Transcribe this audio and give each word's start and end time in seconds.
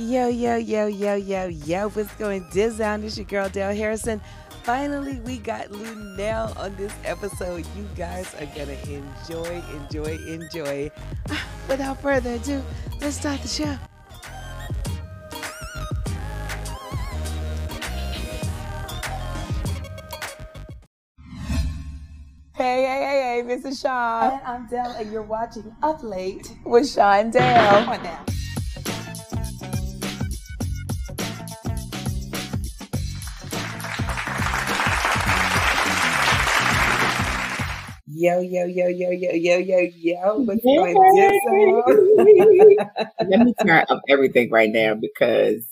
Yo, 0.00 0.28
yo, 0.28 0.56
yo, 0.56 0.86
yo, 0.86 1.14
yo, 1.14 1.46
yo, 1.48 1.88
what's 1.90 2.10
going 2.14 2.48
down? 2.54 3.04
It's 3.04 3.18
your 3.18 3.26
girl, 3.26 3.50
Dale 3.50 3.74
Harrison. 3.74 4.18
Finally, 4.62 5.20
we 5.26 5.36
got 5.36 5.68
Luenell 5.68 6.56
on 6.58 6.74
this 6.76 6.94
episode. 7.04 7.66
You 7.76 7.86
guys 7.94 8.34
are 8.36 8.46
going 8.56 8.68
to 8.68 8.94
enjoy, 8.94 9.62
enjoy, 9.76 10.16
enjoy. 10.26 10.90
Without 11.68 12.00
further 12.00 12.32
ado, 12.32 12.62
let's 13.02 13.16
start 13.16 13.42
the 13.42 13.48
show. 13.48 13.76
Hey, 22.54 22.82
hey, 22.82 23.02
hey, 23.04 23.20
hey, 23.22 23.42
this 23.46 23.66
is 23.66 23.78
Sean. 23.78 24.32
And 24.32 24.40
I'm 24.46 24.66
Dell, 24.66 24.92
and 24.92 25.12
you're 25.12 25.20
watching 25.20 25.76
Up 25.82 26.02
Late 26.02 26.56
with 26.64 26.88
Sean 26.90 27.30
Dale. 27.30 27.68
Come 27.68 27.88
on 27.90 28.02
now. 28.02 28.24
Yo, 38.20 38.38
yo, 38.38 38.66
yo, 38.66 38.86
yo, 38.88 39.10
yo, 39.12 39.30
yo, 39.32 39.56
yo, 39.56 39.78
yo. 39.96 40.36
What's 40.40 40.62
going 40.62 40.94
on? 40.94 41.16
Let 43.30 43.46
me 43.46 43.54
turn 43.64 43.84
up 43.88 44.02
everything 44.10 44.50
right 44.50 44.68
now 44.70 44.92
because 44.92 45.64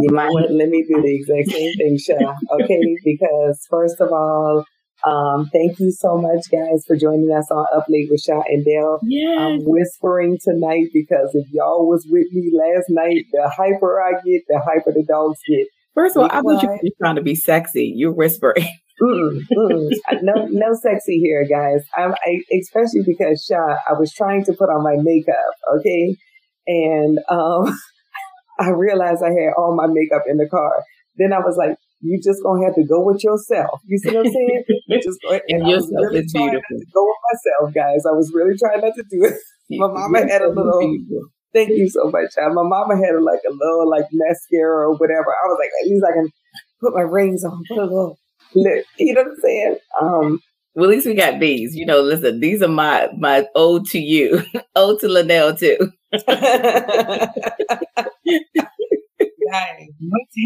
you 0.00 0.10
might 0.10 0.32
let 0.32 0.68
me 0.68 0.82
do 0.82 1.00
the 1.00 1.14
exact 1.14 1.50
same 1.50 1.74
thing, 1.76 1.96
Sha. 1.96 2.34
Okay, 2.50 2.96
because 3.04 3.64
first 3.70 4.00
of 4.00 4.10
all, 4.10 4.64
um, 5.06 5.48
thank 5.52 5.78
you 5.78 5.92
so 5.92 6.16
much, 6.16 6.50
guys, 6.50 6.84
for 6.88 6.96
joining 6.96 7.30
us 7.30 7.48
on 7.52 7.66
Up 7.72 7.86
Late 7.88 8.08
with 8.10 8.20
Sha 8.20 8.42
and 8.48 8.64
Dale. 8.64 8.98
Yes. 9.04 9.38
I'm 9.38 9.58
whispering 9.60 10.38
tonight 10.42 10.88
because 10.92 11.30
if 11.34 11.46
y'all 11.52 11.88
was 11.88 12.04
with 12.10 12.26
me 12.32 12.50
last 12.52 12.86
night, 12.88 13.26
the 13.30 13.48
hyper 13.48 14.02
I 14.02 14.14
get, 14.26 14.42
the 14.48 14.58
hyper 14.58 14.90
the 14.90 15.04
dogs 15.08 15.38
get. 15.48 15.68
First 15.94 16.16
of 16.16 16.24
all, 16.24 16.30
I 16.32 16.38
you 16.38 16.68
were 16.68 16.78
trying 17.00 17.14
to 17.14 17.22
be 17.22 17.36
sexy. 17.36 17.92
You're 17.94 18.10
whispering. 18.10 18.66
Mm-mm, 19.02 19.40
mm-mm. 19.56 19.88
no, 20.22 20.46
no 20.50 20.74
sexy 20.80 21.18
here, 21.18 21.44
guys. 21.48 21.84
I'm, 21.96 22.12
I, 22.12 22.38
especially 22.60 23.02
because 23.06 23.44
Sha, 23.48 23.58
I 23.88 23.98
was 23.98 24.12
trying 24.12 24.44
to 24.44 24.52
put 24.52 24.70
on 24.70 24.82
my 24.82 24.96
makeup, 25.02 25.54
okay, 25.78 26.16
and 26.66 27.18
um, 27.28 27.76
I 28.60 28.70
realized 28.70 29.22
I 29.24 29.30
had 29.30 29.54
all 29.58 29.74
my 29.74 29.86
makeup 29.88 30.22
in 30.28 30.36
the 30.36 30.48
car. 30.48 30.84
Then 31.16 31.32
I 31.32 31.40
was 31.40 31.56
like, 31.56 31.76
you 32.00 32.20
just 32.22 32.42
gonna 32.42 32.64
have 32.64 32.74
to 32.74 32.84
go 32.86 33.02
with 33.04 33.22
yourself. 33.24 33.80
You 33.86 33.98
see 33.98 34.14
what 34.14 34.26
I'm 34.26 34.32
saying? 34.32 34.64
just 35.02 35.18
go, 35.22 35.32
and, 35.32 35.42
and 35.48 35.68
yourself 35.68 36.06
really 36.10 36.20
is 36.20 36.32
beautiful. 36.32 36.78
to 36.78 36.86
go 36.94 37.02
with 37.02 37.22
myself, 37.30 37.74
guys. 37.74 38.06
I 38.06 38.14
was 38.14 38.30
really 38.34 38.58
trying 38.58 38.82
not 38.82 38.94
to 38.94 39.04
do 39.10 39.24
it. 39.26 39.34
My 39.78 39.88
mama 39.88 40.26
had 40.28 40.42
a 40.42 40.48
little. 40.48 40.98
Thank 41.54 41.70
you 41.70 41.88
so 41.88 42.10
much. 42.10 42.32
My 42.36 42.64
mama 42.64 42.96
had 42.96 43.14
a, 43.14 43.20
like 43.20 43.40
a 43.46 43.52
little 43.52 43.88
like 43.88 44.06
mascara 44.12 44.88
or 44.88 44.96
whatever. 44.96 45.28
I 45.30 45.44
was 45.48 45.58
like, 45.60 45.70
at 45.82 45.88
least 45.88 46.04
I 46.08 46.12
can 46.12 46.28
put 46.80 46.94
my 46.94 47.02
rings 47.02 47.44
on, 47.44 47.62
put 47.68 47.78
a 47.78 47.82
little. 47.82 48.18
You 48.98 49.14
know 49.14 49.22
what 49.22 49.30
I'm 49.30 49.36
saying? 49.42 49.76
Um, 50.00 50.40
well, 50.74 50.90
at 50.90 50.96
least 50.96 51.06
we 51.06 51.14
got 51.14 51.40
these. 51.40 51.76
You 51.76 51.86
know, 51.86 52.00
listen, 52.00 52.40
these 52.40 52.62
are 52.62 52.68
my 52.68 53.08
my 53.18 53.46
ode 53.54 53.86
to 53.86 53.98
you, 53.98 54.42
ode 54.76 55.00
to 55.00 55.06
Luenell 55.06 55.58
too. 55.58 55.92
Dang. 59.52 59.88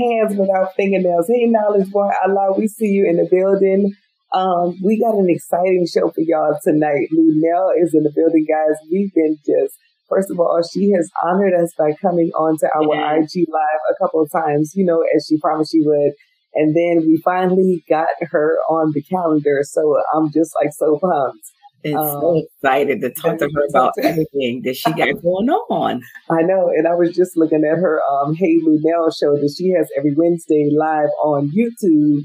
hands 0.00 0.36
without 0.36 0.74
fingernails. 0.76 1.28
Hey, 1.28 1.46
knowledge 1.46 1.90
boy, 1.90 2.10
Allah, 2.24 2.54
we 2.58 2.66
see 2.66 2.88
you 2.88 3.06
in 3.08 3.16
the 3.16 3.28
building. 3.30 3.92
Um, 4.32 4.76
we 4.82 4.98
got 5.00 5.14
an 5.14 5.28
exciting 5.28 5.86
show 5.86 6.10
for 6.10 6.22
y'all 6.22 6.58
tonight. 6.62 7.08
Luenell 7.16 7.70
is 7.80 7.94
in 7.94 8.02
the 8.02 8.12
building, 8.14 8.46
guys. 8.48 8.76
We've 8.90 9.14
been 9.14 9.38
just 9.46 9.76
First 10.08 10.30
of 10.30 10.38
all, 10.38 10.62
she 10.62 10.90
has 10.92 11.10
honored 11.24 11.54
us 11.54 11.72
by 11.76 11.92
coming 12.00 12.30
on 12.34 12.56
to 12.58 12.68
our 12.74 12.94
yeah. 12.94 13.16
IG 13.16 13.48
live 13.48 13.80
a 13.90 13.94
couple 14.00 14.22
of 14.22 14.30
times, 14.30 14.72
you 14.74 14.84
know, 14.84 15.02
as 15.14 15.26
she 15.28 15.38
promised 15.38 15.72
she 15.72 15.80
would. 15.80 16.12
And 16.56 16.74
then 16.74 17.06
we 17.06 17.20
finally 17.24 17.84
got 17.88 18.08
her 18.20 18.56
on 18.68 18.92
the 18.94 19.02
calendar. 19.02 19.60
So 19.62 19.96
I'm 20.14 20.32
just 20.32 20.54
like 20.54 20.72
so 20.72 20.98
pumped. 20.98 21.46
And 21.84 21.96
um, 21.96 22.20
so 22.20 22.42
excited 22.44 23.00
to 23.02 23.10
talk 23.10 23.38
to 23.38 23.48
her 23.54 23.66
about 23.70 23.92
everything 24.02 24.62
that 24.64 24.76
she 24.76 24.90
got 24.90 25.22
going 25.22 25.48
on. 25.70 26.02
I 26.30 26.42
know. 26.42 26.68
And 26.74 26.88
I 26.88 26.94
was 26.94 27.14
just 27.14 27.36
looking 27.36 27.62
at 27.64 27.78
her 27.78 28.00
um, 28.10 28.34
Hey 28.34 28.56
Luenell 28.66 29.12
show 29.16 29.34
that 29.34 29.54
she 29.56 29.70
has 29.70 29.88
every 29.96 30.14
Wednesday 30.16 30.70
live 30.72 31.10
on 31.22 31.52
YouTube 31.52 32.22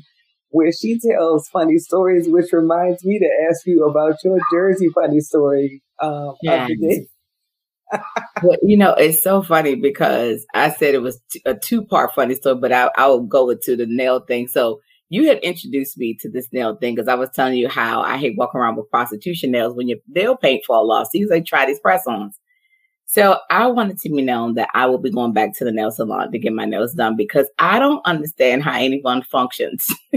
where 0.50 0.72
she 0.72 1.00
tells 1.00 1.48
funny 1.50 1.78
stories, 1.78 2.28
which 2.28 2.52
reminds 2.52 3.06
me 3.06 3.20
to 3.20 3.30
ask 3.50 3.66
you 3.66 3.86
about 3.86 4.16
your 4.24 4.38
Jersey 4.52 4.88
funny 4.94 5.20
story 5.20 5.82
um, 6.02 6.36
yes. 6.42 6.70
You 8.62 8.78
know, 8.78 8.94
it's 8.94 9.24
so 9.24 9.42
funny 9.42 9.76
because 9.76 10.46
I 10.54 10.72
said 10.72 10.96
it 10.96 11.02
was 11.02 11.22
a 11.46 11.56
two 11.56 11.84
part 11.84 12.14
funny 12.14 12.36
story, 12.36 12.56
but 12.56 12.72
I, 12.72 12.90
I'll 12.96 13.22
go 13.22 13.50
into 13.50 13.76
the 13.76 13.86
nail 13.86 14.20
thing. 14.22 14.48
So 14.48 14.82
you 15.10 15.28
had 15.28 15.40
introduced 15.40 15.98
me 15.98 16.16
to 16.22 16.30
this 16.30 16.48
nail 16.54 16.76
thing 16.78 16.96
because 16.96 17.10
I 17.10 17.16
was 17.16 17.30
telling 17.32 17.58
you 17.58 17.68
how 17.68 18.02
I 18.02 18.18
hate 18.18 18.38
walking 18.38 18.62
around 18.62 18.78
with 18.78 18.90
prostitution 18.90 19.52
nails 19.52 19.76
when 19.76 19.90
your 19.90 19.98
nail 20.08 20.38
paint 20.38 20.64
fall 20.66 20.92
off. 20.92 21.08
So 21.08 21.20
you 21.20 21.28
like 21.30 21.46
try 21.46 21.66
these 21.66 21.80
press 21.80 22.08
ons. 22.08 22.38
So 23.08 23.38
I 23.50 23.68
wanted 23.68 23.98
to 24.00 24.10
be 24.10 24.22
known 24.22 24.54
that 24.54 24.70
I 24.74 24.86
will 24.86 24.98
be 24.98 25.12
going 25.12 25.34
back 25.34 25.54
to 25.58 25.66
the 25.66 25.72
nail 25.74 25.92
salon 25.92 26.32
to 26.32 26.40
get 26.40 26.54
my 26.54 26.64
nails 26.64 26.94
done 26.94 27.18
because 27.18 27.46
I 27.60 27.78
don't 27.78 28.02
understand 28.06 28.64
how 28.64 28.80
anyone 28.80 29.22
functions 29.24 29.86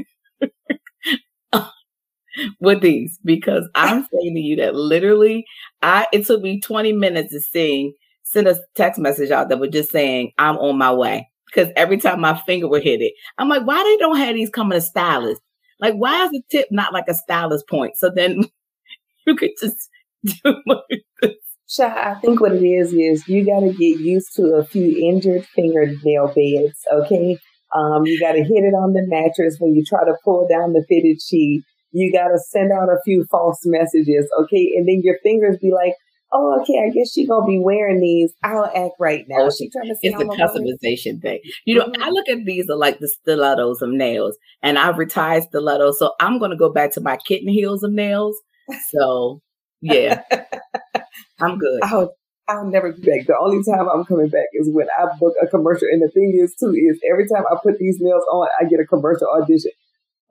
with 2.60 2.80
these 2.80 3.18
because 3.24 3.68
I'm 3.74 4.06
saying 4.12 4.34
to 4.34 4.40
you 4.40 4.56
that 4.56 4.74
literally 4.74 5.44
I 5.82 6.06
it 6.12 6.26
took 6.26 6.42
me 6.42 6.60
20 6.60 6.92
minutes 6.92 7.32
to 7.32 7.40
sing, 7.40 7.94
send 8.24 8.48
a 8.48 8.58
text 8.74 9.00
message 9.00 9.30
out 9.30 9.48
that 9.48 9.58
was 9.58 9.70
just 9.70 9.90
saying 9.90 10.32
I'm 10.38 10.56
on 10.58 10.78
my 10.78 10.92
way 10.92 11.28
because 11.46 11.72
every 11.76 11.98
time 11.98 12.20
my 12.20 12.36
finger 12.46 12.68
would 12.68 12.82
hit 12.82 13.00
it, 13.00 13.12
I'm 13.38 13.48
like, 13.48 13.64
why 13.64 13.82
they 13.82 13.96
don't 13.98 14.16
have 14.16 14.34
these 14.34 14.50
coming 14.50 14.78
to 14.78 14.80
stylists? 14.80 15.44
Like, 15.80 15.94
why 15.94 16.24
is 16.24 16.30
the 16.30 16.42
tip 16.50 16.68
not 16.70 16.92
like 16.92 17.04
a 17.08 17.14
stylist 17.14 17.68
point? 17.68 17.96
So 17.96 18.10
then 18.14 18.44
you 19.26 19.36
could 19.36 19.50
just 19.60 19.88
do 20.24 20.56
like. 20.66 21.32
Sha, 21.66 21.86
I 21.86 22.14
think 22.20 22.40
what 22.40 22.52
it 22.52 22.62
is 22.62 22.92
is 22.92 23.26
you 23.26 23.44
got 23.44 23.60
to 23.60 23.72
get 23.72 23.98
used 23.98 24.36
to 24.36 24.54
a 24.56 24.64
few 24.64 25.08
injured 25.08 25.46
fingernail 25.46 26.28
beds. 26.28 26.78
Okay, 26.92 27.38
um, 27.74 28.04
you 28.04 28.20
got 28.20 28.32
to 28.32 28.44
hit 28.44 28.64
it 28.64 28.74
on 28.74 28.92
the 28.92 29.04
mattress 29.06 29.56
when 29.58 29.74
you 29.74 29.82
try 29.84 30.04
to 30.04 30.14
pull 30.24 30.46
down 30.46 30.72
the 30.72 30.84
fitted 30.88 31.20
sheet. 31.22 31.62
You 31.94 32.12
got 32.12 32.28
to 32.28 32.38
send 32.38 32.72
out 32.72 32.88
a 32.88 32.98
few 33.04 33.24
false 33.30 33.60
messages. 33.64 34.28
Okay, 34.42 34.72
and 34.76 34.86
then 34.86 35.00
your 35.02 35.16
fingers 35.22 35.56
be 35.60 35.72
like, 35.72 35.94
oh, 36.34 36.60
okay, 36.60 36.84
I 36.84 36.90
guess 36.90 37.12
she 37.12 37.26
gonna 37.26 37.46
be 37.46 37.58
wearing 37.58 38.00
these. 38.00 38.32
I'll 38.42 38.66
act 38.66 38.94
right 38.98 39.24
now. 39.28 39.46
Oh, 39.46 39.50
she 39.50 39.70
trying 39.70 39.86
to 39.86 39.96
it's 40.02 40.18
the 40.18 40.24
customization 40.24 41.22
thing. 41.22 41.40
You 41.64 41.78
know, 41.78 41.86
mm-hmm. 41.86 42.02
I 42.02 42.10
look 42.10 42.28
at 42.28 42.44
these 42.44 42.68
are 42.68 42.76
like 42.76 42.98
the 42.98 43.08
stilettos 43.08 43.80
of 43.80 43.90
nails, 43.90 44.36
and 44.62 44.78
I've 44.78 44.98
retired 44.98 45.44
stilettos, 45.44 45.98
so 45.98 46.12
I'm 46.20 46.38
gonna 46.38 46.56
go 46.56 46.70
back 46.70 46.92
to 46.92 47.00
my 47.00 47.16
kitten 47.26 47.48
heels 47.48 47.82
of 47.82 47.92
nails. 47.92 48.36
So 48.90 49.40
yeah, 49.80 50.22
I'm 51.40 51.58
good. 51.58 51.80
I'll, 51.84 52.14
I'll 52.48 52.66
never 52.66 52.92
be 52.92 53.00
back. 53.02 53.26
The 53.26 53.36
only 53.38 53.62
time 53.64 53.88
I'm 53.88 54.04
coming 54.04 54.28
back 54.28 54.46
is 54.54 54.68
when 54.72 54.86
I 54.98 55.06
book 55.18 55.34
a 55.42 55.46
commercial. 55.46 55.88
And 55.90 56.02
the 56.02 56.10
thing 56.10 56.38
is, 56.42 56.54
too, 56.58 56.72
is 56.72 57.00
every 57.10 57.28
time 57.28 57.44
I 57.50 57.56
put 57.62 57.78
these 57.78 57.98
nails 58.00 58.24
on, 58.32 58.48
I 58.60 58.64
get 58.64 58.80
a 58.80 58.86
commercial 58.86 59.28
audition. 59.28 59.72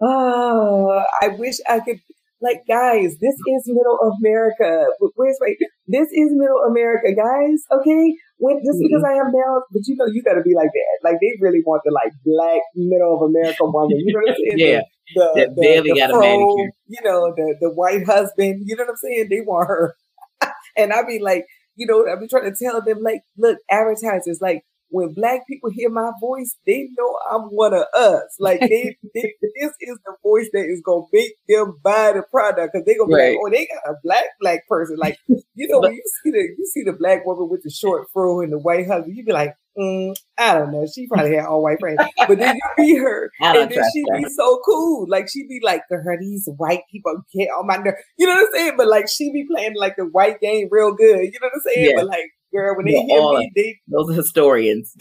Oh, 0.01 1.03
I 1.21 1.29
wish 1.29 1.57
I 1.67 1.79
could 1.79 1.99
like, 2.43 2.67
guys, 2.67 3.15
this 3.23 3.35
is 3.39 3.63
middle 3.67 3.97
America. 4.19 4.85
Where's 5.15 5.37
my, 5.39 5.55
this 5.87 6.09
is 6.11 6.29
middle 6.35 6.59
America, 6.67 7.15
guys. 7.15 7.63
Okay. 7.71 8.15
When, 8.37 8.59
just 8.59 8.75
mm-hmm. 8.75 8.91
because 8.91 9.03
I 9.07 9.15
have 9.15 9.31
nails, 9.31 9.63
but 9.71 9.81
you 9.87 9.95
know, 9.95 10.07
you 10.11 10.21
gotta 10.21 10.41
be 10.41 10.53
like 10.53 10.67
that. 10.67 11.09
Like, 11.09 11.19
they 11.21 11.31
really 11.39 11.63
want 11.65 11.83
the 11.85 11.91
like 11.91 12.11
black 12.25 12.59
middle 12.75 13.15
of 13.15 13.31
America 13.31 13.63
woman. 13.63 13.95
You 13.97 14.13
know 14.13 14.19
what 14.19 14.29
I'm 14.31 14.35
saying? 14.35 14.59
yeah. 14.59 14.81
The, 15.15 15.31
the, 15.33 15.41
the, 15.55 15.61
barely 15.61 15.89
the 15.91 15.99
got 15.99 16.09
pro, 16.11 16.19
a 16.19 16.21
manicure. 16.21 16.71
You 16.87 17.01
know, 17.03 17.33
the, 17.33 17.55
the 17.61 17.69
white 17.71 18.05
husband. 18.05 18.63
You 18.65 18.75
know 18.75 18.83
what 18.83 18.91
I'm 18.91 18.97
saying? 18.97 19.27
They 19.29 19.39
want 19.39 19.69
her. 19.69 19.95
and 20.77 20.91
I 20.91 21.03
be 21.07 21.19
like, 21.19 21.45
you 21.75 21.87
know, 21.87 22.05
I 22.05 22.19
be 22.19 22.27
trying 22.27 22.51
to 22.51 22.55
tell 22.59 22.81
them, 22.81 22.99
like, 23.01 23.21
look, 23.37 23.57
advertisers, 23.71 24.39
like, 24.41 24.63
when 24.93 25.11
black 25.11 25.47
people 25.47 25.71
hear 25.71 25.89
my 25.89 26.11
voice, 26.21 26.55
they 26.67 26.87
know 26.95 27.17
I'm 27.31 27.41
one 27.45 27.73
of 27.73 27.85
us. 27.95 28.35
Like 28.39 28.59
they, 28.59 28.95
they 29.15 29.33
this 29.41 29.71
is 29.81 29.97
the 30.05 30.15
voice 30.21 30.47
that 30.53 30.65
is 30.65 30.83
gonna 30.85 31.05
make 31.11 31.31
them 31.49 31.79
buy 31.83 32.11
the 32.13 32.21
product 32.21 32.73
because 32.73 32.85
they 32.85 32.95
gonna 32.95 33.07
be 33.07 33.15
like, 33.15 33.37
oh, 33.41 33.49
they 33.49 33.67
got 33.67 33.91
a 33.91 33.95
black 34.03 34.25
black 34.39 34.67
person. 34.67 34.97
Like 34.97 35.17
you 35.27 35.67
know, 35.67 35.79
when 35.79 35.93
you 35.93 36.03
see 36.23 36.29
the 36.29 36.47
you 36.57 36.65
see 36.71 36.83
the 36.83 36.93
black 36.93 37.25
woman 37.25 37.49
with 37.49 37.63
the 37.63 37.71
short 37.71 38.07
fro 38.13 38.41
and 38.41 38.53
the 38.53 38.59
white 38.59 38.85
husband, 38.85 39.17
you 39.17 39.25
be 39.25 39.31
like, 39.31 39.55
mm, 39.75 40.15
I 40.37 40.53
don't 40.53 40.71
know. 40.71 40.85
She 40.85 41.07
probably 41.07 41.37
had 41.37 41.47
all 41.47 41.63
white 41.63 41.79
friends, 41.79 41.97
but 42.27 42.37
then 42.37 42.55
you 42.55 42.61
be 42.77 42.95
her, 42.95 43.31
and 43.41 43.71
then 43.71 43.83
she 43.93 44.03
be 44.15 44.29
so 44.29 44.61
cool. 44.63 45.07
Like 45.09 45.27
she 45.27 45.47
be 45.47 45.59
like, 45.63 45.81
girl, 45.89 46.05
these 46.19 46.47
white 46.57 46.83
people 46.91 47.19
get 47.33 47.47
on 47.47 47.65
my 47.65 47.77
nerve. 47.77 47.95
You 48.19 48.27
know 48.27 48.35
what 48.35 48.45
I'm 48.45 48.53
saying? 48.53 48.73
But 48.77 48.89
like 48.89 49.09
she 49.09 49.31
be 49.31 49.47
playing 49.49 49.73
like 49.75 49.95
the 49.95 50.05
white 50.05 50.39
game 50.39 50.67
real 50.69 50.93
good. 50.93 51.23
You 51.33 51.39
know 51.41 51.47
what 51.47 51.53
I'm 51.55 51.73
saying? 51.73 51.89
Yeah. 51.89 51.95
But 51.95 52.05
like 52.05 52.31
girl, 52.53 52.77
when 52.77 52.85
they 52.85 52.93
hear 52.93 53.19
all, 53.19 53.37
me, 53.37 53.51
they 53.55 53.79
those 53.87 54.09
are 54.09 54.13
historians, 54.13 54.95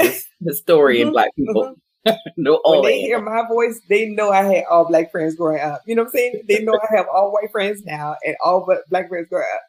historian 0.44 1.08
mm-hmm, 1.08 1.12
black 1.12 1.31
people. 1.37 1.62
Mm-hmm. 1.62 1.78
no, 2.37 2.60
when 2.64 2.82
they 2.82 3.00
hear 3.00 3.20
my 3.20 3.46
voice, 3.46 3.81
they 3.88 4.08
know 4.08 4.31
I 4.31 4.43
had 4.43 4.64
all 4.69 4.87
black 4.87 5.12
friends 5.12 5.37
growing 5.37 5.60
up. 5.60 5.82
You 5.87 5.94
know 5.94 6.02
what 6.02 6.08
I'm 6.08 6.12
saying? 6.12 6.43
They 6.49 6.64
know 6.64 6.72
I 6.75 6.96
have 6.96 7.06
all 7.14 7.32
white 7.32 7.52
friends 7.52 7.84
now 7.84 8.16
and 8.26 8.34
all 8.44 8.64
but 8.66 8.78
black 8.90 9.08
friends 9.08 9.28
growing 9.28 9.46
up. 9.54 9.62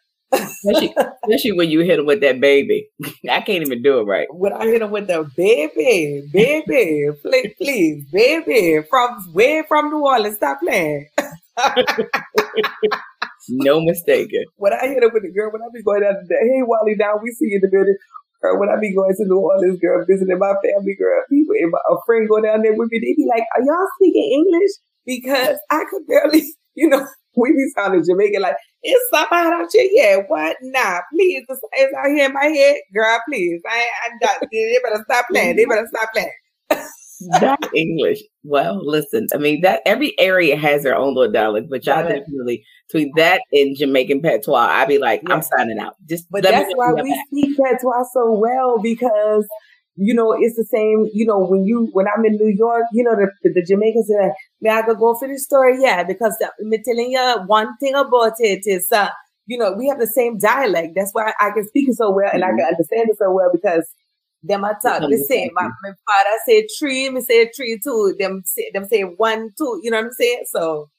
especially, 0.66 0.96
especially 1.24 1.52
when 1.52 1.70
you 1.70 1.82
hit 1.82 2.00
him 2.00 2.08
with 2.08 2.22
that 2.22 2.42
baby. 2.42 2.88
I 3.30 3.42
can't 3.42 3.64
even 3.64 3.84
do 3.84 4.00
it 4.00 4.06
right. 4.06 4.28
When 4.34 4.52
I 4.52 4.66
hit 4.66 4.82
him 4.82 4.90
with 4.90 5.06
the 5.06 5.30
baby, 5.38 6.28
baby, 6.32 7.10
please, 7.22 7.54
please, 7.56 8.06
baby, 8.12 8.84
from 8.90 9.32
way 9.32 9.64
from 9.68 9.92
New 9.92 10.04
Orleans, 10.04 10.38
stop 10.38 10.60
playing. 10.60 11.10
No 13.50 13.82
mistaken. 13.82 14.46
When 14.56 14.74
I 14.74 14.88
hit 14.88 15.04
him 15.04 15.12
with 15.14 15.24
the 15.24 15.32
girl, 15.32 15.52
when 15.52 15.62
I 15.62 15.70
be 15.74 15.84
going 15.84 16.02
to 16.02 16.14
the 16.28 16.36
hey 16.36 16.64
Wally 16.64 16.96
down, 16.96 17.20
we 17.24 17.32
see 17.32 17.52
you 17.52 17.60
in 17.60 17.66
the 17.66 17.72
building. 17.72 17.98
Or 18.44 18.60
when 18.60 18.68
I 18.68 18.76
be 18.76 18.94
going 18.94 19.16
to 19.16 19.26
New 19.26 19.40
Orleans, 19.40 19.80
girl, 19.80 20.04
visiting 20.04 20.38
my 20.38 20.52
family, 20.60 20.96
girl, 21.00 21.24
people, 21.32 21.56
if 21.56 21.72
a 21.72 21.96
friend 22.06 22.28
go 22.28 22.44
down 22.44 22.62
there 22.62 22.76
with 22.76 22.92
me, 22.92 23.00
they 23.00 23.16
be 23.16 23.26
like, 23.30 23.48
"Are 23.56 23.64
y'all 23.64 23.88
speaking 23.96 24.44
English?" 24.44 24.74
Because 25.06 25.58
I 25.72 25.84
could 25.90 26.08
barely, 26.08 26.44
you 26.76 26.90
know, 26.90 27.08
we 27.36 27.52
be 27.52 27.66
sounding 27.76 28.04
Jamaican 28.04 28.42
like, 28.42 28.56
it's 28.84 29.04
somebody 29.12 29.50
out 29.50 29.70
here. 29.72 29.90
Yeah, 29.92 30.18
what? 30.28 30.58
Nah, 30.62 31.00
please. 31.12 31.44
It's 31.50 31.94
out 31.98 32.12
here 32.12 32.26
in 32.26 32.34
my 32.34 32.46
head. 32.46 32.78
Girl, 32.94 33.20
please. 33.30 33.62
I, 33.68 33.86
I, 34.06 34.38
they 34.52 34.80
better 34.84 35.04
stop 35.06 35.26
playing. 35.30 35.56
They 35.56 35.66
better 35.66 35.88
stop 35.88 36.10
playing. 36.14 36.32
that 37.40 37.60
English. 37.76 38.20
Well, 38.44 38.80
listen, 38.84 39.28
I 39.34 39.38
mean 39.38 39.62
that 39.62 39.82
every 39.86 40.18
area 40.20 40.58
has 40.58 40.84
their 40.84 40.96
own 40.96 41.16
little 41.16 41.32
dialect, 41.32 41.68
but 41.70 41.86
y'all 41.86 42.04
right. 42.04 42.20
definitely 42.20 42.66
between 42.88 43.12
that 43.16 43.42
and 43.52 43.76
Jamaican 43.78 44.22
patois, 44.22 44.68
I'd 44.70 44.88
be 44.88 45.00
like, 45.00 45.22
I'm 45.30 45.42
signing 45.42 45.80
out. 45.80 45.96
Just 46.08 46.30
but 46.30 46.44
that's 46.44 46.72
why 46.76 46.94
we 46.94 47.10
back. 47.10 47.26
speak 47.28 47.58
patois 47.58 48.06
so 48.14 48.32
well 48.38 48.80
because 48.82 49.48
you 49.96 50.14
know, 50.14 50.34
it's 50.34 50.56
the 50.56 50.66
same, 50.66 51.08
you 51.14 51.26
know, 51.26 51.46
when 51.46 51.66
you, 51.66 51.90
when 51.94 52.08
I'm 52.08 52.26
in 52.26 52.34
New 52.34 52.54
York, 52.58 52.84
you 52.94 53.04
know, 53.04 53.16
the, 53.16 53.30
the, 53.44 53.64
Jamaicans 53.64 54.08
say, 54.08 54.32
may 54.60 54.72
I 54.72 54.82
go, 54.82 54.96
go 54.96 55.16
for 55.16 55.28
the 55.28 55.38
story? 55.38 55.78
Yeah, 55.80 56.04
because 56.04 56.36
I'm 56.42 56.72
telling 56.84 57.12
you 57.12 57.44
one 57.46 57.78
thing 57.78 57.94
about 57.94 58.34
it 58.40 58.64
is, 58.66 58.88
uh, 58.92 59.10
you 59.46 59.58
know, 59.58 59.74
we 59.74 59.88
have 59.90 60.00
the 60.00 60.08
same 60.08 60.40
dialect. 60.40 60.94
That's 60.96 61.12
why 61.12 61.34
I 61.40 61.52
can 61.52 61.68
speak 61.68 61.90
it 61.90 61.96
so 61.96 62.12
well 62.12 62.30
and 62.34 62.42
mm-hmm. 62.42 62.56
I 62.56 62.58
can 62.58 62.66
understand 62.66 63.10
it 63.10 63.18
so 63.20 63.32
well 63.32 63.50
because 63.54 63.88
them 64.44 64.66
I 64.66 64.74
talk 64.82 65.02
the 65.02 65.26
same. 65.28 65.50
My, 65.54 65.64
my 65.64 65.90
father 65.90 66.40
say 66.46 66.68
three, 66.78 67.10
me 67.10 67.22
say 67.22 67.50
three 67.56 67.80
too. 67.84 68.16
Them 68.20 68.44
say, 68.46 68.70
them 68.74 68.86
say 68.86 69.02
one, 69.02 69.52
two, 69.58 69.80
you 69.84 69.90
know 69.90 69.98
what 69.98 70.08
I'm 70.08 70.12
saying? 70.12 70.44
So, 70.48 70.90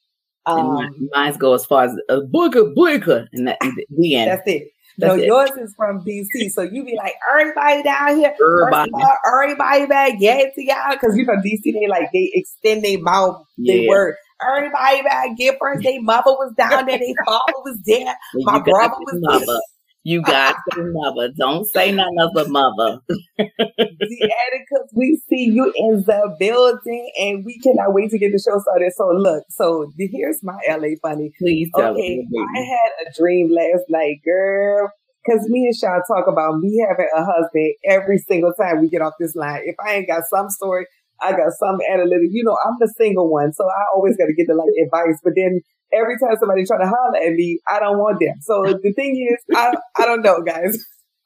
um, 0.47 1.09
mine 1.13 1.35
go 1.39 1.55
as 1.55 1.65
far 1.65 1.85
as 1.85 1.97
a 2.09 2.15
uh, 2.15 2.21
booker, 2.23 2.65
booker, 2.65 3.29
and 3.33 3.49
that, 3.49 3.59
the 3.91 4.15
end. 4.15 4.31
That's 4.31 4.43
it. 4.47 4.69
That's 4.97 5.17
no, 5.17 5.23
it. 5.23 5.27
yours 5.27 5.51
is 5.59 5.75
from 5.77 6.05
DC. 6.05 6.51
So 6.51 6.63
you 6.63 6.85
be 6.85 6.97
like, 6.97 7.15
everybody 7.31 7.83
down 7.83 8.17
here, 8.17 8.35
everybody, 8.41 8.91
all, 8.95 9.17
everybody 9.27 9.87
back, 9.87 10.15
yeah, 10.19 10.37
to 10.55 10.65
y'all. 10.65 10.93
Because 10.93 11.17
you 11.17 11.27
know, 11.27 11.35
DC, 11.35 11.61
they 11.65 11.87
like, 11.89 12.11
they 12.13 12.31
extend 12.33 12.85
their 12.85 13.01
mouth, 13.01 13.45
yeah. 13.57 13.75
they 13.75 13.89
word. 13.89 14.17
Everybody 14.47 15.03
back, 15.03 15.37
get 15.37 15.57
first. 15.61 15.83
Their 15.83 16.03
mother 16.03 16.33
was 16.33 16.53
down 16.57 16.87
there, 16.87 16.99
their 16.99 17.15
father 17.25 17.53
was 17.65 17.79
there, 17.85 18.15
my 18.35 18.61
brother 18.61 18.95
was 18.99 19.47
there. 19.47 19.61
You 20.05 20.21
got 20.21 20.57
to 20.73 20.93
mother. 20.93 21.33
Don't 21.35 21.65
say 21.65 21.91
nothing 21.91 22.21
of 22.21 22.37
a 22.37 22.49
mother. 22.49 23.01
because 23.39 24.89
we 24.95 25.19
see 25.29 25.45
you 25.45 25.73
in 25.75 26.05
the 26.07 26.37
building 26.39 27.11
and 27.19 27.45
we 27.45 27.59
cannot 27.61 27.95
wait 27.95 28.11
to 28.11 28.19
get 28.19 28.31
the 28.31 28.39
show 28.39 28.59
started. 28.61 28.93
So 28.95 29.09
look, 29.09 29.45
so 29.49 29.91
here's 29.99 30.43
my 30.43 30.59
LA 30.69 30.97
funny. 31.03 31.33
Please 31.39 31.71
Okay, 31.75 32.27
I 32.57 32.61
had 32.61 32.91
a 33.09 33.13
dream 33.19 33.51
last 33.51 33.85
night, 33.89 34.17
girl. 34.25 34.93
Cause 35.27 35.49
me 35.49 35.65
and 35.65 35.75
Sean 35.75 36.03
talk 36.07 36.27
about 36.29 36.59
me 36.59 36.85
having 36.87 37.09
a 37.17 37.25
husband 37.25 37.73
every 37.87 38.19
single 38.19 38.53
time 38.53 38.83
we 38.83 38.91
get 38.91 39.01
off 39.01 39.15
this 39.19 39.35
line. 39.35 39.63
If 39.65 39.75
I 39.83 39.95
ain't 39.95 40.07
got 40.07 40.25
some 40.29 40.51
story, 40.51 40.87
I 41.21 41.33
got 41.33 41.53
some 41.59 41.79
analytic. 41.91 42.29
You 42.31 42.45
know, 42.45 42.57
I'm 42.65 42.77
the 42.81 42.93
single 42.97 43.31
one, 43.31 43.53
so 43.53 43.65
I 43.65 43.85
always 43.95 44.17
got 44.17 44.27
to 44.27 44.35
get 44.35 44.47
the 44.47 44.55
like 44.55 44.73
advice. 44.85 45.19
But 45.23 45.35
then 45.37 45.61
every 45.93 46.19
time 46.19 46.37
somebody 46.39 46.65
try 46.65 46.79
to 46.79 46.87
holler 46.87 47.19
at 47.19 47.33
me, 47.33 47.61
I 47.69 47.79
don't 47.81 47.99
want 47.99 48.21
them. 48.21 48.35
So 48.43 48.63
the 48.65 48.93
thing 48.93 49.29
is, 49.31 49.57
I, 49.57 49.75
I 49.99 50.07
don't 50.07 50.23
know, 50.23 50.43
guys. 50.43 50.79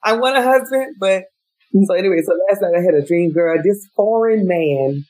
I 0.04 0.16
want 0.16 0.36
a 0.36 0.42
husband, 0.42 0.96
but 1.00 1.24
so 1.84 1.94
anyway, 1.94 2.22
so 2.24 2.32
last 2.48 2.62
night 2.62 2.78
I 2.78 2.82
had 2.82 2.94
a 2.94 3.06
dream, 3.06 3.32
girl. 3.32 3.56
This 3.62 3.86
foreign 3.96 4.46
man, 4.46 5.04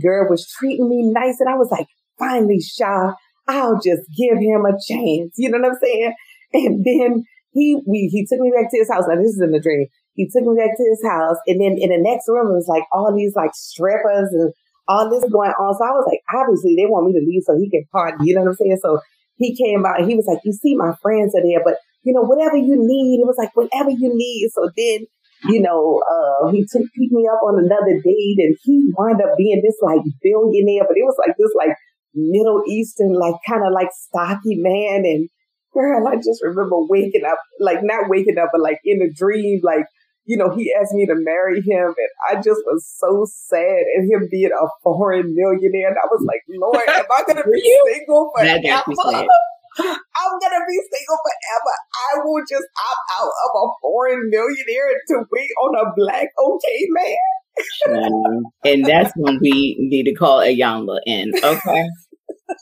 girl, 0.00 0.28
was 0.30 0.46
treating 0.58 0.88
me 0.88 1.02
nice, 1.12 1.40
and 1.40 1.48
I 1.48 1.56
was 1.56 1.68
like, 1.70 1.86
finally, 2.18 2.60
Shaw, 2.60 3.12
I'll 3.48 3.80
just 3.80 4.02
give 4.16 4.38
him 4.38 4.64
a 4.64 4.72
chance. 4.88 5.34
You 5.36 5.50
know 5.50 5.58
what 5.58 5.72
I'm 5.72 5.78
saying? 5.82 6.14
And 6.52 6.84
then 6.84 7.24
he 7.52 7.80
we 7.86 8.08
he 8.12 8.26
took 8.26 8.40
me 8.40 8.52
back 8.54 8.70
to 8.70 8.78
his 8.78 8.90
house. 8.90 9.04
Now 9.08 9.16
this 9.16 9.30
is 9.30 9.40
in 9.42 9.50
the 9.50 9.60
dream. 9.60 9.86
He 10.20 10.28
took 10.28 10.44
me 10.44 10.52
back 10.52 10.76
to 10.76 10.84
his 10.84 11.00
house, 11.00 11.40
and 11.48 11.56
then 11.56 11.80
in 11.80 11.88
the 11.88 11.96
next 11.96 12.28
room 12.28 12.52
it 12.52 12.60
was 12.60 12.68
like 12.68 12.84
all 12.92 13.08
these 13.16 13.32
like 13.32 13.56
strippers 13.56 14.28
and 14.36 14.52
all 14.84 15.08
this 15.08 15.24
going 15.32 15.56
on. 15.56 15.72
So 15.80 15.86
I 15.88 15.96
was 15.96 16.04
like, 16.04 16.20
obviously 16.28 16.76
they 16.76 16.84
want 16.84 17.08
me 17.08 17.16
to 17.16 17.24
leave 17.24 17.40
so 17.48 17.56
he 17.56 17.72
can 17.72 17.88
party. 17.88 18.28
You 18.28 18.36
know 18.36 18.44
what 18.44 18.52
I'm 18.52 18.60
saying? 18.60 18.84
So 18.84 19.00
he 19.40 19.56
came 19.56 19.86
out 19.88 19.96
and 19.96 20.04
he 20.04 20.18
was 20.18 20.28
like, 20.28 20.44
you 20.44 20.52
see, 20.52 20.76
my 20.76 20.92
friends 21.00 21.32
are 21.32 21.40
there, 21.40 21.64
but 21.64 21.80
you 22.04 22.12
know, 22.12 22.20
whatever 22.20 22.56
you 22.56 22.76
need. 22.76 23.24
It 23.24 23.28
was 23.28 23.38
like, 23.38 23.54
whatever 23.56 23.88
you 23.88 24.12
need. 24.12 24.50
So 24.52 24.68
then, 24.76 25.06
you 25.48 25.62
know, 25.62 26.02
uh, 26.04 26.50
he 26.50 26.66
took, 26.68 26.82
picked 26.82 27.16
me 27.16 27.24
up 27.30 27.40
on 27.40 27.56
another 27.56 27.96
date 28.04 28.38
and 28.44 28.56
he 28.60 28.92
wound 28.92 29.22
up 29.22 29.36
being 29.38 29.62
this 29.64 29.80
like 29.80 30.04
billionaire, 30.20 30.84
but 30.84 31.00
it 31.00 31.06
was 31.08 31.16
like 31.16 31.36
this 31.38 31.52
like 31.56 31.76
Middle 32.12 32.62
Eastern, 32.68 33.14
like 33.14 33.36
kind 33.48 33.64
of 33.64 33.72
like 33.72 33.88
stocky 33.92 34.58
man. 34.58 35.04
And 35.06 35.28
girl, 35.72 36.08
I 36.08 36.16
just 36.16 36.42
remember 36.42 36.76
waking 36.88 37.24
up, 37.24 37.38
like 37.60 37.80
not 37.82 38.10
waking 38.10 38.38
up, 38.38 38.50
but 38.52 38.60
like 38.60 38.80
in 38.84 39.00
a 39.00 39.12
dream, 39.12 39.60
like 39.62 39.86
you 40.24 40.36
know, 40.36 40.54
he 40.54 40.72
asked 40.72 40.92
me 40.92 41.06
to 41.06 41.14
marry 41.16 41.60
him 41.60 41.94
and 41.96 42.12
I 42.28 42.36
just 42.36 42.60
was 42.66 42.86
so 42.86 43.26
sad 43.26 43.84
and 43.96 44.10
him 44.10 44.28
being 44.30 44.50
a 44.52 44.66
foreign 44.82 45.34
millionaire. 45.34 45.88
And 45.88 45.96
I 45.98 46.06
was 46.06 46.24
like, 46.26 46.42
Lord, 46.48 46.88
am 46.88 47.04
I 47.10 47.22
going 47.26 47.42
to 47.42 47.50
be 47.50 47.80
single 47.86 48.30
forever? 48.36 49.26
I'm 49.78 50.38
gonna 50.42 50.64
be 50.66 50.74
single 50.74 51.18
forever. 51.22 51.74
I 51.94 52.18
will 52.24 52.42
just 52.42 52.66
opt 52.90 53.22
out 53.22 53.30
of 53.30 53.50
a 53.54 53.66
foreign 53.80 54.28
millionaire 54.28 54.98
to 55.08 55.24
wait 55.30 55.50
on 55.62 55.86
a 55.86 55.92
black 55.96 56.28
okay 56.38 56.88
man. 56.90 58.04
um, 58.04 58.42
and 58.64 58.84
that's 58.84 59.12
when 59.16 59.38
we 59.40 59.76
need 59.78 60.04
to 60.04 60.14
call 60.14 60.40
a 60.40 60.48
Ayala 60.48 61.00
in, 61.06 61.32
okay? 61.42 61.84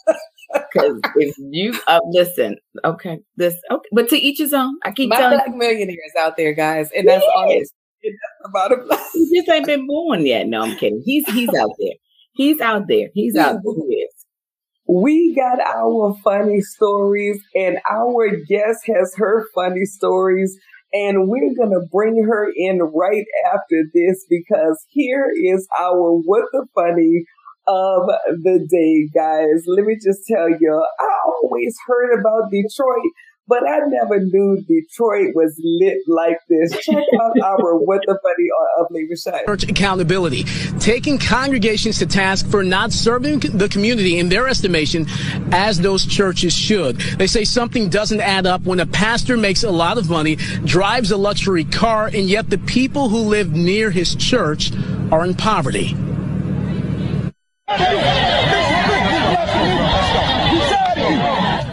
Because 0.53 1.01
if 1.17 1.35
you 1.39 1.79
uh, 1.87 2.01
listen, 2.11 2.57
okay, 2.85 3.19
this 3.37 3.55
okay, 3.71 3.89
but 3.93 4.09
to 4.09 4.17
each 4.17 4.39
his 4.39 4.55
own. 4.55 4.79
I 4.85 4.93
keep 4.93 5.11
my 5.11 5.17
telling 5.17 5.39
black 5.39 5.55
millionaires 5.55 6.13
out 6.19 6.37
there, 6.37 6.53
guys, 6.55 6.91
and 6.93 7.07
that's 7.07 7.25
all 7.35 7.51
it's 7.51 7.73
about. 8.45 8.73
A 8.73 8.77
he 9.13 9.37
just 9.37 9.49
ain't 9.49 9.67
been 9.67 9.87
born 9.87 10.25
yet. 10.25 10.47
No, 10.47 10.63
I'm 10.63 10.77
kidding. 10.77 11.03
He's 11.05 11.29
he's 11.33 11.49
out 11.49 11.71
there. 11.79 11.95
He's 12.33 12.61
out 12.61 12.85
there. 12.89 13.09
He's 13.15 13.37
out 13.37 13.59
there. 13.65 14.07
We 14.87 15.35
got 15.35 15.61
our 15.61 16.17
funny 16.25 16.63
stories, 16.63 17.39
and 17.55 17.79
our 17.91 18.31
guest 18.49 18.87
has 18.87 19.15
her 19.17 19.45
funny 19.55 19.85
stories. 19.85 20.57
And 20.91 21.29
we're 21.29 21.55
going 21.55 21.79
to 21.79 21.87
bring 21.93 22.25
her 22.25 22.51
in 22.57 22.79
right 22.79 23.27
after 23.53 23.85
this 23.93 24.25
because 24.31 24.83
here 24.89 25.31
is 25.37 25.69
our 25.79 26.15
What 26.25 26.47
the 26.53 26.67
Funny 26.75 27.27
of 27.69 28.09
the 28.43 28.67
day, 28.69 29.09
guys. 29.15 29.65
Let 29.67 29.85
me 29.85 29.97
just 30.03 30.27
tell 30.27 30.49
you, 30.49 30.85
I 31.01 31.11
always 31.27 31.77
heard 31.87 32.19
about 32.19 32.51
Detroit, 32.51 33.13
but 33.47 33.67
I 33.67 33.79
never 33.87 34.21
knew 34.21 34.63
Detroit 34.69 35.35
was 35.35 35.59
lit 35.63 35.99
like 36.07 36.39
this. 36.49 36.73
Check 36.85 36.97
out 37.23 37.41
our 37.43 37.77
What 37.79 38.03
the 38.07 38.19
Funny 38.23 38.49
of 38.79 38.87
Labor 38.91 39.17
Shine. 39.17 39.47
Church 39.47 39.65
accountability, 39.65 40.45
taking 40.79 41.19
congregations 41.19 41.99
to 41.99 42.07
task 42.07 42.49
for 42.51 42.63
not 42.63 42.93
serving 42.93 43.41
the 43.41 43.69
community 43.69 44.19
in 44.19 44.29
their 44.29 44.49
estimation 44.49 45.07
as 45.53 45.81
those 45.81 46.05
churches 46.05 46.55
should. 46.55 46.97
They 46.97 47.27
say 47.27 47.45
something 47.45 47.89
doesn't 47.89 48.21
add 48.21 48.47
up 48.47 48.63
when 48.63 48.81
a 48.81 48.87
pastor 48.87 49.37
makes 49.37 49.63
a 49.63 49.71
lot 49.71 49.97
of 49.97 50.11
money, 50.11 50.37
drives 50.37 51.11
a 51.11 51.17
luxury 51.17 51.65
car, 51.65 52.07
and 52.07 52.29
yet 52.29 52.51
the 52.51 52.59
people 52.59 53.09
who 53.09 53.19
live 53.19 53.53
near 53.53 53.91
his 53.91 54.15
church 54.15 54.73
are 55.11 55.25
in 55.25 55.35
poverty. 55.35 55.97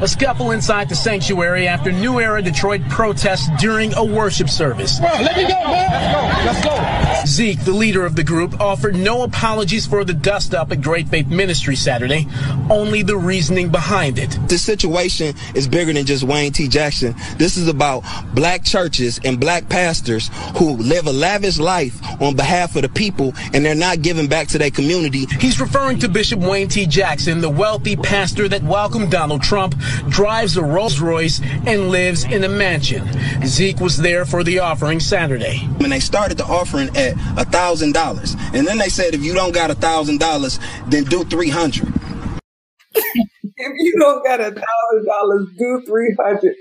A 0.02 0.08
scuffle 0.08 0.52
inside 0.52 0.90
the 0.90 0.96
sanctuary 0.96 1.70
after 1.70 1.92
New 1.92 2.20
Era 2.20 2.42
Detroit 2.42 2.82
protests 2.90 3.50
during 3.60 3.94
a 3.94 4.04
worship 4.04 4.50
service. 4.50 5.00
Bro, 5.00 5.10
let 5.10 5.38
me 5.38 5.44
go, 5.44 5.54
man. 5.64 6.46
Let's 6.46 6.64
go. 6.66 6.72
Let's 6.72 7.00
go. 7.00 7.05
Zeke, 7.26 7.64
the 7.66 7.72
leader 7.72 8.06
of 8.06 8.16
the 8.16 8.24
group, 8.24 8.60
offered 8.60 8.96
no 8.96 9.24
apologies 9.24 9.88
for 9.88 10.04
the 10.04 10.14
dust 10.14 10.54
up 10.54 10.72
at 10.72 10.82
Great 10.82 11.10
Faith 11.10 11.28
Ministry 11.28 11.76
Saturday, 11.76 12.28
only 12.70 13.02
the 13.02 13.18
reasoning 13.18 13.70
behind 13.70 14.20
it. 14.20 14.38
This 14.48 14.64
situation 14.64 15.36
is 15.54 15.68
bigger 15.68 15.94
than 15.94 16.06
just 16.06 16.24
Wayne 16.24 16.52
T. 16.52 16.68
Jackson. 16.68 17.16
This 17.38 17.58
is 17.58 17.68
about 17.68 18.04
black 18.34 18.64
churches 18.64 19.20
and 19.24 19.40
black 19.40 19.68
pastors 19.70 20.30
who 20.58 20.78
live 20.78 21.08
a 21.08 21.12
lavish 21.12 21.58
life 21.58 22.00
on 22.22 22.36
behalf 22.36 22.76
of 22.76 22.84
the 22.84 22.90
people 22.90 23.34
and 23.54 23.66
they're 23.66 23.76
not 23.76 24.02
giving 24.02 24.28
back 24.28 24.48
to 24.50 24.58
their 24.58 24.72
community. 24.72 25.26
He's 25.40 25.60
referring 25.60 26.00
to 26.00 26.10
Bishop 26.10 26.40
Wayne 26.40 26.68
T. 26.68 26.86
Jackson, 26.86 27.42
the 27.42 27.50
wealthy 27.50 27.96
pastor 27.96 28.48
that 28.50 28.64
welcomed 28.64 29.12
Donald 29.12 29.42
Trump 29.42 29.78
drives 30.10 30.58
a 30.58 30.64
Rolls 30.64 31.00
Royce, 31.00 31.42
and 31.66 31.90
lives 31.90 32.24
in 32.26 32.44
a 32.44 32.50
mansion. 32.50 33.08
Zeke 33.46 33.80
was 33.80 33.98
there 33.98 34.26
for 34.26 34.44
the 34.44 34.60
offering 34.60 35.00
Saturday. 35.00 35.60
When 35.78 35.90
they 35.90 36.00
started 36.00 36.38
the 36.38 36.46
offering 36.46 36.96
at 36.96 37.15
a 37.38 37.46
thousand 37.46 37.94
dollars, 37.94 38.36
and 38.54 38.68
then 38.68 38.78
they 38.78 38.90
said 38.90 39.14
if 39.14 39.24
you 39.24 39.34
don't 39.34 39.54
got 39.54 39.72
a 39.72 39.76
thousand 39.76 40.20
dollars, 40.20 40.60
then 40.88 41.04
do 41.06 41.24
three 41.26 41.50
hundred. 41.50 41.88
if 42.96 43.74
you 43.78 43.94
don't 44.00 44.24
got 44.26 44.40
a 44.40 44.52
thousand 44.52 45.06
dollars, 45.06 45.48
do 45.58 45.84
three 45.86 46.16
hundred. 46.20 46.56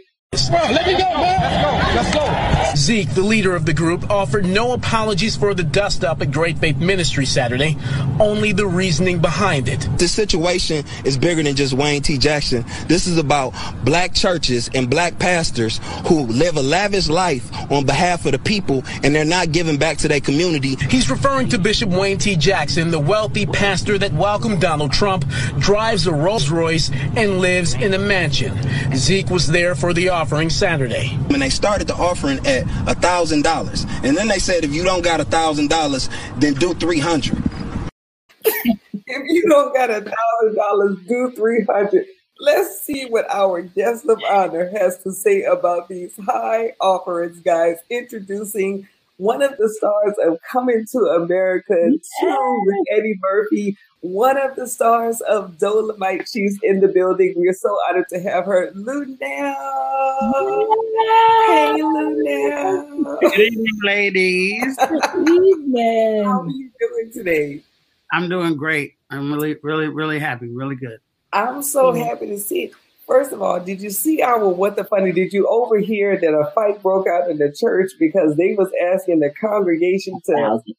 let 0.53 0.87
me 0.87 0.93
go, 0.93 0.99
man. 0.99 1.95
Let's 1.95 2.15
go. 2.15 2.21
Let's 2.21 2.51
go. 2.51 2.54
Zeke, 2.77 3.11
the 3.11 3.23
leader 3.23 3.55
of 3.55 3.67
the 3.67 3.73
group, 3.73 4.11
offered 4.11 4.45
no 4.45 4.73
apologies 4.73 5.37
for 5.37 5.55
the 5.55 5.63
dust 5.63 6.05
up 6.05 6.21
at 6.23 6.33
Great 6.33 6.59
Faith 6.59 6.77
Ministry 6.77 7.25
Saturday, 7.25 7.77
only 8.19 8.53
the 8.53 8.67
reasoning 8.67 9.21
behind 9.21 9.69
it. 9.69 9.89
This 9.97 10.13
situation 10.13 10.85
is 11.05 11.17
bigger 11.17 11.43
than 11.43 11.55
just 11.55 11.73
Wayne 11.73 12.03
T. 12.03 12.19
Jackson. 12.19 12.65
This 12.89 13.07
is 13.07 13.17
about 13.17 13.55
black 13.85 14.13
churches 14.13 14.71
and 14.75 14.91
black 14.91 15.19
pastors 15.19 15.79
who 16.07 16.23
live 16.27 16.57
a 16.57 16.63
lavish 16.63 17.09
life 17.09 17.49
on 17.71 17.87
behalf 17.87 18.27
of 18.27 18.33
the 18.33 18.39
people 18.39 18.83
and 19.03 19.15
they're 19.15 19.25
not 19.25 19.53
giving 19.53 19.77
back 19.77 19.99
to 19.99 20.09
their 20.09 20.21
community. 20.21 20.77
He's 20.91 21.09
referring 21.11 21.49
to 21.51 21.59
Bishop 21.59 21.91
Wayne 21.91 22.19
T. 22.19 22.37
Jackson, 22.37 22.91
the 22.91 22.99
wealthy 22.99 23.47
pastor 23.47 23.99
that 23.99 24.13
welcomed 24.13 24.61
Donald 24.61 24.93
Trump, 24.93 25.25
drives 25.59 26.07
a 26.07 26.13
Rolls 26.13 26.51
Royce, 26.51 26.91
and 27.17 27.39
lives 27.41 27.75
in 27.75 27.95
a 27.95 27.99
mansion. 27.99 28.57
Zeke 28.95 29.31
was 29.31 29.47
there 29.47 29.75
for 29.75 29.93
the 29.93 30.09
offering 30.09 30.51
Saturday. 30.51 31.09
When 31.29 31.41
they 31.41 31.51
started 31.51 31.87
the 31.87 31.95
offering 31.95 32.45
at 32.47 32.64
a 32.87 32.95
thousand 32.95 33.43
dollars, 33.43 33.85
and 34.03 34.17
then 34.17 34.29
they 34.29 34.39
said 34.39 34.65
if 34.65 34.73
you 34.73 34.85
don't 34.85 35.03
got 35.03 35.21
a 35.21 35.25
thousand 35.25 35.71
dollars, 35.71 36.09
then 36.37 36.55
do 36.55 36.75
three 36.75 36.99
hundred. 36.99 37.43
if 38.45 39.23
you 39.29 39.49
don't 39.49 39.75
got 39.75 39.91
a 39.91 40.01
thousand 40.01 40.57
dollars, 40.57 40.99
do 41.07 41.33
three 41.35 41.65
hundred. 41.65 42.07
Let's 42.41 42.81
see 42.83 43.07
what 43.07 43.27
our 43.31 43.63
guest 43.63 44.07
of 44.09 44.21
honor 44.29 44.69
has 44.77 44.99
to 45.05 45.13
say 45.13 45.43
about 45.45 45.89
these 45.89 46.15
high 46.27 46.73
offerings, 46.81 47.39
guys. 47.41 47.77
Introducing 47.91 48.89
one 49.17 49.43
of 49.43 49.57
the 49.57 49.69
stars 49.69 50.15
of 50.25 50.39
Coming 50.51 50.85
to 50.91 50.99
America, 50.99 51.75
too, 51.75 52.63
with 52.67 52.99
Eddie 52.99 53.19
Murphy, 53.21 53.77
one 54.05 54.37
of 54.37 54.55
the 54.55 54.69
stars 54.69 55.23
of 55.23 55.57
Dolomite. 55.57 56.29
She's 56.31 56.59
in 56.63 56.81
the 56.81 56.89
building. 56.89 57.33
We're 57.37 57.55
so 57.55 57.75
honored 57.89 58.07
to 58.11 58.21
have 58.21 58.45
her, 58.45 58.71
Luenell. 58.73 59.17
Hey, 61.47 61.73
Luenell. 61.81 63.21
Good 63.21 63.41
evening, 63.41 63.79
ladies. 63.83 64.77
Good 64.77 65.29
evening. 65.29 66.25
How 66.25 66.43
are 66.43 66.49
you 66.49 66.71
doing 66.79 67.13
today? 67.15 67.63
I'm 68.13 68.29
doing 68.29 68.57
great. 68.57 68.97
I'm 69.09 69.33
really, 69.33 69.57
really, 69.63 69.89
really 69.89 70.19
happy. 70.19 70.51
Really 70.51 70.77
good. 70.77 70.99
I'm 71.33 71.63
so 71.63 71.93
happy 71.93 72.27
to 72.27 72.39
see 72.39 72.65
it. 72.65 72.73
First 73.07 73.33
of 73.33 73.41
all, 73.41 73.59
did 73.59 73.81
you 73.81 73.89
see 73.89 74.21
our 74.21 74.47
what 74.47 74.77
the 74.77 74.85
funny? 74.85 75.13
Did 75.13 75.33
you 75.33 75.47
overhear 75.49 76.19
that 76.19 76.35
a 76.35 76.51
fight 76.55 76.83
broke 76.83 77.07
out 77.09 77.31
in 77.31 77.39
the 77.39 77.51
church 77.59 77.93
because 77.99 78.37
they 78.37 78.55
was 78.55 78.71
asking 78.93 79.21
the 79.21 79.31
congregation 79.31 80.21
to 80.27 80.61
to 80.67 80.75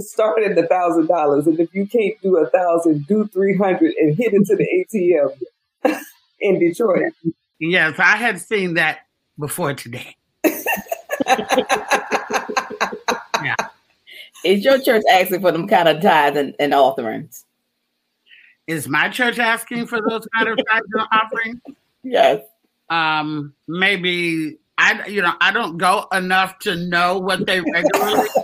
start 0.00 0.42
at 0.42 0.54
the 0.54 0.66
thousand 0.66 1.06
dollars, 1.06 1.46
and 1.46 1.58
if 1.58 1.74
you 1.74 1.86
can't 1.86 2.20
do 2.22 2.36
a 2.36 2.48
thousand, 2.50 3.06
do 3.06 3.26
three 3.26 3.56
hundred 3.56 3.94
and 3.98 4.16
hit 4.16 4.32
it 4.32 4.46
to 4.46 4.56
the 4.56 5.34
ATM 5.84 6.00
in 6.40 6.58
Detroit. 6.58 7.12
Yes, 7.58 7.98
I 7.98 8.16
had 8.16 8.40
seen 8.40 8.74
that 8.74 9.00
before 9.38 9.74
today. 9.74 10.16
yeah. 13.44 13.54
Is 14.44 14.64
your 14.64 14.78
church 14.80 15.02
asking 15.10 15.40
for 15.40 15.52
them 15.52 15.66
kind 15.66 15.88
of 15.88 16.02
tithes 16.02 16.36
and, 16.36 16.54
and 16.58 16.74
offerings? 16.74 17.44
Is 18.66 18.88
my 18.88 19.08
church 19.08 19.38
asking 19.38 19.86
for 19.86 20.00
those 20.00 20.26
kind 20.36 20.48
of 20.48 20.58
tithes 20.70 20.86
and 20.92 21.06
offerings? 21.12 21.60
Yes. 22.02 22.42
Um, 22.90 23.54
maybe 23.66 24.58
I, 24.76 25.06
you 25.06 25.22
know, 25.22 25.34
I 25.40 25.52
don't 25.52 25.78
go 25.78 26.06
enough 26.12 26.58
to 26.60 26.74
know 26.74 27.18
what 27.18 27.46
they 27.46 27.60
regularly 27.60 28.28
do. 28.34 28.42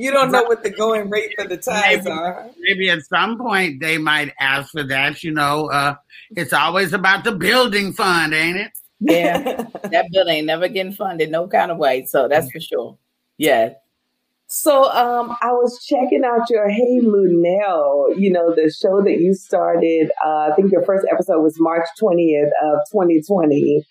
you 0.00 0.10
don't 0.10 0.32
know 0.32 0.44
what 0.44 0.62
the 0.62 0.70
going 0.70 1.10
rate 1.10 1.34
for 1.36 1.46
the 1.46 1.56
tithes 1.56 2.04
maybe, 2.04 2.10
are. 2.10 2.50
Maybe 2.58 2.90
at 2.90 3.02
some 3.04 3.38
point 3.38 3.80
they 3.80 3.98
might 3.98 4.32
ask 4.40 4.70
for 4.70 4.82
that. 4.84 5.22
You 5.22 5.32
know, 5.32 5.66
uh, 5.70 5.96
it's 6.30 6.52
always 6.52 6.92
about 6.92 7.24
the 7.24 7.32
building 7.32 7.92
fund, 7.92 8.32
ain't 8.32 8.56
it? 8.56 8.72
Yeah, 9.00 9.38
that 9.90 10.06
bill 10.10 10.28
ain't 10.28 10.46
never 10.46 10.68
getting 10.68 10.92
funded 10.92 11.30
no 11.30 11.48
kind 11.48 11.70
of 11.70 11.78
way. 11.78 12.06
So 12.06 12.28
that's 12.28 12.50
for 12.50 12.60
sure. 12.60 12.98
Yeah. 13.36 13.74
So 14.46 14.90
um, 14.90 15.36
I 15.42 15.52
was 15.52 15.84
checking 15.84 16.24
out 16.24 16.50
your 16.50 16.68
Hey 16.68 17.00
Luenell, 17.00 18.18
you 18.18 18.32
know, 18.32 18.52
the 18.54 18.68
show 18.70 19.00
that 19.02 19.20
you 19.20 19.32
started. 19.34 20.10
Uh, 20.24 20.50
I 20.50 20.52
think 20.56 20.72
your 20.72 20.84
first 20.84 21.06
episode 21.12 21.40
was 21.40 21.54
March 21.60 21.86
20th 22.02 22.50
of 22.62 22.78
2020. 22.90 23.84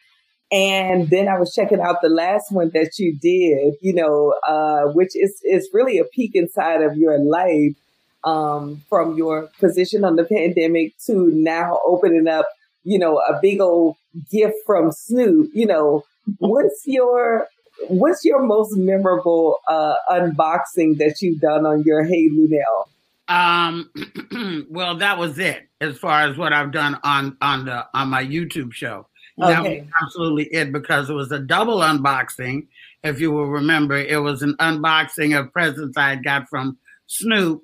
And 0.51 1.10
then 1.10 1.27
I 1.27 1.38
was 1.38 1.53
checking 1.53 1.79
out 1.79 2.01
the 2.01 2.10
last 2.10 2.51
one 2.51 2.72
that 2.74 2.98
you 2.98 3.15
did, 3.15 3.75
you 3.82 3.94
know, 3.94 4.34
uh, 4.48 4.91
which 4.94 5.12
is, 5.13 5.39
is 5.44 5.70
really 5.74 6.00
a 6.00 6.06
peek 6.06 6.32
inside 6.34 6.82
of 6.82 6.98
your 6.98 7.20
life 7.20 7.75
um, 8.24 8.82
from 8.89 9.15
your 9.15 9.50
position 9.60 10.03
on 10.03 10.15
the 10.15 10.24
pandemic 10.24 10.98
to 11.06 11.29
now 11.32 11.79
opening 11.86 12.27
up, 12.27 12.48
you 12.84 12.98
know, 12.98 13.18
a 13.18 13.39
big 13.41 13.62
old 13.62 13.96
gift 14.32 14.56
from 14.65 14.91
Snoop. 14.91 15.51
You 15.53 15.68
know, 15.68 16.03
what's 16.39 16.84
your 16.86 17.48
what's 17.88 18.25
your 18.25 18.41
most 18.44 18.75
memorable 18.75 19.58
uh, 19.68 19.96
unboxing 20.10 20.98
that 20.98 21.18
you've 21.22 21.41
done 21.41 21.65
on 21.65 21.84
your 21.84 22.03
Hey 22.03 22.29
Luenell? 22.29 22.88
Um, 23.27 23.91
well, 24.70 24.98
that 24.98 25.20
was 25.20 25.38
it 25.38 25.70
as 25.79 25.98
far 25.98 26.22
as 26.27 26.38
what 26.38 26.51
I've 26.51 26.72
done 26.72 27.00
on 27.03 27.38
on 27.41 27.65
the 27.65 27.86
on 27.94 28.10
my 28.10 28.25
YouTube 28.25 28.74
show. 28.74 29.08
Okay. 29.41 29.53
That 29.53 29.63
was 29.63 29.91
absolutely 30.03 30.46
it 30.53 30.72
because 30.72 31.10
it 31.10 31.13
was 31.13 31.31
a 31.31 31.39
double 31.39 31.77
unboxing. 31.77 32.67
If 33.03 33.22
you 33.22 33.31
will 33.31 33.48
remember, 33.48 33.98
it 33.98 34.22
was 34.22 34.41
an 34.41 34.55
unboxing 34.60 35.39
of 35.39 35.53
presents 35.53 35.98
I 35.98 36.10
had 36.10 36.24
got 36.24 36.50
from 36.50 36.77
Snoop. 37.08 37.63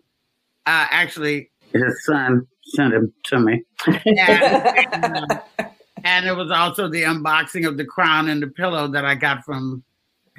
Uh, 0.66 0.88
actually, 0.90 1.52
his 1.74 2.06
son 2.06 2.48
sent 2.64 2.94
him 2.94 3.14
to 3.26 3.40
me. 3.40 3.64
And, 3.86 4.02
and, 4.20 5.06
um, 5.06 5.40
and, 6.04 6.26
it 6.26 6.36
was 6.36 6.50
also 6.50 6.88
the 6.88 7.04
unboxing 7.04 7.68
of 7.68 7.78
the 7.78 7.86
crown 7.86 8.30
and 8.30 8.42
the 8.42 8.48
pillow 8.48 8.88
that 8.88 9.06
I 9.06 9.16
got 9.16 9.44
from 9.44 9.84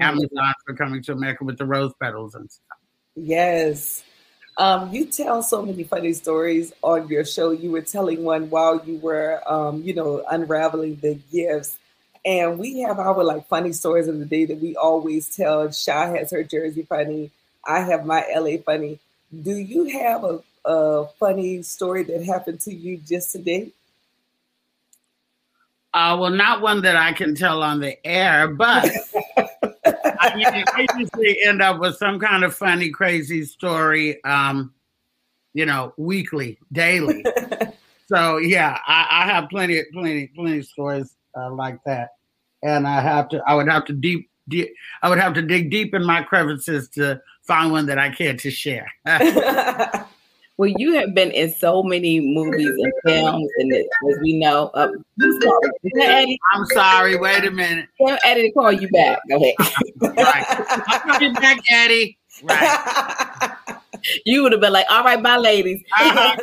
Amazon 0.00 0.54
for 0.64 0.74
coming 0.74 1.02
to 1.04 1.12
America 1.12 1.44
with 1.44 1.58
the 1.58 1.66
rose 1.66 1.92
petals 2.00 2.34
and 2.34 2.50
stuff. 2.50 2.78
Yes. 3.14 4.02
Um, 4.58 4.90
you 4.92 5.04
tell 5.06 5.42
so 5.42 5.62
many 5.62 5.84
funny 5.84 6.14
stories 6.14 6.72
on 6.82 7.08
your 7.08 7.24
show. 7.24 7.50
You 7.50 7.70
were 7.70 7.82
telling 7.82 8.24
one 8.24 8.48
while 8.48 8.82
you 8.86 8.96
were, 8.98 9.42
um, 9.46 9.82
you 9.82 9.94
know, 9.94 10.24
unraveling 10.30 10.96
the 10.96 11.14
gifts. 11.30 11.78
And 12.24 12.58
we 12.58 12.80
have 12.80 12.98
our 12.98 13.22
like 13.22 13.46
funny 13.48 13.72
stories 13.72 14.08
of 14.08 14.18
the 14.18 14.24
day 14.24 14.46
that 14.46 14.60
we 14.60 14.74
always 14.74 15.34
tell. 15.34 15.70
Sha 15.70 16.06
has 16.14 16.30
her 16.30 16.42
Jersey 16.42 16.82
funny. 16.82 17.30
I 17.66 17.80
have 17.80 18.06
my 18.06 18.24
LA 18.34 18.56
funny. 18.64 18.98
Do 19.42 19.54
you 19.54 19.84
have 19.98 20.24
a, 20.24 20.40
a 20.64 21.06
funny 21.18 21.62
story 21.62 22.04
that 22.04 22.24
happened 22.24 22.60
to 22.60 22.74
you 22.74 22.96
just 22.96 23.32
today? 23.32 23.72
Uh, 25.92 26.16
well, 26.18 26.30
not 26.30 26.62
one 26.62 26.82
that 26.82 26.96
I 26.96 27.12
can 27.12 27.34
tell 27.34 27.62
on 27.62 27.80
the 27.80 28.04
air, 28.06 28.48
but 28.48 28.90
I, 30.34 30.64
mean, 30.76 30.86
usually 30.98 31.42
end 31.42 31.62
up 31.62 31.80
with 31.80 31.96
some 31.96 32.18
kind 32.18 32.44
of 32.44 32.54
funny, 32.54 32.90
crazy 32.90 33.44
story, 33.44 34.22
um, 34.24 34.72
you 35.54 35.66
know, 35.66 35.94
weekly, 35.96 36.58
daily. 36.72 37.24
so 38.06 38.38
yeah, 38.38 38.78
I, 38.86 39.06
I, 39.10 39.26
have 39.26 39.48
plenty, 39.48 39.82
plenty, 39.92 40.28
plenty 40.28 40.58
of 40.58 40.66
stories 40.66 41.14
uh, 41.36 41.50
like 41.52 41.82
that, 41.84 42.10
and 42.62 42.86
I 42.86 43.00
have 43.00 43.28
to, 43.30 43.42
I 43.46 43.54
would 43.54 43.68
have 43.68 43.84
to 43.86 43.92
deep, 43.92 44.30
deep, 44.48 44.72
I 45.02 45.08
would 45.08 45.18
have 45.18 45.34
to 45.34 45.42
dig 45.42 45.70
deep 45.70 45.94
in 45.94 46.04
my 46.04 46.22
crevices 46.22 46.88
to 46.90 47.20
find 47.42 47.72
one 47.72 47.86
that 47.86 47.98
I 47.98 48.10
care 48.10 48.34
to 48.34 48.50
share. 48.50 48.90
Well, 50.58 50.72
you 50.78 50.94
have 50.94 51.14
been 51.14 51.30
in 51.32 51.52
so 51.54 51.82
many 51.82 52.18
movies 52.18 52.70
and 52.70 52.92
films, 53.04 53.48
and 53.58 53.72
as 53.74 54.18
we 54.22 54.38
know, 54.38 54.70
uh, 54.72 54.88
I'm 56.52 56.64
sorry. 56.72 57.14
I'm. 57.14 57.20
Wait 57.20 57.44
a 57.44 57.50
minute. 57.50 57.88
Tell 58.00 58.18
Eddie 58.24 58.48
to 58.48 58.52
call 58.52 58.72
you 58.72 58.88
back. 58.88 59.18
Go 59.28 59.36
ahead. 59.36 59.54
right. 60.00 60.44
I'll 60.48 61.00
call 61.00 61.20
you 61.20 61.32
back, 61.34 61.58
Eddie. 61.70 62.18
Right. 62.42 63.50
You 64.24 64.42
would 64.42 64.52
have 64.52 64.60
been 64.60 64.72
like, 64.72 64.86
"All 64.88 65.02
right, 65.02 65.20
bye, 65.20 65.36
ladies." 65.36 65.82
Uh-huh. 66.00 66.36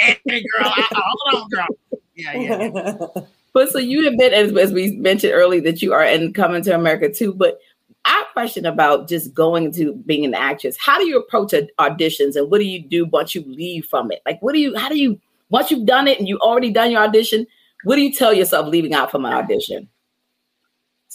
Eddie, 0.00 0.44
girl. 0.56 0.66
Uh, 0.66 0.82
hold 0.94 1.42
on, 1.42 1.48
girl. 1.50 1.66
Yeah, 2.14 2.36
yeah. 2.38 3.06
But 3.52 3.70
so 3.70 3.78
you 3.78 4.04
have 4.04 4.16
been, 4.16 4.32
as, 4.32 4.56
as 4.56 4.72
we 4.72 4.92
mentioned 4.92 5.34
earlier, 5.34 5.60
that 5.62 5.82
you 5.82 5.92
are 5.92 6.04
in 6.04 6.32
coming 6.32 6.62
to 6.62 6.74
America 6.74 7.12
too. 7.12 7.34
But 7.34 7.58
I 8.04 8.24
question 8.32 8.66
about 8.66 9.08
just 9.08 9.32
going 9.32 9.72
to 9.72 9.94
being 9.94 10.24
an 10.24 10.34
actress. 10.34 10.76
How 10.78 10.98
do 10.98 11.06
you 11.06 11.18
approach 11.18 11.52
auditions 11.78 12.36
and 12.36 12.50
what 12.50 12.58
do 12.58 12.64
you 12.64 12.82
do 12.82 13.04
once 13.06 13.34
you 13.34 13.44
leave 13.46 13.86
from 13.86 14.10
it? 14.10 14.22
Like, 14.26 14.40
what 14.42 14.52
do 14.52 14.58
you, 14.58 14.76
how 14.76 14.88
do 14.88 14.98
you, 14.98 15.20
once 15.50 15.70
you've 15.70 15.86
done 15.86 16.08
it 16.08 16.18
and 16.18 16.28
you 16.28 16.38
already 16.38 16.70
done 16.70 16.90
your 16.90 17.02
audition, 17.02 17.46
what 17.84 17.96
do 17.96 18.02
you 18.02 18.12
tell 18.12 18.32
yourself 18.32 18.66
leaving 18.68 18.94
out 18.94 19.10
from 19.10 19.24
an 19.24 19.32
audition? 19.32 19.88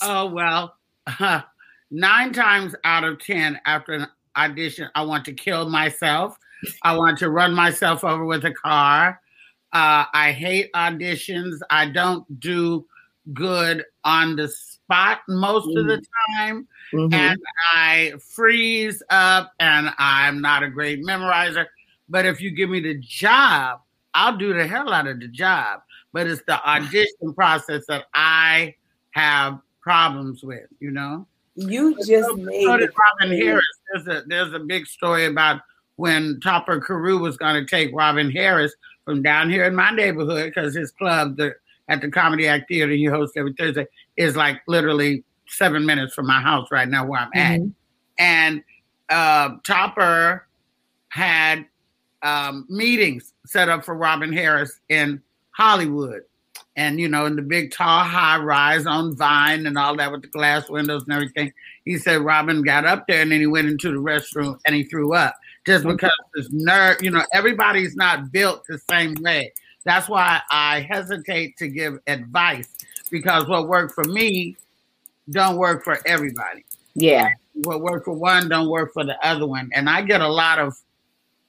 Oh, 0.01 0.27
well, 0.27 0.75
uh, 1.19 1.41
nine 1.91 2.33
times 2.33 2.75
out 2.83 3.03
of 3.03 3.19
10 3.19 3.59
after 3.65 3.93
an 3.93 4.07
audition, 4.37 4.89
I 4.95 5.03
want 5.03 5.25
to 5.25 5.33
kill 5.33 5.69
myself. 5.69 6.37
I 6.83 6.95
want 6.95 7.17
to 7.19 7.29
run 7.29 7.53
myself 7.53 8.03
over 8.03 8.25
with 8.25 8.45
a 8.45 8.53
car. 8.53 9.19
Uh, 9.73 10.05
I 10.13 10.31
hate 10.31 10.71
auditions. 10.73 11.59
I 11.69 11.89
don't 11.89 12.39
do 12.39 12.85
good 13.33 13.83
on 14.03 14.35
the 14.35 14.51
spot 14.87 15.19
most 15.27 15.67
mm. 15.67 15.79
of 15.79 15.87
the 15.87 16.03
time. 16.37 16.67
Mm-hmm. 16.93 17.13
And 17.13 17.39
I 17.73 18.13
freeze 18.19 19.03
up 19.09 19.51
and 19.59 19.93
I'm 19.97 20.41
not 20.41 20.63
a 20.63 20.69
great 20.69 21.03
memorizer. 21.03 21.65
But 22.09 22.25
if 22.25 22.41
you 22.41 22.51
give 22.51 22.69
me 22.69 22.79
the 22.79 22.95
job, 22.95 23.81
I'll 24.13 24.37
do 24.37 24.53
the 24.53 24.65
hell 24.65 24.93
out 24.93 25.07
of 25.07 25.19
the 25.19 25.27
job. 25.27 25.81
but 26.13 26.27
it's 26.27 26.41
the 26.47 26.61
audition 26.69 27.33
process 27.35 27.83
that 27.87 28.05
I 28.13 28.75
have 29.11 29.59
problems 29.81 30.43
with. 30.43 30.67
You 30.79 30.91
know. 30.91 31.27
You 31.55 31.95
just 31.95 32.29
so, 32.29 32.35
made 32.35 32.63
so 32.63 32.71
Robin 32.71 33.37
Harris. 33.37 33.65
There's 33.91 34.07
a 34.07 34.23
there's 34.27 34.53
a 34.53 34.59
big 34.59 34.85
story 34.85 35.25
about 35.25 35.61
when 35.95 36.39
Topper 36.41 36.79
Carew 36.79 37.17
was 37.17 37.35
going 37.35 37.55
to 37.55 37.65
take 37.65 37.93
Robin 37.95 38.29
Harris 38.29 38.73
from 39.05 39.23
down 39.23 39.49
here 39.49 39.63
in 39.63 39.73
my 39.73 39.89
neighborhood 39.89 40.53
because 40.53 40.75
his 40.75 40.91
club 40.91 41.37
the, 41.37 41.55
at 41.87 42.01
the 42.01 42.11
Comedy 42.11 42.47
Act 42.47 42.67
Theater 42.67 42.91
he 42.91 43.05
hosts 43.05 43.35
every 43.35 43.53
Thursday 43.53 43.87
is 44.17 44.35
like 44.35 44.61
literally 44.67 45.23
seven 45.47 45.85
minutes 45.85 46.13
from 46.13 46.27
my 46.27 46.41
house 46.41 46.67
right 46.71 46.87
now 46.87 47.05
where 47.05 47.21
I'm 47.21 47.31
mm-hmm. 47.31 47.65
at. 47.65 47.71
And 48.19 48.63
uh, 49.09 49.57
Topper 49.63 50.47
had 51.09 51.65
um, 52.23 52.65
meetings 52.69 53.33
set 53.45 53.69
up 53.69 53.85
for 53.85 53.95
Robin 53.95 54.33
Harris 54.33 54.79
in 54.89 55.21
Hollywood. 55.51 56.23
And, 56.75 56.99
you 56.99 57.07
know, 57.07 57.25
in 57.25 57.35
the 57.35 57.41
big 57.41 57.71
tall 57.71 58.03
high 58.03 58.37
rise 58.37 58.85
on 58.85 59.15
Vine 59.15 59.65
and 59.65 59.79
all 59.79 59.95
that 59.97 60.11
with 60.11 60.21
the 60.21 60.27
glass 60.27 60.69
windows 60.69 61.03
and 61.03 61.13
everything. 61.13 61.51
He 61.85 61.97
said 61.97 62.21
Robin 62.21 62.61
got 62.61 62.85
up 62.85 63.07
there 63.07 63.21
and 63.21 63.31
then 63.31 63.39
he 63.39 63.47
went 63.47 63.67
into 63.67 63.91
the 63.91 63.97
restroom 63.97 64.59
and 64.65 64.75
he 64.75 64.83
threw 64.83 65.15
up 65.15 65.35
just 65.65 65.85
because 65.85 66.11
this 66.35 66.51
nerve, 66.51 67.01
you 67.01 67.09
know, 67.09 67.23
everybody's 67.33 67.95
not 67.95 68.31
built 68.31 68.63
the 68.67 68.79
same 68.89 69.15
way. 69.21 69.51
That's 69.85 70.07
why 70.07 70.41
I 70.51 70.81
hesitate 70.81 71.57
to 71.57 71.67
give 71.67 71.97
advice 72.05 72.67
because 73.09 73.47
what 73.47 73.67
worked 73.67 73.93
for 73.93 74.03
me 74.05 74.55
don't 75.29 75.57
work 75.57 75.83
for 75.83 75.99
everybody. 76.05 76.63
Yeah. 76.95 77.29
What 77.63 77.81
worked 77.81 78.05
for 78.05 78.13
one 78.13 78.49
don't 78.49 78.69
work 78.69 78.93
for 78.93 79.03
the 79.03 79.17
other 79.25 79.45
one. 79.45 79.69
And 79.73 79.89
I 79.89 80.01
get 80.01 80.21
a 80.21 80.27
lot 80.27 80.59
of 80.59 80.75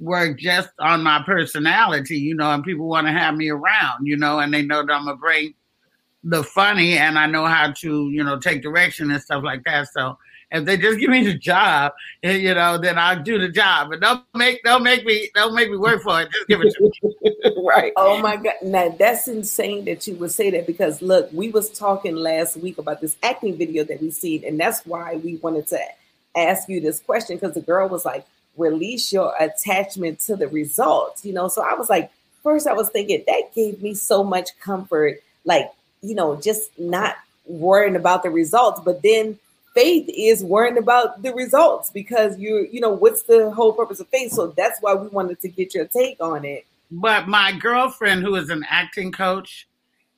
work 0.00 0.38
just 0.38 0.71
on 0.79 1.03
my 1.03 1.23
personality, 1.25 2.19
you 2.19 2.35
know, 2.35 2.50
and 2.50 2.65
people 2.65 2.87
want 2.87 3.07
to 3.07 3.12
have 3.12 3.37
me 3.37 3.50
around, 3.50 4.07
you 4.07 4.17
know, 4.17 4.38
and 4.38 4.53
they 4.53 4.62
know 4.62 4.85
that 4.85 4.93
I'm 4.93 5.05
gonna 5.05 5.17
bring 5.17 5.55
the 6.25 6.43
funny 6.43 6.99
and 6.99 7.19
I 7.19 7.27
know 7.27 7.47
how 7.47 7.73
to, 7.73 8.11
you 8.11 8.23
know, 8.25 8.38
take 8.38 8.62
direction 8.62 9.11
and 9.11 9.23
stuff 9.23 9.43
like 9.45 9.65
that. 9.65 9.88
So 9.93 10.19
if 10.50 10.64
they 10.64 10.76
just 10.76 10.99
give 10.99 11.11
me 11.11 11.25
the 11.25 11.35
job, 11.35 11.93
you 12.23 12.55
know, 12.55 12.78
then 12.78 12.99
I'll 12.99 13.23
do 13.23 13.38
the 13.38 13.49
job. 13.49 13.90
But 13.90 14.00
don't 14.00 14.25
make 14.35 14.62
don't 14.62 14.83
make 14.83 15.05
me 15.05 15.31
don't 15.35 15.55
make 15.55 15.71
me 15.71 15.76
work 15.76 16.02
for 16.02 16.23
it. 16.23 16.31
Just 16.33 16.49
give 16.49 16.61
it 16.62 16.75
to 16.75 16.83
me. 16.85 17.62
right. 17.67 17.93
Oh 17.97 18.21
my 18.21 18.37
God. 18.37 18.55
Now 18.62 18.88
that's 18.88 19.28
insane 19.28 19.85
that 19.85 20.07
you 20.07 20.14
would 20.17 20.33
say 20.33 20.50
that 20.50 20.67
because 20.67 21.02
look, 21.02 21.31
we 21.33 21.50
was 21.50 21.71
talking 21.71 22.17
last 22.17 22.57
week 22.57 22.78
about 22.78 23.00
this 23.00 23.17
acting 23.23 23.57
video 23.57 23.85
that 23.85 24.00
we 24.00 24.11
seen, 24.11 24.45
and 24.45 24.59
that's 24.59 24.87
why 24.87 25.17
we 25.17 25.37
wanted 25.37 25.67
to 25.69 25.81
ask 26.37 26.69
you 26.69 26.81
this 26.81 27.00
question 27.00 27.37
because 27.37 27.55
the 27.55 27.61
girl 27.61 27.88
was 27.88 28.05
like, 28.05 28.25
release 28.57 29.12
your 29.12 29.35
attachment 29.38 30.21
to 30.21 30.37
the 30.37 30.49
results, 30.49 31.25
you 31.25 31.33
know. 31.33 31.49
So 31.49 31.62
I 31.62 31.75
was 31.75 31.90
like, 31.90 32.11
first 32.43 32.67
I 32.67 32.73
was 32.73 32.88
thinking 32.88 33.23
that 33.26 33.55
gave 33.55 33.83
me 33.83 33.95
so 33.95 34.25
much 34.25 34.50
comfort, 34.61 35.23
like, 35.45 35.71
you 36.00 36.14
know, 36.14 36.37
just 36.37 36.71
not 36.78 37.17
worrying 37.47 37.97
about 37.97 38.23
the 38.23 38.31
results, 38.31 38.81
but 38.85 39.02
then 39.02 39.38
faith 39.78 40.11
is 40.12 40.42
worrying 40.42 40.76
about 40.76 41.23
the 41.23 41.32
results 41.32 41.90
because 41.90 42.37
you 42.37 42.68
you 42.73 42.80
know 42.80 42.90
what's 42.90 43.23
the 43.23 43.50
whole 43.52 43.73
purpose 43.73 44.00
of 44.00 44.08
faith? 44.08 44.32
So 44.32 44.49
that's 44.56 44.80
why 44.80 44.94
we 44.94 45.06
wanted 45.08 45.40
to 45.42 45.49
get 45.49 45.73
your 45.73 45.87
take 45.87 46.20
on 46.20 46.44
it. 46.44 46.66
But 46.90 47.28
my 47.28 47.52
girlfriend 47.52 48.23
who 48.23 48.35
is 48.35 48.50
an 48.50 48.64
acting 48.68 49.12
coach 49.12 49.68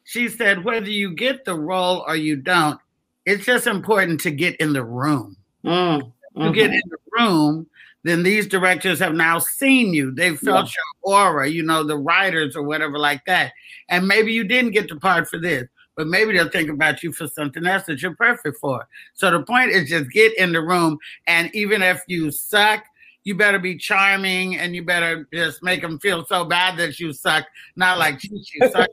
she 0.05 0.29
said 0.29 0.65
whether 0.65 0.89
you 0.89 1.15
get 1.15 1.45
the 1.45 1.55
role 1.55 2.05
or 2.07 2.17
you 2.17 2.37
don't 2.37 2.81
it's 3.27 3.45
just 3.45 3.67
important 3.67 4.21
to 4.23 4.31
get 4.31 4.57
in 4.57 4.73
the 4.73 4.83
room. 4.83 5.37
Mm, 5.65 6.01
mm-hmm. 6.01 6.43
you 6.43 6.53
get 6.55 6.71
in 6.71 6.83
the 6.89 6.99
room 7.19 7.67
then 8.03 8.23
these 8.23 8.47
directors 8.47 8.99
have 8.99 9.13
now 9.13 9.39
seen 9.39 9.93
you. 9.93 10.11
They've 10.11 10.39
felt 10.39 10.69
yeah. 10.69 10.73
your 11.05 11.27
aura 11.27 11.49
you 11.49 11.63
know 11.63 11.85
the 11.85 11.99
writers 11.99 12.57
or 12.57 12.63
whatever 12.63 12.99
like 12.99 13.27
that. 13.27 13.53
And 13.91 14.09
maybe 14.09 14.33
you 14.33 14.45
didn't 14.45 14.71
get 14.71 14.89
the 14.89 14.97
part 14.97 15.29
for 15.29 15.39
this 15.39 15.69
but 16.01 16.07
maybe 16.07 16.33
they'll 16.33 16.49
think 16.49 16.71
about 16.71 17.03
you 17.03 17.13
for 17.13 17.29
something 17.29 17.67
else 17.67 17.83
that 17.85 18.01
you're 18.01 18.15
perfect 18.15 18.57
for. 18.57 18.89
So 19.13 19.31
the 19.31 19.43
point 19.43 19.71
is 19.71 19.91
just 19.91 20.11
get 20.11 20.35
in 20.39 20.51
the 20.51 20.63
room, 20.63 20.97
and 21.27 21.55
even 21.55 21.83
if 21.83 22.03
you 22.07 22.31
suck, 22.31 22.85
you 23.25 23.35
better 23.35 23.59
be 23.59 23.77
charming 23.77 24.57
and 24.57 24.75
you 24.75 24.83
better 24.83 25.29
just 25.31 25.63
make 25.63 25.83
them 25.83 25.99
feel 25.99 26.25
so 26.25 26.47
bad 26.47 26.79
that 26.79 26.99
you 26.99 27.13
suck, 27.13 27.45
not 27.77 27.99
like 27.99 28.19
you 28.25 28.43
suck. 28.71 28.89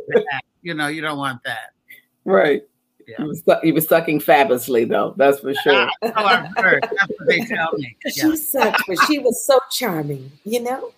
you 0.62 0.72
know, 0.72 0.86
you 0.86 1.02
don't 1.02 1.18
want 1.18 1.42
that. 1.44 1.74
Right. 2.24 2.62
Yeah. 3.06 3.16
He, 3.18 3.24
was, 3.24 3.42
he 3.62 3.72
was 3.72 3.86
sucking 3.86 4.20
fabulously, 4.20 4.86
though. 4.86 5.12
That's 5.18 5.40
for 5.40 5.52
sure. 5.52 5.90
oh, 6.04 6.12
I've 6.14 6.56
heard. 6.56 6.84
That's 6.84 7.12
what 7.18 7.28
they 7.28 7.40
tell 7.54 7.74
me. 7.74 7.94
Yeah. 8.06 8.30
She 8.30 8.36
sucked, 8.36 8.82
but 8.88 8.96
she 9.06 9.18
was 9.18 9.44
so 9.44 9.60
charming, 9.70 10.32
you 10.44 10.62
know? 10.62 10.90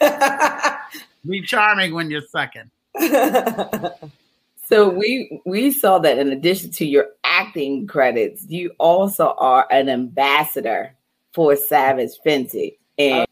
Yeah. 0.00 0.78
be 1.24 1.40
charming 1.42 1.94
when 1.94 2.10
you're 2.10 2.20
sucking. 2.20 2.68
So 4.68 4.88
we 4.88 5.40
we 5.44 5.70
saw 5.70 5.98
that 5.98 6.18
in 6.18 6.32
addition 6.32 6.70
to 6.72 6.86
your 6.86 7.08
acting 7.24 7.86
credits, 7.86 8.46
you 8.48 8.72
also 8.78 9.34
are 9.38 9.66
an 9.70 9.88
ambassador 9.88 10.94
for 11.32 11.54
Savage 11.56 12.12
Fenty, 12.24 12.76
and 12.98 13.26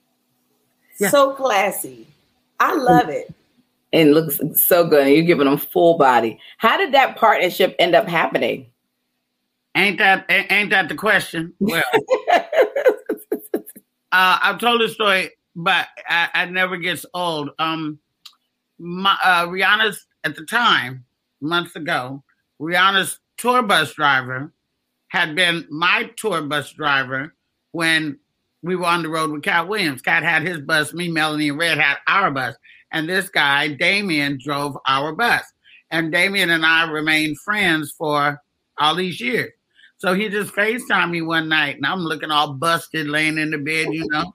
yeah. 0.98 1.08
so 1.08 1.32
classy. 1.32 2.06
I 2.60 2.74
love 2.74 3.08
it. 3.08 3.32
And 3.94 4.14
looks 4.14 4.40
so 4.54 4.86
good. 4.86 5.06
And 5.06 5.14
you're 5.14 5.24
giving 5.24 5.46
them 5.46 5.58
full 5.58 5.98
body. 5.98 6.38
How 6.58 6.78
did 6.78 6.92
that 6.92 7.16
partnership 7.16 7.76
end 7.78 7.94
up 7.94 8.08
happening? 8.08 8.66
Ain't 9.74 9.98
that 9.98 10.26
ain't 10.28 10.70
that 10.70 10.88
the 10.88 10.94
question? 10.94 11.54
Well, 11.58 11.82
uh, 13.52 13.58
I've 14.12 14.58
told 14.58 14.80
this 14.80 14.94
story, 14.94 15.30
but 15.56 15.88
I, 16.08 16.28
I 16.34 16.44
never 16.46 16.76
gets 16.76 17.06
old. 17.14 17.50
Um, 17.58 17.98
my, 18.78 19.16
uh, 19.22 19.46
Rihanna's 19.46 20.06
at 20.24 20.36
the 20.36 20.44
time 20.44 21.04
months 21.42 21.76
ago, 21.76 22.22
Rihanna's 22.60 23.18
tour 23.36 23.62
bus 23.62 23.92
driver 23.94 24.52
had 25.08 25.34
been 25.34 25.66
my 25.68 26.10
tour 26.16 26.42
bus 26.42 26.72
driver 26.72 27.34
when 27.72 28.18
we 28.62 28.76
were 28.76 28.86
on 28.86 29.02
the 29.02 29.08
road 29.08 29.30
with 29.30 29.42
Katt 29.42 29.68
Williams. 29.68 30.00
Katt 30.00 30.22
had 30.22 30.46
his 30.46 30.60
bus, 30.60 30.94
me, 30.94 31.08
Melanie, 31.08 31.48
and 31.48 31.58
Red 31.58 31.78
had 31.78 31.96
our 32.06 32.30
bus. 32.30 32.54
And 32.92 33.08
this 33.08 33.28
guy, 33.28 33.68
Damien, 33.68 34.38
drove 34.42 34.78
our 34.86 35.12
bus. 35.12 35.42
And 35.90 36.12
Damien 36.12 36.50
and 36.50 36.64
I 36.64 36.88
remained 36.90 37.40
friends 37.40 37.90
for 37.90 38.40
all 38.78 38.94
these 38.94 39.20
years. 39.20 39.52
So 39.98 40.14
he 40.14 40.28
just 40.28 40.54
FaceTimed 40.54 41.10
me 41.10 41.22
one 41.22 41.48
night, 41.48 41.76
and 41.76 41.86
I'm 41.86 42.00
looking 42.00 42.30
all 42.30 42.54
busted, 42.54 43.06
laying 43.06 43.38
in 43.38 43.50
the 43.50 43.58
bed, 43.58 43.88
you 43.92 44.06
know. 44.08 44.34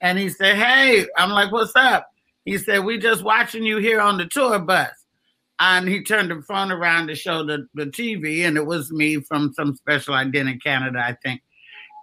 And 0.00 0.18
he 0.18 0.28
said, 0.28 0.56
Hey, 0.56 1.06
I'm 1.16 1.30
like, 1.30 1.52
What's 1.52 1.76
up? 1.76 2.08
He 2.44 2.58
said, 2.58 2.84
We 2.84 2.98
just 2.98 3.22
watching 3.22 3.64
you 3.64 3.78
here 3.78 4.00
on 4.00 4.18
the 4.18 4.26
tour 4.26 4.58
bus 4.58 4.90
and 5.62 5.88
he 5.88 6.02
turned 6.02 6.28
the 6.28 6.42
phone 6.42 6.72
around 6.72 7.06
to 7.06 7.14
show 7.14 7.44
the, 7.44 7.68
the 7.74 7.86
TV, 7.86 8.40
and 8.40 8.56
it 8.56 8.66
was 8.66 8.90
me 8.90 9.20
from 9.20 9.52
some 9.52 9.76
special 9.76 10.12
I 10.12 10.24
did 10.24 10.48
in 10.48 10.58
Canada, 10.58 10.98
I 10.98 11.16
think. 11.22 11.40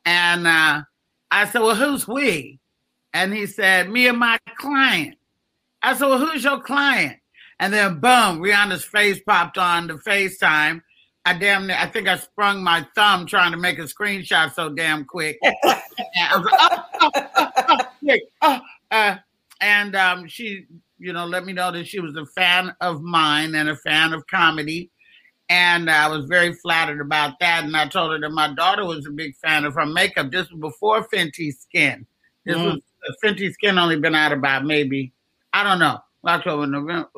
And 0.06 0.48
uh, 0.48 0.84
I 1.30 1.46
said, 1.46 1.62
Well, 1.62 1.76
who's 1.76 2.08
we? 2.08 2.60
And 3.14 3.34
he 3.34 3.46
said, 3.46 3.90
Me 3.90 4.08
and 4.08 4.18
my 4.18 4.38
client. 4.58 5.18
I 5.84 5.94
said, 5.94 6.08
Well, 6.08 6.20
who's 6.20 6.46
your 6.46 6.62
client? 6.62 7.18
And 7.60 7.74
then 7.74 8.00
boom, 8.00 8.40
Rihanna's 8.40 8.86
face 8.86 9.20
popped 9.20 9.58
on 9.58 9.88
the 9.88 9.96
FaceTime. 9.96 10.82
I 11.26 11.34
damn 11.38 11.70
I 11.70 11.86
think 11.88 12.08
I 12.08 12.16
sprung 12.16 12.64
my 12.64 12.88
thumb 12.96 13.26
trying 13.26 13.52
to 13.52 13.58
make 13.58 13.78
a 13.78 13.84
screenshot 13.84 14.54
so 14.54 14.70
damn 14.70 15.04
quick. 15.04 15.38
and 15.44 15.54
I 16.18 16.38
was 16.38 16.46
like, 16.46 16.56
oh, 16.62 17.12
oh, 17.14 17.28
oh, 17.36 17.80
oh, 18.08 18.20
oh. 18.42 18.60
Uh, 18.90 19.18
and 19.60 19.98
um, 19.98 20.30
she 20.30 20.66
you 21.00 21.14
know, 21.14 21.26
let 21.26 21.46
me 21.46 21.54
know 21.54 21.72
that 21.72 21.88
she 21.88 22.00
was 22.00 22.16
a 22.16 22.26
fan 22.26 22.76
of 22.82 23.02
mine 23.02 23.56
and 23.56 23.70
a 23.70 23.76
fan 23.76 24.14
of 24.14 24.28
comedy. 24.28 24.92
And 25.50 25.90
I 25.90 26.08
was 26.08 26.26
very 26.26 26.54
flattered 26.54 27.02
about 27.02 27.40
that. 27.40 27.64
And 27.64 27.76
I 27.76 27.88
told 27.88 28.12
her 28.12 28.20
that 28.20 28.30
my 28.30 28.54
daughter 28.54 28.86
was 28.86 29.08
a 29.08 29.12
big 29.12 29.36
fan 29.38 29.66
of 29.66 29.74
her 29.74 29.86
makeup. 29.86 30.30
This 30.32 30.50
was 30.52 30.60
before 30.60 31.08
Fenty 31.08 31.52
Skin. 31.52 32.06
This 32.46 32.58
mm. 32.58 32.66
was 32.66 32.82
Fenty 33.24 33.52
Skin 33.52 33.80
only 33.80 34.00
been 34.00 34.14
out 34.14 34.32
about 34.32 34.66
maybe, 34.66 35.12
I 35.54 35.64
don't 35.64 35.80
know, 35.80 36.00
October, 36.26 36.68
November, 36.68 37.10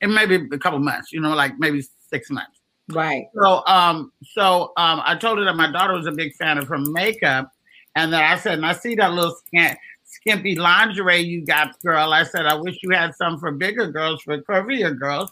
it 0.00 0.08
may 0.08 0.26
be 0.26 0.46
a 0.52 0.58
couple 0.58 0.80
months, 0.80 1.12
you 1.12 1.20
know, 1.20 1.34
like 1.34 1.58
maybe 1.58 1.82
six 2.10 2.30
months. 2.30 2.60
Right. 2.90 3.26
So 3.34 3.62
um, 3.66 4.12
so 4.24 4.72
um 4.76 5.02
I 5.04 5.14
told 5.14 5.38
her 5.38 5.44
that 5.44 5.56
my 5.56 5.70
daughter 5.70 5.94
was 5.94 6.06
a 6.06 6.12
big 6.12 6.34
fan 6.34 6.58
of 6.58 6.68
her 6.68 6.78
makeup. 6.78 7.50
And 7.94 8.12
then 8.12 8.22
I 8.22 8.36
said, 8.36 8.54
and 8.54 8.66
I 8.66 8.72
see 8.72 8.94
that 8.96 9.12
little 9.12 9.34
scan 9.46 9.76
skimpy 10.08 10.56
lingerie 10.56 11.20
you 11.20 11.44
got, 11.44 11.80
girl. 11.80 12.12
I 12.12 12.24
said, 12.24 12.46
I 12.46 12.54
wish 12.54 12.78
you 12.82 12.90
had 12.90 13.14
some 13.14 13.38
for 13.38 13.52
bigger 13.52 13.90
girls, 13.90 14.22
for 14.22 14.38
curvier 14.38 14.98
girls. 14.98 15.30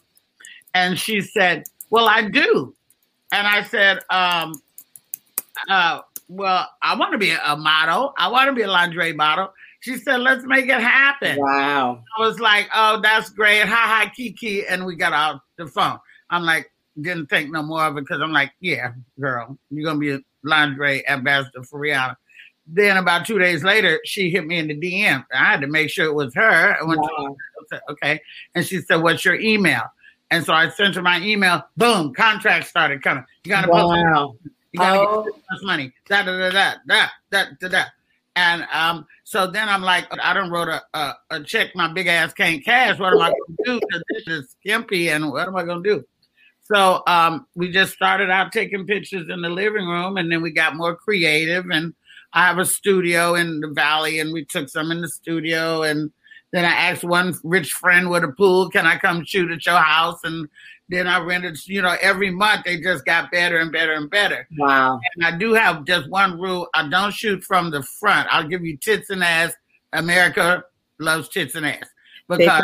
And 0.74 0.98
she 0.98 1.20
said, 1.20 1.64
Well, 1.90 2.08
I 2.08 2.28
do. 2.28 2.74
And 3.32 3.46
I 3.46 3.62
said, 3.64 3.98
um, 4.10 4.54
uh, 5.68 6.00
well, 6.28 6.68
I 6.82 6.96
want 6.96 7.12
to 7.12 7.18
be 7.18 7.30
a 7.30 7.56
model. 7.56 8.14
I 8.18 8.28
want 8.28 8.48
to 8.48 8.52
be 8.52 8.62
a 8.62 8.70
lingerie 8.70 9.12
model. 9.12 9.52
She 9.80 9.96
said, 9.96 10.20
let's 10.20 10.44
make 10.44 10.66
it 10.66 10.80
happen. 10.80 11.38
Wow. 11.38 12.02
I 12.16 12.20
was 12.20 12.40
like, 12.40 12.68
oh, 12.74 13.00
that's 13.00 13.30
great. 13.30 13.66
Hi, 13.66 14.04
hi, 14.04 14.12
Kiki. 14.14 14.66
And 14.66 14.86
we 14.86 14.96
got 14.96 15.12
off 15.12 15.40
the 15.58 15.66
phone. 15.66 15.98
I'm 16.30 16.44
like, 16.44 16.70
didn't 17.00 17.26
think 17.26 17.50
no 17.52 17.62
more 17.62 17.84
of 17.84 17.96
it 17.96 18.00
because 18.00 18.22
I'm 18.22 18.32
like, 18.32 18.52
yeah, 18.60 18.92
girl, 19.20 19.58
you're 19.70 19.84
going 19.84 19.96
to 19.96 20.00
be 20.00 20.12
a 20.12 20.20
lingerie 20.42 21.06
ambassador 21.08 21.62
for 21.62 21.80
Rihanna 21.80 22.16
then 22.66 22.96
about 22.96 23.26
two 23.26 23.38
days 23.38 23.62
later, 23.62 24.00
she 24.04 24.30
hit 24.30 24.46
me 24.46 24.58
in 24.58 24.68
the 24.68 24.74
DM. 24.74 25.24
I 25.32 25.36
had 25.36 25.60
to 25.60 25.66
make 25.66 25.90
sure 25.90 26.06
it 26.06 26.14
was 26.14 26.34
her. 26.34 26.76
I 26.80 26.84
went 26.84 27.00
wow. 27.00 27.08
to 27.08 27.36
said, 27.68 27.80
okay. 27.90 28.20
And 28.54 28.66
she 28.66 28.80
said, 28.80 28.96
what's 28.96 29.24
your 29.24 29.38
email? 29.40 29.82
And 30.30 30.44
so 30.44 30.52
I 30.52 30.68
sent 30.70 30.96
her 30.96 31.02
my 31.02 31.20
email. 31.20 31.62
Boom, 31.76 32.12
contracts 32.12 32.68
started 32.68 33.02
coming. 33.02 33.24
You 33.44 33.50
got 33.50 33.62
to 33.62 33.70
wow. 33.70 34.34
post. 34.34 34.52
You 34.72 34.80
got 34.80 34.94
to 34.94 35.00
oh. 35.00 35.24
get 35.24 35.34
this 35.34 35.62
money. 35.62 35.92
Da 36.08 36.22
da 36.22 36.38
da 36.38 36.50
da 36.50 36.74
da 36.86 37.08
da 37.30 37.44
da 37.60 37.68
da. 37.68 37.84
And 38.34 38.66
um, 38.72 39.06
so 39.24 39.46
then 39.46 39.68
I'm 39.68 39.82
like, 39.82 40.06
I 40.22 40.34
don't 40.34 40.50
wrote 40.50 40.68
a, 40.68 40.82
a, 40.92 41.14
a 41.30 41.42
check 41.42 41.74
my 41.74 41.90
big 41.92 42.06
ass 42.06 42.34
can't 42.34 42.62
cash. 42.62 42.98
What 42.98 43.14
am 43.14 43.20
I 43.20 43.30
going 43.30 43.56
to 43.56 43.64
do? 43.64 44.02
This 44.10 44.26
is 44.26 44.50
skimpy, 44.60 45.08
and 45.08 45.30
what 45.30 45.48
am 45.48 45.56
I 45.56 45.64
going 45.64 45.82
to 45.82 45.94
do? 45.96 46.04
So 46.62 47.02
um, 47.06 47.46
we 47.54 47.70
just 47.70 47.94
started 47.94 48.28
out 48.28 48.52
taking 48.52 48.86
pictures 48.86 49.30
in 49.30 49.40
the 49.40 49.48
living 49.48 49.86
room, 49.86 50.18
and 50.18 50.30
then 50.30 50.42
we 50.42 50.50
got 50.50 50.76
more 50.76 50.96
creative. 50.96 51.64
And 51.70 51.94
I 52.32 52.46
have 52.46 52.58
a 52.58 52.64
studio 52.64 53.34
in 53.34 53.60
the 53.60 53.68
valley, 53.68 54.18
and 54.18 54.32
we 54.32 54.44
took 54.44 54.68
some 54.68 54.90
in 54.90 55.00
the 55.00 55.08
studio. 55.08 55.82
And 55.82 56.10
then 56.52 56.64
I 56.64 56.72
asked 56.72 57.04
one 57.04 57.34
rich 57.44 57.72
friend 57.72 58.10
with 58.10 58.24
a 58.24 58.28
pool, 58.28 58.70
"Can 58.70 58.86
I 58.86 58.96
come 58.98 59.24
shoot 59.24 59.50
at 59.50 59.64
your 59.66 59.78
house?" 59.78 60.20
And 60.24 60.48
then 60.88 61.06
I 61.06 61.18
rented. 61.20 61.58
You 61.66 61.82
know, 61.82 61.96
every 62.00 62.30
month 62.30 62.64
they 62.64 62.80
just 62.80 63.04
got 63.04 63.30
better 63.30 63.58
and 63.58 63.72
better 63.72 63.92
and 63.92 64.10
better. 64.10 64.46
Wow! 64.58 65.00
And 65.16 65.26
I 65.26 65.36
do 65.36 65.54
have 65.54 65.84
just 65.84 66.08
one 66.10 66.38
rule: 66.38 66.68
I 66.74 66.88
don't 66.88 67.14
shoot 67.14 67.42
from 67.42 67.70
the 67.70 67.82
front. 67.82 68.28
I'll 68.30 68.48
give 68.48 68.64
you 68.64 68.76
tits 68.76 69.10
and 69.10 69.24
ass. 69.24 69.52
America 69.92 70.64
loves 70.98 71.28
tits 71.28 71.54
and 71.54 71.66
ass 71.66 71.88
because 72.28 72.62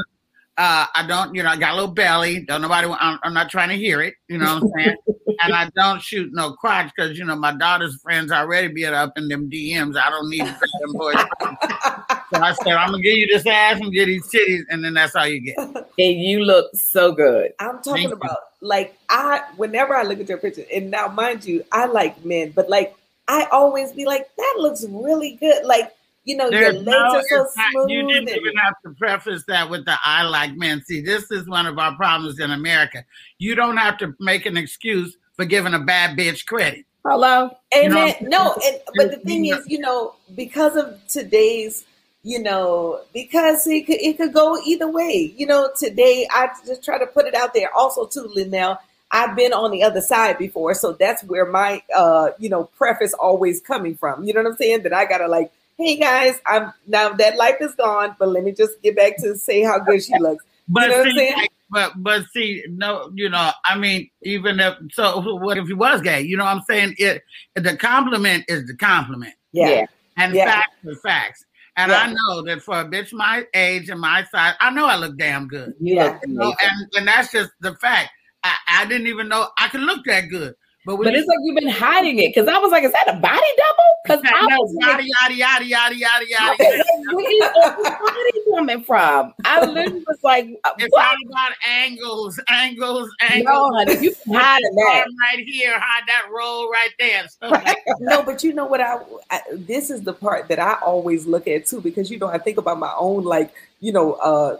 uh, 0.58 0.86
I 0.94 1.06
don't, 1.06 1.34
you 1.34 1.42
know, 1.42 1.48
I 1.50 1.56
got 1.56 1.72
a 1.72 1.74
little 1.74 1.94
belly. 1.94 2.40
Don't 2.40 2.62
nobody, 2.62 2.86
I'm, 2.86 3.18
I'm 3.22 3.34
not 3.34 3.50
trying 3.50 3.70
to 3.70 3.76
hear 3.76 4.02
it. 4.02 4.14
You 4.28 4.38
know 4.38 4.54
what 4.54 4.62
I'm 4.64 4.70
saying? 4.76 4.96
and 5.42 5.54
I 5.54 5.70
don't 5.74 6.02
shoot 6.02 6.30
no 6.32 6.52
crotch 6.52 6.92
because 6.94 7.18
you 7.18 7.24
know 7.24 7.36
my 7.36 7.52
daughter's 7.52 8.00
friends 8.00 8.32
already 8.32 8.68
be 8.68 8.84
up 8.84 9.16
in 9.16 9.28
them 9.28 9.50
DMs. 9.50 9.96
I 9.96 10.10
don't 10.10 10.28
need 10.28 10.46
them 10.46 10.92
boys. 10.92 11.14
so 11.14 12.40
I 12.40 12.52
said, 12.62 12.74
I'm 12.74 12.90
gonna 12.90 13.02
give 13.02 13.16
you 13.16 13.26
this 13.26 13.46
ass 13.46 13.80
and 13.80 13.92
get 13.92 14.06
these 14.06 14.28
titties, 14.28 14.62
and 14.70 14.84
then 14.84 14.94
that's 14.94 15.14
all 15.14 15.26
you 15.26 15.40
get. 15.40 15.56
And 15.98 16.20
you 16.20 16.40
look 16.40 16.74
so 16.74 17.12
good. 17.12 17.52
I'm 17.60 17.82
talking 17.82 18.08
Thank 18.08 18.14
about 18.14 18.38
you. 18.60 18.68
like 18.68 18.96
I. 19.10 19.42
Whenever 19.56 19.94
I 19.94 20.04
look 20.04 20.20
at 20.20 20.28
your 20.28 20.38
picture, 20.38 20.64
and 20.72 20.90
now 20.90 21.08
mind 21.08 21.44
you, 21.44 21.64
I 21.70 21.84
like 21.84 22.24
men, 22.24 22.52
but 22.56 22.70
like 22.70 22.96
I 23.28 23.46
always 23.52 23.92
be 23.92 24.06
like, 24.06 24.26
that 24.36 24.54
looks 24.58 24.84
really 24.88 25.36
good. 25.36 25.64
Like 25.66 25.92
you 26.24 26.36
know, 26.36 26.50
There's 26.50 26.74
your 26.74 26.82
legs 26.82 26.86
no, 26.86 27.16
are 27.16 27.22
so 27.22 27.46
smooth. 27.70 27.90
You 27.90 28.06
didn't 28.06 28.28
and, 28.28 28.36
even 28.36 28.56
have 28.56 28.74
to 28.84 28.90
preface 28.90 29.44
that 29.48 29.68
with 29.68 29.84
the 29.84 29.96
I 30.04 30.22
like 30.22 30.56
men. 30.56 30.82
See, 30.84 31.00
this 31.00 31.30
is 31.30 31.48
one 31.48 31.66
of 31.66 31.78
our 31.78 31.96
problems 31.96 32.38
in 32.38 32.52
America. 32.52 33.04
You 33.38 33.54
don't 33.54 33.76
have 33.76 33.98
to 33.98 34.14
make 34.20 34.46
an 34.46 34.56
excuse 34.56 35.16
for 35.36 35.44
giving 35.44 35.74
a 35.74 35.78
bad 35.78 36.16
bitch 36.16 36.46
credit. 36.46 36.84
Hello. 37.04 37.50
And 37.74 37.84
you 37.84 37.88
know 37.88 38.14
no, 38.20 38.56
and, 38.64 38.76
but 38.96 39.10
the 39.10 39.16
thing 39.18 39.46
is, 39.46 39.68
you 39.68 39.78
know, 39.78 40.14
because 40.36 40.76
of 40.76 41.00
today's, 41.08 41.84
you 42.22 42.40
know, 42.40 43.00
because 43.12 43.66
it 43.66 43.86
could 43.86 44.00
it 44.00 44.18
could 44.18 44.32
go 44.32 44.56
either 44.64 44.88
way. 44.88 45.34
You 45.36 45.46
know, 45.46 45.70
today 45.76 46.28
I 46.30 46.50
just 46.66 46.84
try 46.84 46.98
to 46.98 47.06
put 47.06 47.26
it 47.26 47.34
out 47.34 47.54
there. 47.54 47.74
Also, 47.74 48.06
too, 48.06 48.30
Luenell, 48.36 48.78
I've 49.10 49.34
been 49.34 49.52
on 49.52 49.72
the 49.72 49.82
other 49.82 50.00
side 50.00 50.38
before, 50.38 50.74
so 50.74 50.92
that's 50.92 51.24
where 51.24 51.46
my 51.46 51.82
uh, 51.94 52.30
you 52.38 52.48
know, 52.48 52.64
preface 52.76 53.14
always 53.14 53.60
coming 53.60 53.96
from. 53.96 54.22
You 54.22 54.34
know 54.34 54.42
what 54.42 54.52
I'm 54.52 54.56
saying? 54.56 54.84
That 54.84 54.92
I 54.92 55.04
gotta 55.04 55.26
like 55.26 55.50
hey 55.82 55.96
guys, 55.96 56.40
I'm 56.46 56.72
now 56.86 57.10
that 57.10 57.36
life 57.36 57.56
is 57.60 57.74
gone, 57.74 58.14
but 58.18 58.28
let 58.28 58.44
me 58.44 58.52
just 58.52 58.80
get 58.82 58.96
back 58.96 59.16
to 59.18 59.36
say 59.36 59.62
how 59.62 59.78
good 59.78 60.02
she 60.02 60.16
looks. 60.18 60.44
But 60.68 60.90
you 60.90 61.04
know 61.04 61.04
see, 61.10 61.48
but 61.72 61.92
but 61.96 62.26
see, 62.32 62.62
no, 62.68 63.10
you 63.14 63.30
know, 63.30 63.50
I 63.64 63.78
mean, 63.78 64.10
even 64.22 64.60
if 64.60 64.74
so, 64.92 65.20
what 65.38 65.56
if 65.56 65.66
he 65.66 65.72
was 65.72 66.02
gay? 66.02 66.20
You 66.20 66.36
know, 66.36 66.44
what 66.44 66.56
I'm 66.56 66.62
saying 66.68 66.94
it. 66.98 67.22
The 67.56 67.76
compliment 67.76 68.44
is 68.46 68.66
the 68.66 68.76
compliment. 68.76 69.34
Yeah, 69.52 69.86
and 70.18 70.34
yeah. 70.34 70.44
facts 70.44 70.86
are 70.86 70.94
facts. 70.96 71.44
And 71.78 71.90
yeah. 71.90 71.98
I 71.98 72.12
know 72.12 72.42
that 72.42 72.62
for 72.62 72.78
a 72.78 72.84
bitch 72.84 73.14
my 73.14 73.46
age 73.54 73.88
and 73.88 74.00
my 74.00 74.24
size, 74.30 74.54
I 74.60 74.70
know 74.70 74.86
I 74.86 74.96
look 74.96 75.16
damn 75.16 75.48
good. 75.48 75.72
Yeah, 75.80 76.18
you 76.26 76.34
know, 76.34 76.54
and 76.62 76.92
and 76.94 77.08
that's 77.08 77.32
just 77.32 77.50
the 77.60 77.74
fact. 77.76 78.10
I, 78.44 78.54
I 78.68 78.86
didn't 78.86 79.06
even 79.06 79.28
know 79.28 79.48
I 79.58 79.68
could 79.68 79.80
look 79.80 80.04
that 80.06 80.28
good. 80.28 80.54
But, 80.84 80.96
but 80.96 81.14
it's 81.14 81.28
like 81.28 81.38
you've 81.44 81.54
been 81.54 81.68
hiding 81.68 82.18
it 82.18 82.34
because 82.34 82.48
I 82.48 82.58
was 82.58 82.72
like, 82.72 82.82
is 82.82 82.90
that 82.92 83.08
a 83.08 83.18
body 83.18 83.36
double? 83.36 83.82
Because 84.02 84.20
I 84.26 84.44
was 84.58 84.76
yada, 84.80 85.04
yada 85.04 85.34
yada 85.34 85.64
yada 85.64 85.94
yada 85.94 86.26
yada 86.26 86.56
yada. 86.58 86.84
Where's 87.12 87.76
the 87.76 87.96
body 88.00 88.50
coming 88.50 88.82
from? 88.82 89.32
I 89.44 89.64
literally 89.64 90.02
was 90.08 90.18
like, 90.24 90.48
uh, 90.64 90.72
it's 90.78 90.90
what? 90.90 91.06
all 91.06 91.14
about 91.30 91.52
angles, 91.64 92.40
angles, 92.48 93.08
angles. 93.20 93.44
No, 93.44 93.70
honey, 93.76 93.98
you 94.02 94.12
hiding 94.26 94.74
that 94.74 95.06
right 95.30 95.46
here, 95.46 95.78
hide 95.78 96.02
that 96.08 96.26
roll 96.34 96.68
right 96.68 96.90
there. 96.98 97.28
no, 98.00 98.24
but 98.24 98.42
you 98.42 98.52
know 98.52 98.66
what? 98.66 98.80
I, 98.80 98.98
I 99.30 99.40
this 99.52 99.88
is 99.88 100.02
the 100.02 100.12
part 100.12 100.48
that 100.48 100.58
I 100.58 100.72
always 100.84 101.24
look 101.24 101.46
at 101.46 101.66
too 101.66 101.80
because 101.80 102.10
you 102.10 102.18
know 102.18 102.26
I 102.26 102.38
think 102.38 102.58
about 102.58 102.80
my 102.80 102.92
own 102.98 103.22
like 103.22 103.54
you 103.78 103.92
know. 103.92 104.14
uh 104.14 104.56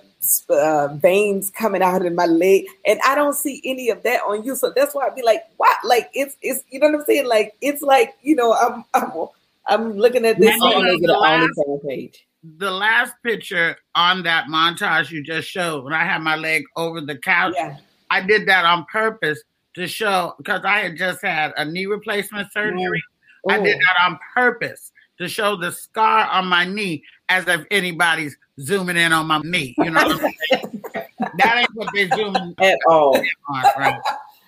uh, 0.49 0.89
veins 0.95 1.51
coming 1.51 1.83
out 1.83 2.05
in 2.05 2.15
my 2.15 2.27
leg, 2.27 2.67
and 2.87 3.01
I 3.05 3.15
don't 3.15 3.35
see 3.35 3.61
any 3.65 3.91
of 3.91 4.03
that 4.03 4.21
on 4.23 4.45
you. 4.45 4.55
So 4.57 4.73
that's 4.75 4.95
why 4.95 5.07
I'd 5.07 5.15
be 5.15 5.23
like, 5.23 5.45
"What? 5.57 5.77
Like 5.85 6.11
it's 6.15 6.37
it's 6.43 6.65
you 6.71 6.79
know 6.79 6.89
what 6.89 7.01
I'm 7.01 7.05
saying? 7.07 7.27
Like 7.27 7.55
it's 7.61 7.83
like 7.83 8.17
you 8.23 8.37
know 8.37 8.53
I'm 8.53 8.85
I'm 8.95 9.29
I'm 9.67 9.99
looking 9.99 10.25
at 10.25 10.39
this 10.39 10.61
on 10.61 10.85
the, 10.85 11.13
last, 11.13 11.61
page. 11.87 12.27
The 12.59 12.71
last 12.71 13.15
picture 13.23 13.77
on 13.95 14.23
that 14.25 14.47
montage 14.47 15.11
you 15.11 15.23
just 15.23 15.49
showed, 15.49 15.85
when 15.85 15.93
I 15.93 16.05
had 16.05 16.19
my 16.19 16.37
leg 16.37 16.65
over 16.77 17.01
the 17.01 17.17
couch, 17.17 17.55
yeah. 17.57 17.77
I 18.11 18.21
did 18.21 18.47
that 18.49 18.65
on 18.65 18.85
purpose 18.91 19.43
to 19.75 19.87
show 19.87 20.35
because 20.39 20.63
I 20.65 20.81
had 20.81 20.97
just 20.97 21.23
had 21.23 21.53
a 21.57 21.65
knee 21.65 21.87
replacement 21.87 22.53
surgery. 22.53 23.03
I 23.49 23.59
did 23.59 23.79
that 23.79 23.97
on 24.07 24.19
purpose 24.35 24.93
to 25.23 25.29
show 25.29 25.57
the 25.57 25.73
scar 25.73 26.29
on 26.29 26.47
my 26.47 26.65
knee 26.65 27.03
as 27.29 27.47
if 27.49 27.65
anybody's 27.71 28.37
zooming 28.61 28.97
in 28.97 29.13
on 29.13 29.27
my 29.27 29.41
knee. 29.45 29.75
You 29.79 29.91
know, 29.91 30.19
that 30.51 31.57
ain't 31.57 31.69
what 31.75 31.89
they're 31.95 32.09
zooming 32.11 32.55
at 32.61 32.79
all. 32.87 33.17
On, 33.49 33.65
right? 33.79 34.01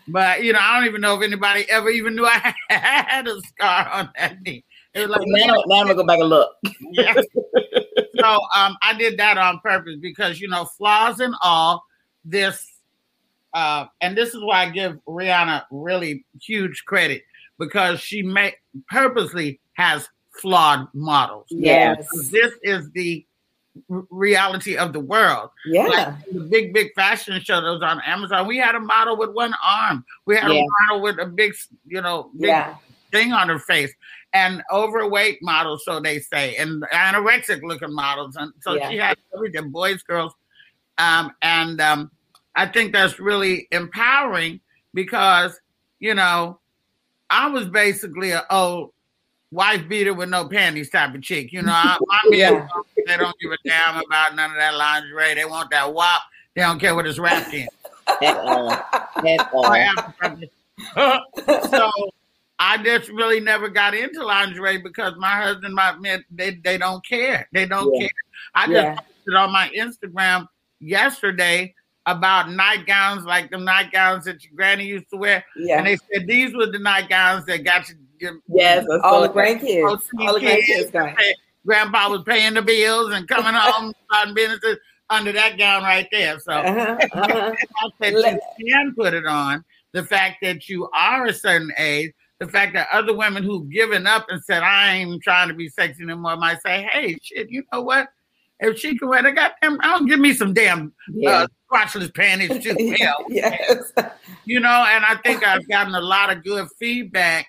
But 0.09 0.45
you 0.45 0.53
know, 0.53 0.59
I 0.61 0.79
don't 0.79 0.89
even 0.89 1.01
know 1.01 1.17
if 1.17 1.23
anybody 1.23 1.65
ever 1.71 1.89
even 1.89 2.15
knew 2.15 2.27
I 2.27 2.55
had 2.71 3.27
a 3.27 3.41
scar 3.41 3.89
on 3.89 4.11
that 4.19 4.41
knee. 4.43 4.65
It 4.93 5.01
was 5.01 5.09
like 5.09 5.23
now, 5.25 5.55
now 5.67 5.81
I'm 5.81 5.87
gonna 5.87 5.95
go 5.95 6.05
back 6.05 6.21
and 6.21 6.29
look. 6.29 6.53
yeah. 6.93 7.15
So 8.21 8.27
um, 8.55 8.77
I 8.83 8.95
did 8.97 9.19
that 9.19 9.39
on 9.39 9.61
purpose 9.61 9.97
because 10.01 10.41
you 10.41 10.49
know, 10.49 10.67
flaws 10.67 11.21
and 11.21 11.35
all, 11.43 11.85
this 12.25 12.67
uh, 13.55 13.87
and 14.01 14.17
this 14.17 14.35
is 14.35 14.43
why 14.43 14.65
I 14.65 14.71
give 14.71 14.99
Rihanna 15.09 15.65
really 15.71 16.25
huge 16.41 16.85
credit 16.85 17.23
because 17.59 18.01
she 18.01 18.23
made 18.23 18.55
purposely 18.89 19.61
has 19.75 20.09
flawed 20.41 20.89
models. 20.95 21.47
Yes. 21.51 22.07
This 22.31 22.53
is 22.63 22.91
the 22.93 23.25
reality 23.89 24.77
of 24.77 24.93
the 24.93 25.01
world. 25.01 25.51
Yeah. 25.67 25.87
Like 25.87 26.33
the 26.33 26.41
big, 26.41 26.73
big 26.73 26.95
fashion 26.95 27.41
show 27.41 27.61
that 27.61 27.71
was 27.71 27.83
on 27.83 28.01
Amazon. 28.07 28.47
We 28.47 28.59
had 28.59 28.75
a 28.75 28.81
model 28.81 29.17
with 29.17 29.31
one 29.33 29.55
arm. 29.65 30.05
We 30.27 30.37
had 30.37 30.53
yeah. 30.53 30.61
a 30.61 30.67
model 30.89 31.03
with 31.03 31.19
a 31.19 31.27
big, 31.27 31.55
you 31.87 32.01
know, 32.01 32.31
big 32.39 32.49
yeah. 32.49 32.77
thing 33.11 33.33
on 33.33 33.49
her 33.49 33.59
face. 33.59 33.93
And 34.33 34.63
overweight 34.73 35.39
models, 35.43 35.85
so 35.85 36.01
they 36.01 36.19
say, 36.19 36.57
and 36.57 36.83
anorexic 36.93 37.63
looking 37.63 37.93
models. 37.93 38.35
And 38.35 38.53
so 38.61 38.75
yeah. 38.75 38.91
she 38.91 38.97
had 38.97 39.17
everything, 39.33 39.71
boys, 39.71 40.03
girls. 40.03 40.33
Um, 40.99 41.33
and 41.41 41.81
um, 41.81 42.11
I 42.57 42.67
think 42.67 42.93
that's 42.93 43.21
really 43.21 43.69
empowering 43.71 44.61
because, 44.93 45.59
you 46.01 46.15
know, 46.15 46.59
I 47.31 47.49
was 47.49 47.69
basically 47.69 48.33
an 48.33 48.43
old 48.51 48.94
wife 49.55 49.89
beater 49.89 50.13
with 50.13 50.29
no 50.29 50.47
panties 50.47 50.91
type 50.91 51.15
of 51.15 51.23
chick. 51.23 51.53
You 51.53 51.63
know, 51.63 51.73
I, 51.73 51.97
my 52.07 52.19
yeah. 52.31 52.67
they 53.07 53.17
don't 53.17 53.35
give 53.41 53.53
a 53.53 53.57
damn 53.65 54.03
about 54.05 54.35
none 54.35 54.51
of 54.51 54.57
that 54.57 54.75
lingerie. 54.75 55.35
They 55.35 55.45
want 55.45 55.71
that 55.71 55.95
wop. 55.95 56.23
They 56.55 56.63
don't 56.63 56.79
care 56.79 56.95
what 56.95 57.07
it's 57.07 57.19
wrapped 57.19 57.55
in. 57.55 57.69
At 58.23 58.37
all. 58.37 58.71
At 58.71 59.53
all. 59.53 61.21
so 61.69 61.91
I 62.59 62.83
just 62.83 63.09
really 63.11 63.41
never 63.41 63.69
got 63.69 63.95
into 63.95 64.25
lingerie 64.25 64.79
because 64.79 65.15
my 65.17 65.41
husband, 65.41 65.75
my 65.75 65.97
men, 65.97 66.25
they, 66.31 66.57
they 66.63 66.77
don't 66.77 67.05
care. 67.07 67.49
They 67.53 67.67
don't 67.67 67.93
yeah. 67.95 68.01
care. 68.01 68.11
I 68.55 68.67
just 68.67 68.75
yeah. 68.75 68.95
posted 68.95 69.35
on 69.35 69.53
my 69.53 69.71
Instagram 69.77 70.49
yesterday 70.81 71.75
about 72.07 72.51
nightgowns 72.51 73.25
like 73.25 73.51
the 73.51 73.57
nightgowns 73.57 74.27
that 74.27 74.45
your 74.45 74.53
granny 74.55 74.85
used 74.85 75.09
to 75.11 75.17
wear. 75.17 75.45
Yeah. 75.57 75.79
And 75.79 75.87
they 75.87 75.97
said 75.97 76.27
these 76.27 76.55
were 76.55 76.67
the 76.67 76.79
nightgowns 76.79 77.47
that 77.47 77.65
got 77.65 77.89
you 77.89 77.95
Yes, 78.49 78.87
all 79.03 79.23
the 79.23 79.29
grandkids. 79.29 80.03
All 80.19 80.35
the 80.35 80.41
grandkids 80.41 80.93
going. 80.93 81.17
Grandpa 81.67 82.11
was 82.11 82.23
paying 82.25 82.55
the 82.55 82.63
bills 82.63 83.13
and 83.13 83.27
coming 83.27 83.55
home 83.55 83.95
starting 84.07 84.35
businesses 84.35 84.79
under 85.11 85.33
that 85.33 85.59
gown 85.59 85.83
right 85.83 86.09
there. 86.11 86.39
So 86.39 86.53
uh-huh, 86.53 86.99
uh-huh. 87.13 87.91
that 88.01 88.41
you 88.59 88.73
can 88.73 88.95
put 88.95 89.15
it 89.15 89.27
on, 89.27 89.65
the 89.93 90.05
fact 90.05 90.39
that 90.43 90.69
you 90.69 90.89
are 90.95 91.27
a 91.27 91.33
certain 91.33 91.73
age, 91.79 92.13
the 92.41 92.49
fact 92.49 92.75
that 92.75 92.89
other 92.93 93.15
women 93.15 93.43
who've 93.43 93.71
given 93.71 94.07
up 94.07 94.27
and 94.29 94.43
said, 94.45 94.63
I 94.63 94.97
ain't 94.97 95.23
trying 95.23 95.49
to 95.49 95.55
be 95.55 95.69
sexy 95.69 96.03
anymore 96.03 96.37
might 96.37 96.61
say, 96.63 96.89
Hey, 96.93 97.19
shit, 97.23 97.51
you 97.51 97.63
know 97.73 97.83
what? 97.83 98.09
If 98.61 98.79
she 98.79 98.97
can 98.97 99.09
wear 99.09 99.23
the 99.23 99.33
goddamn, 99.33 99.79
I'll 99.83 100.05
give 100.05 100.21
me 100.21 100.33
some 100.33 100.55
damn 100.55 100.93
yeah. 101.09 101.31
uh, 101.31 101.47
crotchless 101.71 102.15
panties 102.15 102.63
too. 102.63 102.97
Hell, 103.01 103.25
yes. 103.29 103.93
You 104.45 104.61
know, 104.61 104.87
and 104.89 105.05
I 105.05 105.17
think 105.25 105.45
I've 105.45 105.69
gotten 105.69 105.95
a 105.95 106.01
lot 106.01 106.35
of 106.35 106.45
good 106.45 106.69
feedback 106.79 107.47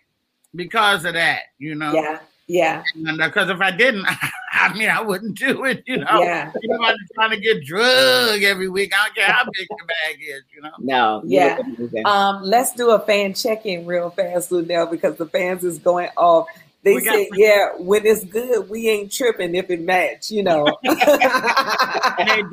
because 0.56 1.06
of 1.06 1.14
that, 1.14 1.42
you 1.58 1.76
know. 1.76 1.94
Yeah, 1.94 2.20
yeah. 2.48 2.84
Because 2.96 3.50
uh, 3.50 3.56
if 3.56 3.62
I 3.62 3.72
didn't, 3.72 4.06
I 4.52 4.74
mean, 4.74 4.90
I 4.90 5.02
wouldn't 5.02 5.38
do 5.38 5.66
it, 5.66 5.84
you 5.86 5.98
know. 5.98 6.22
Yeah. 6.22 6.52
Everybody 6.64 6.98
trying 7.14 7.32
to 7.32 7.40
get 7.40 7.64
drug 7.66 8.44
every 8.44 8.70
week. 8.70 8.94
I 8.94 9.06
don't 9.06 9.16
care 9.16 9.28
how 9.28 9.44
big 9.46 9.68
the 9.68 9.86
bag 9.86 10.22
is, 10.22 10.44
you 10.56 10.62
know. 10.62 10.72
No. 10.80 11.22
Yeah. 11.26 11.60
Um, 12.06 12.42
let's 12.44 12.74
do 12.74 12.92
a 12.92 13.00
fan 13.00 13.34
check-in 13.34 13.86
real 13.86 14.10
fast, 14.12 14.52
Luenell, 14.52 14.90
because 14.90 15.18
the 15.18 15.26
fans 15.26 15.64
is 15.64 15.80
going 15.80 16.10
off. 16.18 16.48
They 16.84 16.94
We 16.94 17.02
said, 17.02 17.26
"Yeah, 17.34 17.70
when 17.80 18.06
it's 18.06 18.24
good, 18.26 18.70
we 18.70 18.88
ain't 18.90 19.12
tripping 19.12 19.56
if 19.56 19.72
it 19.72 19.82
match." 19.82 20.30
You 20.30 20.44
know. 20.44 20.66
they 20.84 20.92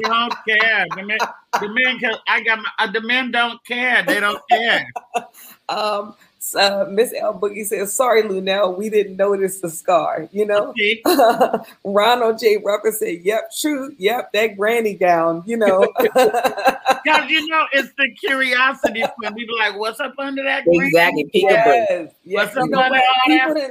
don't 0.01 0.35
care. 0.49 0.87
The 0.97 1.03
men, 1.05 1.19
the 1.61 1.69
men, 1.69 2.01
I 2.27 2.43
got 2.43 2.59
my, 2.61 2.71
uh, 2.79 2.91
the 2.91 3.03
men 3.03 3.31
don't 3.31 3.62
care. 3.67 4.03
They 4.03 4.21
don't 4.21 4.41
care. 4.51 4.91
um, 5.69 6.15
so, 6.15 6.17
uh, 6.57 6.87
Miss 6.90 7.12
L 7.18 7.35
Boogie 7.38 7.64
says, 7.64 7.92
"Sorry, 7.92 8.22
Luenell, 8.22 8.76
we 8.76 8.90
didn't 8.90 9.16
notice 9.16 9.61
the 9.61 9.70
scar." 9.70 10.28
You 10.33 10.46
know. 10.46 10.72
See? 10.76 11.02
Ronald 11.85 12.38
J. 12.38 12.59
Rucker 12.59 12.92
said, 12.92 13.20
"Yep, 13.22 13.50
true. 13.61 13.94
Yep, 13.98 14.33
that 14.33 14.57
granny 14.57 14.94
gown. 14.94 15.42
You 15.46 15.57
know." 15.59 15.92
Because 17.05 17.28
you 17.31 17.44
know, 17.48 17.64
it's 17.72 17.92
the 17.98 18.09
curiosity 18.12 19.02
when 19.16 19.35
people 19.35 19.59
like, 19.59 19.76
"What's 19.76 19.98
up 19.98 20.14
under 20.18 20.42
that?" 20.44 20.64
green? 20.64 20.83
Exactly. 20.83 21.24
Peekaboo. 21.35 21.42
yes, 21.44 22.12
yes. 22.24 22.55
What's 22.55 22.57
up 22.57 22.68
You 22.68 22.76
under 22.78 22.90
what? 22.90 23.02
all 23.02 23.55
that 23.57 23.70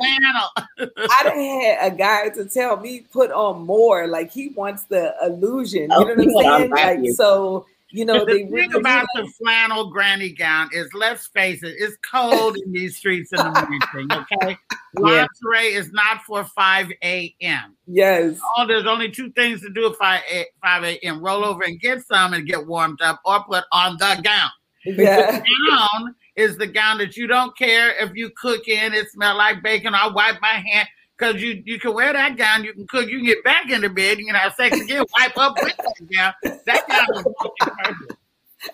flannel? 0.77 1.07
I 1.10 1.23
done 1.23 1.38
had 1.39 1.93
a 1.93 1.95
guy 1.95 2.29
to 2.29 2.45
tell 2.45 2.75
me 2.77 3.05
put 3.13 3.31
on 3.31 3.65
more. 3.65 4.07
Like 4.07 4.31
he 4.31 4.49
wants 4.49 4.84
the 4.84 5.13
illusion. 5.23 5.91
Oh, 5.93 6.01
You 6.10 6.15
know 6.15 6.23
what 6.34 6.45
I'm 6.45 6.60
saying? 6.60 6.71
Like 6.71 6.99
you. 7.03 7.13
so, 7.13 7.65
you 7.91 8.06
know, 8.06 8.25
the 8.25 8.34
thing 8.49 8.73
about 8.73 9.06
the 9.15 9.27
flannel 9.38 9.89
granny 9.91 10.32
gown 10.32 10.69
is, 10.73 10.93
let's 10.93 11.27
face 11.27 11.62
it, 11.63 11.75
it's 11.77 11.97
cold 12.10 12.58
in 12.65 12.71
these 12.71 12.97
streets 12.97 13.32
in 13.34 13.38
the 13.38 13.51
morning. 13.93 14.10
Okay, 14.34 14.58
Yeah. 14.97 15.25
lingerie 15.43 15.73
is 15.73 15.91
not 15.91 16.21
for 16.23 16.43
five 16.43 16.91
a.m. 17.04 17.75
yes, 17.88 18.39
Oh, 18.58 18.65
there's 18.67 18.86
only 18.86 19.10
two 19.12 19.32
things 19.32 19.62
to 19.62 19.69
do 19.69 19.88
at 19.89 19.95
5 19.95 20.21
a, 20.32 20.45
5 20.62 20.84
a.m. 20.84 21.23
Roll 21.23 21.45
over 21.45 21.63
and 21.63 21.80
get 21.80 22.06
some 22.06 22.34
and 22.34 22.45
get 22.47 22.65
warmed 22.67 23.01
up 23.01 23.21
or 23.25 23.43
put 23.45 23.63
on 23.71 23.97
the 23.97 24.19
gown. 24.23 24.49
yeah, 24.86 25.41
Gown 25.69 26.15
is 26.36 26.58
the 26.58 26.67
gown 26.67 26.97
that 26.97 27.15
you 27.15 27.27
don't 27.27 27.56
care 27.58 27.91
if 28.04 28.15
you 28.15 28.32
cook 28.36 28.67
in, 28.67 28.93
it 28.93 29.10
smell 29.12 29.38
like 29.38 29.62
bacon. 29.63 29.93
I 29.95 30.08
wipe 30.08 30.41
my 30.41 30.47
hand 30.65 30.88
because 31.21 31.41
you, 31.41 31.62
you 31.65 31.79
can 31.79 31.93
wear 31.93 32.12
that 32.13 32.36
gown, 32.36 32.63
you 32.63 32.73
can 32.73 32.88
cook, 32.88 33.07
you 33.07 33.17
can 33.17 33.27
get 33.27 33.43
back 33.43 33.69
into 33.69 33.89
bed, 33.89 34.17
you 34.17 34.25
can 34.25 34.34
have 34.34 34.55
sex 34.55 34.79
again, 34.79 35.03
wipe 35.19 35.38
up 35.38 35.55
with 35.62 35.77
that 35.77 35.93
gown. 36.12 36.34
That 36.65 36.88
gown 36.88 37.07
is 37.15 37.25
multi-purpose. 37.25 38.17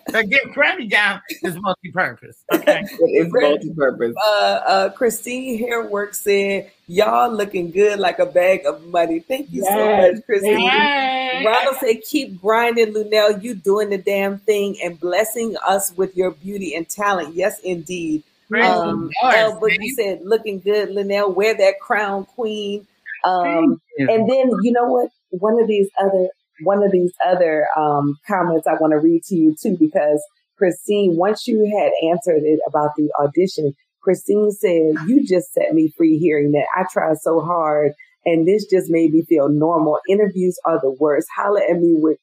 The 0.08 0.24
get 0.24 0.52
granny 0.52 0.86
gown 0.86 1.20
is 1.42 1.56
multi-purpose. 1.60 2.44
Okay. 2.52 2.82
It 3.00 3.26
is 3.26 3.32
multi-purpose. 3.32 4.14
uh, 4.22 4.60
uh, 4.66 4.88
Christine 4.90 5.62
Hairwork 5.62 6.14
said, 6.14 6.70
"Y'all 6.86 7.30
looking 7.32 7.70
good 7.70 7.98
like 7.98 8.18
a 8.18 8.26
bag 8.26 8.66
of 8.66 8.84
money." 8.86 9.20
Thank 9.20 9.50
you 9.50 9.64
so 9.64 9.96
much, 9.96 10.24
Christine. 10.26 10.68
Hey. 10.68 11.42
Ronald 11.44 11.76
said, 11.80 12.02
"Keep 12.02 12.40
grinding, 12.40 12.92
Luenell. 12.92 13.42
You 13.42 13.54
doing 13.54 13.88
the 13.88 13.96
damn 13.96 14.38
thing 14.40 14.76
and 14.84 15.00
blessing 15.00 15.56
us 15.66 15.92
with 15.96 16.14
your 16.14 16.32
beauty 16.32 16.74
and 16.74 16.86
talent." 16.86 17.34
Yes, 17.34 17.58
indeed. 17.60 18.24
Um, 18.54 19.10
El 19.22 19.60
Boogie 19.60 19.76
see? 19.78 19.94
said, 19.94 20.20
"Looking 20.24 20.60
good, 20.60 20.90
Luenell. 20.90 21.34
Wear 21.34 21.54
that 21.54 21.80
crown, 21.80 22.24
queen." 22.24 22.86
Um, 23.24 23.80
and 23.98 24.30
then 24.30 24.50
you 24.62 24.72
know 24.72 24.86
what? 24.86 25.10
One 25.30 25.60
of 25.60 25.68
these 25.68 25.88
other 26.00 26.28
one 26.62 26.82
of 26.82 26.90
these 26.90 27.12
other 27.24 27.66
um, 27.76 28.18
comments 28.26 28.66
I 28.66 28.74
want 28.74 28.92
to 28.92 28.98
read 28.98 29.22
to 29.24 29.36
you 29.36 29.54
too, 29.60 29.76
because 29.78 30.22
Christine, 30.56 31.16
once 31.16 31.46
you 31.46 31.64
had 31.78 31.92
answered 32.08 32.42
it 32.42 32.60
about 32.66 32.90
the 32.96 33.10
audition, 33.20 33.74
Christine 34.02 34.50
said, 34.50 34.94
"You 35.06 35.26
just 35.26 35.52
set 35.52 35.74
me 35.74 35.92
free 35.96 36.18
hearing 36.18 36.52
that. 36.52 36.66
I 36.74 36.84
tried 36.90 37.18
so 37.18 37.40
hard, 37.40 37.92
and 38.24 38.46
this 38.46 38.66
just 38.66 38.90
made 38.90 39.12
me 39.12 39.24
feel 39.28 39.48
normal. 39.48 39.98
Interviews 40.08 40.58
are 40.64 40.80
the 40.80 40.90
worst. 40.90 41.28
Holla 41.36 41.60
at 41.68 41.78
me 41.78 41.94
with." 41.98 42.18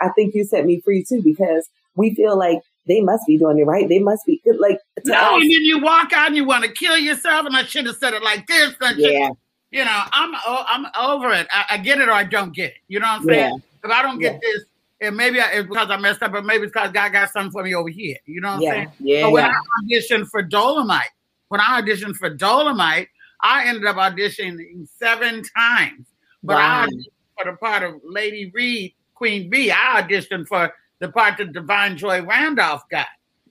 I 0.00 0.08
think 0.16 0.34
you 0.34 0.44
set 0.44 0.66
me 0.66 0.80
free 0.80 1.04
too 1.08 1.22
because 1.22 1.68
we 1.94 2.12
feel 2.14 2.36
like 2.36 2.58
they 2.86 3.00
must 3.00 3.26
be 3.26 3.38
doing 3.38 3.58
it 3.58 3.64
right. 3.64 3.88
They 3.88 3.98
must 3.98 4.26
be 4.26 4.40
like 4.58 4.78
No, 5.04 5.14
us, 5.14 5.42
and 5.42 5.50
then 5.50 5.62
you 5.62 5.78
walk 5.80 6.12
out 6.12 6.28
and 6.28 6.36
you 6.36 6.44
want 6.44 6.64
to 6.64 6.72
kill 6.72 6.96
yourself, 6.96 7.46
and 7.46 7.56
I 7.56 7.64
should 7.64 7.86
have 7.86 7.96
said 7.96 8.14
it 8.14 8.22
like 8.22 8.46
this. 8.46 8.74
Yeah. 8.96 9.30
You 9.70 9.84
know, 9.84 10.00
I'm 10.12 10.34
o- 10.34 10.64
I'm 10.66 10.86
over 10.98 11.30
it. 11.32 11.46
I, 11.52 11.64
I 11.70 11.76
get 11.78 12.00
it 12.00 12.08
or 12.08 12.12
I 12.12 12.24
don't 12.24 12.52
get 12.54 12.70
it. 12.70 12.78
You 12.88 12.98
know 12.98 13.06
what 13.06 13.20
I'm 13.20 13.26
saying? 13.26 13.52
Yeah. 13.52 13.88
If 13.88 13.90
I 13.90 14.02
don't 14.02 14.18
get 14.18 14.40
this, 14.40 14.64
and 15.00 15.16
maybe 15.16 15.40
I, 15.40 15.50
it's 15.52 15.68
because 15.68 15.90
I 15.90 15.96
messed 15.96 16.22
up, 16.22 16.32
or 16.34 16.42
maybe 16.42 16.64
it's 16.64 16.72
because 16.72 16.90
God 16.90 17.12
got 17.12 17.30
something 17.30 17.52
for 17.52 17.62
me 17.62 17.74
over 17.74 17.88
here. 17.88 18.16
You 18.26 18.40
know 18.40 18.48
what 18.48 18.54
I'm 18.56 18.62
Yeah. 18.62 18.70
saying? 18.70 18.92
Yeah. 18.98 19.22
But 19.22 19.32
when 19.32 19.44
I 19.44 19.52
auditioned 19.84 20.26
for 20.28 20.42
Dolomite, 20.42 21.10
when 21.48 21.60
I 21.60 21.80
auditioned 21.80 22.16
for 22.16 22.30
Dolomite, 22.30 23.08
I 23.42 23.66
ended 23.68 23.86
up 23.86 23.96
auditioning 23.96 24.88
seven 24.98 25.42
times. 25.56 26.06
But 26.42 26.56
I 26.56 26.86
auditioned 26.86 27.04
for 27.38 27.50
the 27.52 27.56
part 27.58 27.82
of 27.84 28.00
Lady 28.04 28.50
Reed, 28.52 28.94
Queen 29.14 29.48
Bee. 29.50 29.70
I 29.70 30.02
auditioned 30.02 30.48
for 30.48 30.72
the 31.00 31.08
part 31.10 31.38
that 31.38 31.52
Da'Vine 31.52 31.96
Joy 31.96 32.22
Randolph 32.22 32.88
got. 32.90 33.06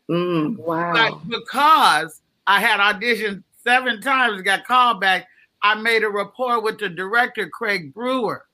Mm. 0.09 0.57
wow. 0.57 0.93
But 0.93 1.27
because 1.29 2.21
I 2.47 2.59
had 2.61 2.79
auditioned 2.79 3.43
seven 3.63 4.01
times 4.01 4.41
got 4.41 4.65
called 4.65 5.01
back, 5.01 5.27
I 5.61 5.75
made 5.75 6.03
a 6.03 6.09
rapport 6.09 6.61
with 6.61 6.79
the 6.79 6.89
director, 6.89 7.49
Craig 7.49 7.93
Brewer. 7.93 8.45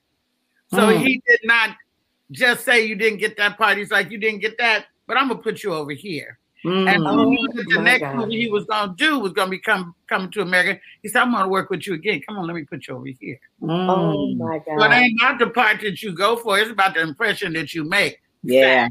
So 0.74 0.88
Hmm. 0.90 0.98
he 0.98 1.22
did 1.26 1.40
not 1.44 1.76
just 2.32 2.64
say 2.64 2.84
you 2.84 2.96
didn't 2.96 3.20
get 3.20 3.36
that 3.36 3.56
part. 3.56 3.78
He's 3.78 3.92
like, 3.92 4.10
you 4.10 4.18
didn't 4.18 4.40
get 4.40 4.58
that, 4.58 4.86
but 5.06 5.16
I'm 5.16 5.28
gonna 5.28 5.40
put 5.40 5.62
you 5.62 5.72
over 5.72 5.92
here. 5.92 6.38
And 6.64 6.88
Mm. 6.88 7.06
Oh, 7.06 7.30
he 7.30 7.62
the 7.74 7.80
next 7.80 8.00
God. 8.00 8.16
movie 8.16 8.40
he 8.40 8.50
was 8.50 8.64
gonna 8.64 8.92
do 8.96 9.20
was 9.20 9.32
gonna 9.32 9.50
be 9.50 9.60
come, 9.60 9.94
coming 10.08 10.30
to 10.32 10.42
America. 10.42 10.80
He 11.02 11.08
said, 11.08 11.22
I'm 11.22 11.30
gonna 11.32 11.48
work 11.48 11.70
with 11.70 11.86
you 11.86 11.94
again. 11.94 12.20
Come 12.26 12.38
on, 12.38 12.46
let 12.48 12.56
me 12.56 12.64
put 12.64 12.88
you 12.88 12.96
over 12.96 13.06
here. 13.06 13.38
oh 13.62 13.66
Mm. 13.66 14.38
my 14.38 14.58
God. 14.58 14.76
But 14.76 14.90
it 14.90 14.96
ain't 14.96 15.20
not 15.22 15.38
the 15.38 15.46
part 15.48 15.80
that 15.82 16.02
you 16.02 16.12
go 16.12 16.34
for, 16.36 16.58
it's 16.58 16.70
about 16.72 16.94
the 16.94 17.02
impression 17.02 17.52
that 17.52 17.72
you 17.72 17.84
make. 17.84 18.20
Yeah. 18.46 18.88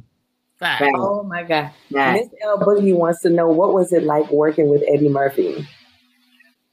Fact. 0.60 0.84
Fact. 0.84 0.96
Oh 0.98 1.24
my 1.24 1.44
God. 1.44 1.72
Yeah. 1.90 2.14
Miss 2.14 2.30
L 2.44 2.60
Boogie 2.60 2.96
wants 2.96 3.22
to 3.22 3.30
know 3.30 3.50
what 3.50 3.74
was 3.74 3.92
it 3.92 4.04
like 4.04 4.30
working 4.32 4.70
with 4.70 4.84
Eddie 4.88 5.10
Murphy? 5.10 5.68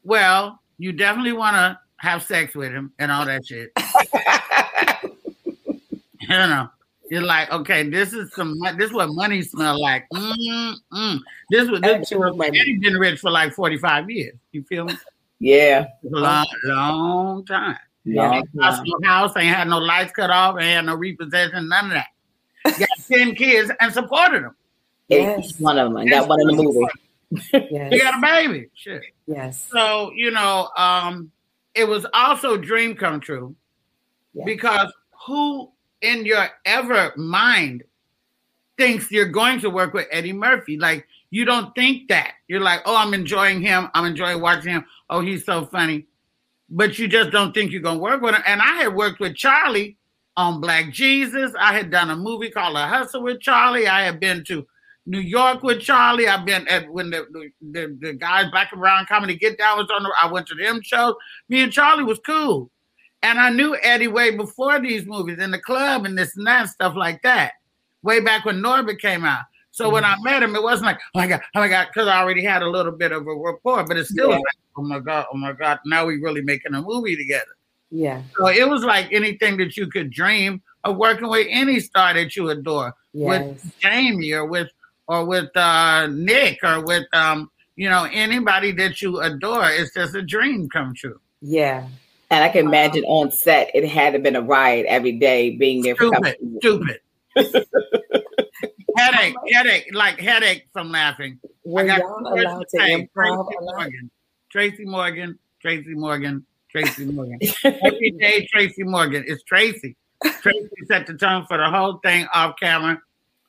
Well, 0.05 0.61
you 0.79 0.93
definitely 0.93 1.33
wanna 1.33 1.81
have 1.97 2.23
sex 2.23 2.55
with 2.55 2.73
him 2.73 2.93
and 2.99 3.11
all 3.13 3.25
that 3.25 3.47
shit. 3.47 3.73
you 6.21 6.29
know, 6.29 6.69
you're 7.11 7.23
like, 7.23 7.53
okay, 7.53 7.89
this 7.89 8.13
is 8.13 8.33
some, 8.35 8.59
this 8.79 8.89
is 8.89 8.93
what 8.93 9.11
money 9.11 9.43
smell 9.43 9.81
like. 9.81 10.07
Mm, 10.13 10.75
mm. 10.93 11.21
This 11.51 11.69
was 11.69 11.81
this, 11.81 12.11
Actual 12.13 12.37
money. 12.37 12.59
Eddie 12.59 12.79
been 12.79 12.95
rich 12.95 13.21
for 13.21 13.31
like 13.31 13.53
45 13.53 14.11
years. 14.11 14.35
You 14.51 14.63
feel 14.65 14.87
me? 14.87 14.97
Yeah. 15.39 15.87
A 16.05 16.09
long, 16.09 16.47
long 16.65 17.45
time. 17.45 17.77
Long 18.05 18.43
time. 18.59 18.85
house, 19.05 19.37
ain't 19.37 19.55
had 19.55 19.69
no 19.69 19.79
lights 19.79 20.13
cut 20.13 20.31
off, 20.31 20.57
ain't 20.59 20.65
had 20.65 20.87
no 20.87 20.95
repossession, 20.95 21.69
none 21.69 21.87
of 21.87 21.93
that. 21.93 22.07
Got 22.65 22.89
10 23.09 23.35
kids 23.35 23.71
and 23.81 23.93
supported 23.93 24.45
them. 24.45 24.57
Yes. 25.09 25.47
Each 25.53 25.61
one 25.61 25.79
of 25.79 25.89
them. 25.89 25.97
I 25.97 26.07
got 26.09 26.29
one 26.29 26.41
in 26.41 26.47
the 26.49 26.63
movie. 26.63 26.81
He 27.51 27.67
Yes. 27.71 28.03
got 28.03 28.19
a 28.19 28.21
baby. 28.21 28.69
Shit. 28.75 29.03
Yes. 29.27 29.67
So, 29.71 30.13
you 30.15 30.31
know, 30.31 30.69
um, 30.77 31.31
it 31.75 31.85
was 31.89 32.07
also 32.13 32.55
a 32.55 32.59
dream 32.59 32.95
come 32.95 33.21
true 33.21 33.55
Yeah. 34.35 34.45
because 34.45 34.93
who 35.27 35.71
in 36.03 36.25
your 36.27 36.47
ever 36.67 37.13
mind 37.17 37.85
thinks 38.77 39.11
you're 39.11 39.27
going 39.27 39.61
to 39.61 39.71
work 39.71 39.95
with 39.95 40.07
Eddie 40.11 40.33
Murphy? 40.33 40.77
Like, 40.79 41.07
you 41.31 41.45
don't 41.47 41.75
think 41.75 42.09
that. 42.09 42.35
You're 42.49 42.61
like, 42.61 42.83
oh, 42.85 42.95
I'm 42.97 43.15
enjoying 43.15 43.63
him. 43.63 43.89
I'm 43.95 44.05
enjoying 44.05 44.41
watching 44.41 44.73
him. 44.73 44.85
Oh, 45.09 45.21
he's 45.21 45.45
so 45.47 45.65
funny. 45.65 46.07
But 46.69 46.99
you 46.99 47.09
just 47.09 47.31
don't 47.31 47.53
think 47.55 47.73
you're 47.73 47.81
going 47.83 47.97
to 47.97 48.03
work 48.03 48.21
with 48.21 48.35
him. 48.35 48.43
And 48.47 48.61
I 48.61 48.75
had 48.83 48.95
worked 48.95 49.21
with 49.21 49.35
Charlie 49.37 49.97
on 50.37 50.61
Black 50.61 50.93
Jesus. 50.93 51.53
I 51.59 51.73
had 51.73 51.91
done 51.91 52.11
a 52.11 52.17
movie 52.17 52.51
called 52.51 52.77
A 52.77 52.87
Hustle 52.87 53.23
with 53.23 53.41
Charlie. 53.41 53.89
I 53.89 54.03
had 54.05 54.21
been 54.21 54.45
to 54.45 54.67
New 55.07 55.21
York 55.21 55.63
with 55.63 55.81
Charlie. 55.81 56.29
I've 56.29 56.47
been 56.47 56.67
at 56.69 56.89
when 56.91 57.11
the 57.11 57.27
the, 57.61 57.97
the, 58.01 58.13
guys 58.15 58.51
Black 58.51 58.73
and 58.73 58.81
Brown 58.81 59.07
Comedy 59.07 59.37
Get 59.37 59.59
Down 59.59 59.79
was 59.79 59.91
on. 59.95 60.03
The, 60.03 60.13
I 60.21 60.31
went 60.31 60.47
to 60.49 60.55
them 60.55 60.81
shows. 60.83 61.15
Me 61.49 61.63
and 61.63 61.73
Charlie 61.73 62.05
was 62.05 62.21
cool, 62.25 62.71
and 63.23 63.39
I 63.39 63.51
knew 63.51 63.77
Eddie 63.83 64.09
way 64.09 64.37
before 64.37 64.81
these 64.81 65.07
movies 65.07 65.39
in 65.39 65.51
the 65.51 65.59
club 65.59 66.05
and 66.05 66.17
this 66.17 66.37
and 66.37 66.47
that 66.47 66.69
stuff 66.69 66.95
like 66.97 67.23
that. 67.23 67.53
Way 68.03 68.21
back 68.21 68.45
when 68.45 68.61
Norbit 68.61 69.01
came 69.01 69.25
out. 69.25 69.43
So 69.73 69.89
when 69.89 70.05
I 70.05 70.15
mm-hmm. 70.15 70.25
met 70.25 70.43
him, 70.43 70.55
it 70.55 70.63
wasn't 70.63 70.87
like, 70.87 70.99
oh 71.15 71.19
my 71.19 71.27
god, 71.27 71.41
oh 71.55 71.61
my 71.61 71.69
god, 71.69 71.89
because 71.93 72.07
I 72.07 72.19
already 72.19 72.45
had 72.45 72.63
a 72.63 72.69
little 72.69 72.93
bit 72.93 73.11
of 73.11 73.27
a 73.27 73.35
rapport. 73.35 73.85
But 73.85 73.97
it's 73.97 74.11
still 74.11 74.31
Yeah. 74.31 74.37
like, 74.37 74.45
oh 74.77 74.83
my 74.83 75.01
god, 75.01 75.27
oh 75.33 75.37
my 75.37 75.53
god, 75.53 75.81
now 75.87 76.07
we 76.07 76.17
really 76.21 76.43
making 76.43 76.75
a 76.75 76.83
movie 76.83 77.17
together. 77.17 77.57
Yeah. 77.95 78.23
So 78.39 78.49
it 78.49 78.67
was 78.69 78.83
like 78.85 79.13
anything 79.13 79.59
that 79.59 79.77
you 79.77 79.87
could 79.87 80.11
dream 80.11 80.63
of 80.83 80.97
working 80.97 81.29
with 81.29 81.47
any 81.51 81.79
star 81.79 82.15
that 82.15 82.35
you 82.35 82.49
adore 82.51 82.95
Yes. 83.13 83.29
with 83.63 83.79
Jamie 83.79 84.33
or 84.33 84.47
with 84.47 84.69
or 85.07 85.25
with 85.27 85.55
uh, 85.57 86.07
Nick 86.11 86.59
or 86.65 86.83
with 86.85 87.05
um, 87.13 87.51
you 87.77 87.89
know 87.91 88.09
anybody 88.11 88.73
that 88.73 89.03
you 89.03 89.21
adore. 89.21 89.69
It's 89.71 89.93
just 89.95 90.15
a 90.15 90.23
dream 90.23 90.69
come 90.71 90.95
true. 90.95 91.21
Yeah. 91.43 91.87
And 92.31 92.43
I 92.43 92.49
can 92.49 92.67
imagine 92.67 93.05
on 93.05 93.31
set, 93.31 93.71
it 93.75 93.87
had 93.87 94.15
to 94.15 94.19
been 94.19 94.37
a 94.37 94.41
riot 94.41 94.87
every 94.89 95.13
day 95.19 95.51
being 95.57 95.83
there 95.83 95.95
for 95.95 96.07
Stupid, 96.07 96.25
couple- 96.25 96.59
stupid. 96.61 97.01
headache, 98.97 99.35
headache, 99.53 99.89
like 99.93 100.19
headache 100.19 100.67
from 100.73 100.91
laughing. 100.91 101.39
Were 101.65 101.83
I 101.83 101.87
got 101.87 102.01
y'all 102.01 102.19
two 102.21 102.41
allowed 102.43 102.61
to 102.61 102.67
say, 102.69 103.09
improv 103.15 103.49
Tracy? 103.51 103.57
Morgan, 103.61 104.11
Tracy 104.51 104.85
Morgan, 104.87 105.39
Tracy 105.61 105.95
Morgan, 105.95 106.47
Tracy 106.73 107.05
Morgan. 107.05 107.39
Every 107.65 108.11
day, 108.13 108.49
Tracy 108.51 108.83
Morgan. 108.83 109.25
It's 109.27 109.43
Tracy. 109.45 109.97
Tracy 110.41 110.69
set 110.87 111.07
the 111.07 111.15
tone 111.15 111.45
for 111.47 111.59
the 111.59 111.71
whole 111.71 111.99
thing 111.99 112.27
off 112.33 112.55
camera. 112.59 113.01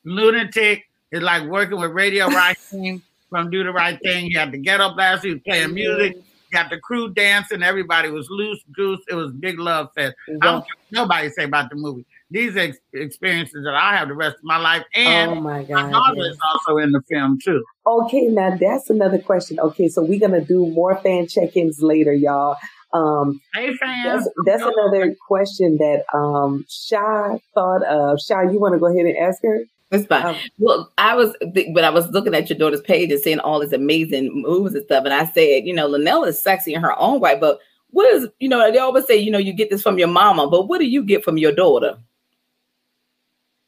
Lunatic 0.03 0.83
is 1.11 1.21
like 1.21 1.43
working 1.43 1.79
with 1.79 1.91
Radio 1.91 2.27
Raheem 2.27 3.01
from 3.29 3.49
Do 3.49 3.63
the 3.63 3.71
Right 3.71 3.99
Thing. 4.03 4.25
He 4.25 4.33
had 4.33 4.51
the 4.51 4.57
ghetto 4.57 4.93
blast. 4.93 5.23
He 5.23 5.31
was 5.31 5.41
playing 5.45 5.73
music. 5.73 6.17
Got 6.51 6.69
the 6.69 6.77
crew 6.77 7.11
dancing. 7.11 7.63
Everybody 7.63 8.11
was 8.11 8.29
loose 8.29 8.61
goose. 8.75 8.99
It 9.09 9.15
was 9.15 9.31
big 9.31 9.57
love 9.57 9.89
fest. 9.95 10.15
I 10.27 10.31
don't 10.31 10.39
care 10.41 10.51
what 10.51 10.67
nobody 10.91 11.29
say 11.29 11.45
about 11.45 11.69
the 11.71 11.75
movie. 11.75 12.05
These 12.29 12.57
ex- 12.57 12.77
experiences 12.93 13.63
that 13.63 13.73
I 13.73 13.95
have 13.95 14.07
the 14.07 14.13
rest 14.13 14.37
of 14.37 14.43
my 14.43 14.57
life, 14.57 14.83
and 14.95 15.31
oh 15.31 15.35
my 15.35 15.63
god, 15.63 15.85
my 15.85 15.91
daughter 15.91 16.17
yes. 16.17 16.33
is 16.33 16.39
also 16.51 16.77
in 16.77 16.91
the 16.91 17.01
film 17.09 17.39
too. 17.43 17.63
Okay, 17.85 18.27
now 18.27 18.55
that's 18.55 18.89
another 18.89 19.19
question. 19.19 19.59
Okay, 19.59 19.87
so 19.87 20.03
we're 20.03 20.19
gonna 20.19 20.43
do 20.43 20.67
more 20.67 20.95
fan 20.97 21.27
check-ins 21.27 21.81
later, 21.81 22.13
y'all. 22.13 22.57
Um, 22.93 23.41
Hey 23.53 23.75
fans, 23.75 24.23
that's 24.23 24.29
that's 24.45 24.63
another 24.63 25.15
question 25.27 25.77
that 25.77 26.05
um 26.13 26.65
Shy 26.69 27.39
thought 27.53 27.83
of. 27.83 28.19
Shy, 28.19 28.43
you 28.43 28.59
want 28.59 28.73
to 28.73 28.79
go 28.79 28.87
ahead 28.87 29.05
and 29.05 29.17
ask 29.17 29.41
her? 29.43 29.65
It's 29.91 30.07
fine. 30.07 30.25
Um, 30.25 30.35
well, 30.57 30.91
I 30.97 31.15
was, 31.15 31.35
but 31.73 31.83
I 31.83 31.91
was 31.91 32.07
looking 32.09 32.33
at 32.33 32.49
your 32.49 32.57
daughter's 32.57 32.81
page 32.81 33.11
and 33.11 33.21
seeing 33.21 33.39
all 33.39 33.59
these 33.59 33.73
amazing 33.73 34.41
moves 34.41 34.73
and 34.73 34.83
stuff, 34.85 35.05
and 35.05 35.13
I 35.13 35.25
said, 35.25 35.65
you 35.65 35.73
know, 35.73 35.87
Luenell 35.87 36.27
is 36.27 36.41
sexy 36.41 36.73
in 36.73 36.81
her 36.81 36.97
own 36.99 37.21
right, 37.21 37.39
but 37.39 37.59
what 37.91 38.11
is, 38.11 38.27
you 38.39 38.49
know, 38.49 38.71
they 38.71 38.79
always 38.79 39.05
say, 39.05 39.17
you 39.17 39.29
know, 39.29 39.37
you 39.37 39.53
get 39.53 39.69
this 39.69 39.83
from 39.83 39.99
your 39.99 40.07
mama, 40.07 40.49
but 40.49 40.67
what 40.67 40.79
do 40.79 40.85
you 40.85 41.03
get 41.03 41.23
from 41.23 41.37
your 41.37 41.51
daughter? 41.51 41.99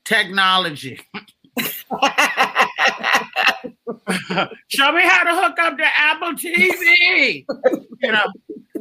technology. 0.06 1.02
Show 4.68 4.92
me 4.92 5.02
how 5.04 5.24
to 5.24 5.42
hook 5.42 5.60
up 5.60 5.78
the 5.78 5.86
Apple 5.86 6.34
TV. 6.34 7.46
you 8.02 8.12
know, 8.12 8.24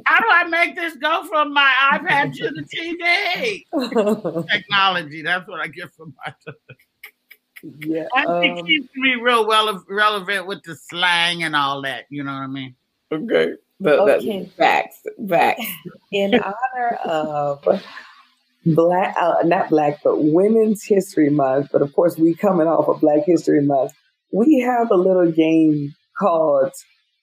how 0.07 0.19
do 0.21 0.27
I 0.31 0.45
make 0.49 0.75
this 0.77 0.95
go 0.97 1.25
from 1.27 1.53
my 1.53 1.73
iPad 1.93 2.35
to 2.35 2.51
the 2.51 3.65
TV? 3.73 4.47
Technology. 4.51 5.23
That's 5.23 5.47
what 5.49 5.61
I 5.61 5.67
get 5.69 5.93
from 5.95 6.15
my 6.25 6.35
daughter. 6.45 6.59
yeah. 7.81 8.07
And 8.17 8.59
um, 8.61 8.67
keeps 8.67 8.89
me 8.97 9.15
real 9.17 9.47
well 9.47 9.85
relevant 9.89 10.47
with 10.47 10.63
the 10.65 10.75
slang 10.75 11.43
and 11.43 11.55
all 11.57 11.83
that. 11.83 12.05
You 12.11 12.25
know 12.25 12.33
what 12.33 12.43
I 12.43 12.47
mean? 12.47 12.75
Okay. 13.13 13.55
But, 13.81 13.99
Okay. 13.99 14.47
facts, 14.57 15.03
facts. 15.29 15.67
in 16.13 16.35
honor 16.35 16.95
of 17.05 17.63
black, 18.67 19.17
uh, 19.21 19.37
not 19.45 19.69
black, 19.69 20.01
but 20.05 20.23
Women's 20.23 20.85
History 20.85 21.29
Month. 21.29 21.69
But 21.73 21.83
of 21.83 21.93
course, 21.93 22.17
we 22.17 22.35
coming 22.35 22.67
off 22.67 22.89
of 22.89 23.01
Black 23.01 23.25
History 23.27 23.61
Month. 23.63 23.93
We 24.35 24.61
have 24.61 24.91
a 24.91 24.97
little 24.97 25.31
game 25.31 25.95
called 26.19 26.73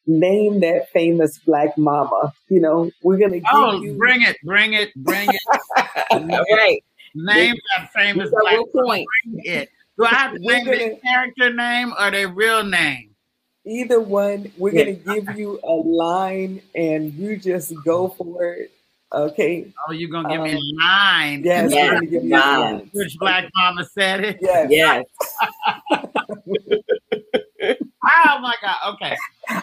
Name 0.08 0.62
That 0.62 0.90
Famous 0.92 1.38
Black 1.40 1.78
Mama. 1.78 2.32
You 2.50 2.62
know, 2.62 2.90
we're 3.04 3.18
gonna 3.18 3.40
give 3.40 3.44
Oh, 3.52 3.82
you. 3.82 3.94
bring 3.98 4.22
it, 4.22 4.38
bring 4.44 4.74
it, 4.74 4.94
bring 4.96 5.28
it. 5.30 5.42
right. 6.14 6.84
Name 7.14 7.56
that 7.78 7.92
famous 7.94 8.30
got 8.30 8.40
black 8.42 8.58
one 8.74 8.86
point. 8.86 9.08
bring 9.26 9.42
it. 9.46 9.70
Do 9.98 10.06
I 10.06 10.10
have 10.10 10.34
to 10.34 10.40
We're 10.42 10.64
name 10.64 10.66
gonna- 10.66 10.96
character 11.02 11.54
name 11.54 11.94
or 12.00 12.12
their 12.12 12.30
real 12.30 12.64
name? 12.64 13.10
Either 13.66 14.00
one, 14.00 14.52
we're 14.58 14.74
Yeah. 14.74 14.92
gonna 14.92 15.20
give 15.22 15.38
you 15.38 15.60
a 15.64 15.74
line, 15.74 16.62
and 16.74 17.14
you 17.14 17.36
just 17.38 17.74
go 17.84 18.08
for 18.08 18.54
it. 18.54 18.72
Okay. 19.14 19.68
Oh, 19.88 19.92
you're 19.92 20.10
gonna 20.10 20.30
give 20.30 20.42
me 20.42 20.52
Um, 20.54 20.58
a 20.58 20.84
line. 20.84 21.42
Yes, 21.44 21.72
Yeah, 21.74 21.84
we're 21.88 21.94
gonna 21.96 22.06
give 22.06 22.24
you 22.24 22.36
a 22.36 22.40
line. 22.40 22.90
Which 22.94 23.18
black 23.20 23.50
mama 23.56 23.84
said 23.94 24.24
it? 24.24 24.38
Yes. 24.42 24.68
Yes. 24.72 25.06
Oh 28.24 28.40
my 28.40 28.56
god. 28.62 28.76
Okay. 28.94 29.18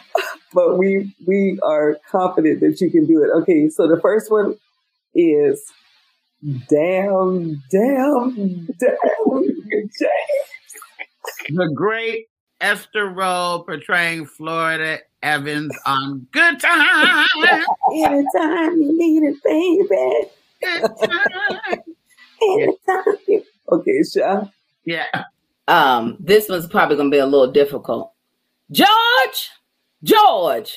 but 0.53 0.79
we 0.79 1.15
we 1.27 1.59
are 1.63 1.99
confident 2.11 2.61
that 2.61 2.81
you 2.81 2.91
can 2.91 3.07
do 3.07 3.23
it. 3.23 3.31
Okay, 3.43 3.69
so 3.69 3.87
the 3.87 4.01
first 4.01 4.31
one 4.31 4.57
is 5.15 5.63
damn, 6.69 7.63
damn, 7.71 8.67
damn, 8.67 8.69
The 11.49 11.71
great 11.75 12.27
Esther 12.61 13.09
Rolle 13.09 13.65
portraying 13.65 14.27
Florida 14.27 14.99
Evans 15.23 15.77
on 15.87 16.27
Good 16.33 16.61
Time. 16.61 17.27
Anytime 17.95 18.81
you 18.81 18.99
need 18.99 19.23
it, 19.25 19.37
baby. 19.45 20.31
Good 20.63 20.91
Time. 21.09 21.79
Anytime. 22.43 23.43
Okay, 23.71 24.03
Sha. 24.03 24.47
Yeah. 24.87 25.25
Um, 25.67 26.17
this 26.21 26.49
one's 26.49 26.67
probably 26.67 26.97
gonna 26.97 27.11
be 27.11 27.19
a 27.19 27.27
little 27.27 27.53
difficult. 27.53 28.15
George, 28.71 29.51
George. 30.03 30.73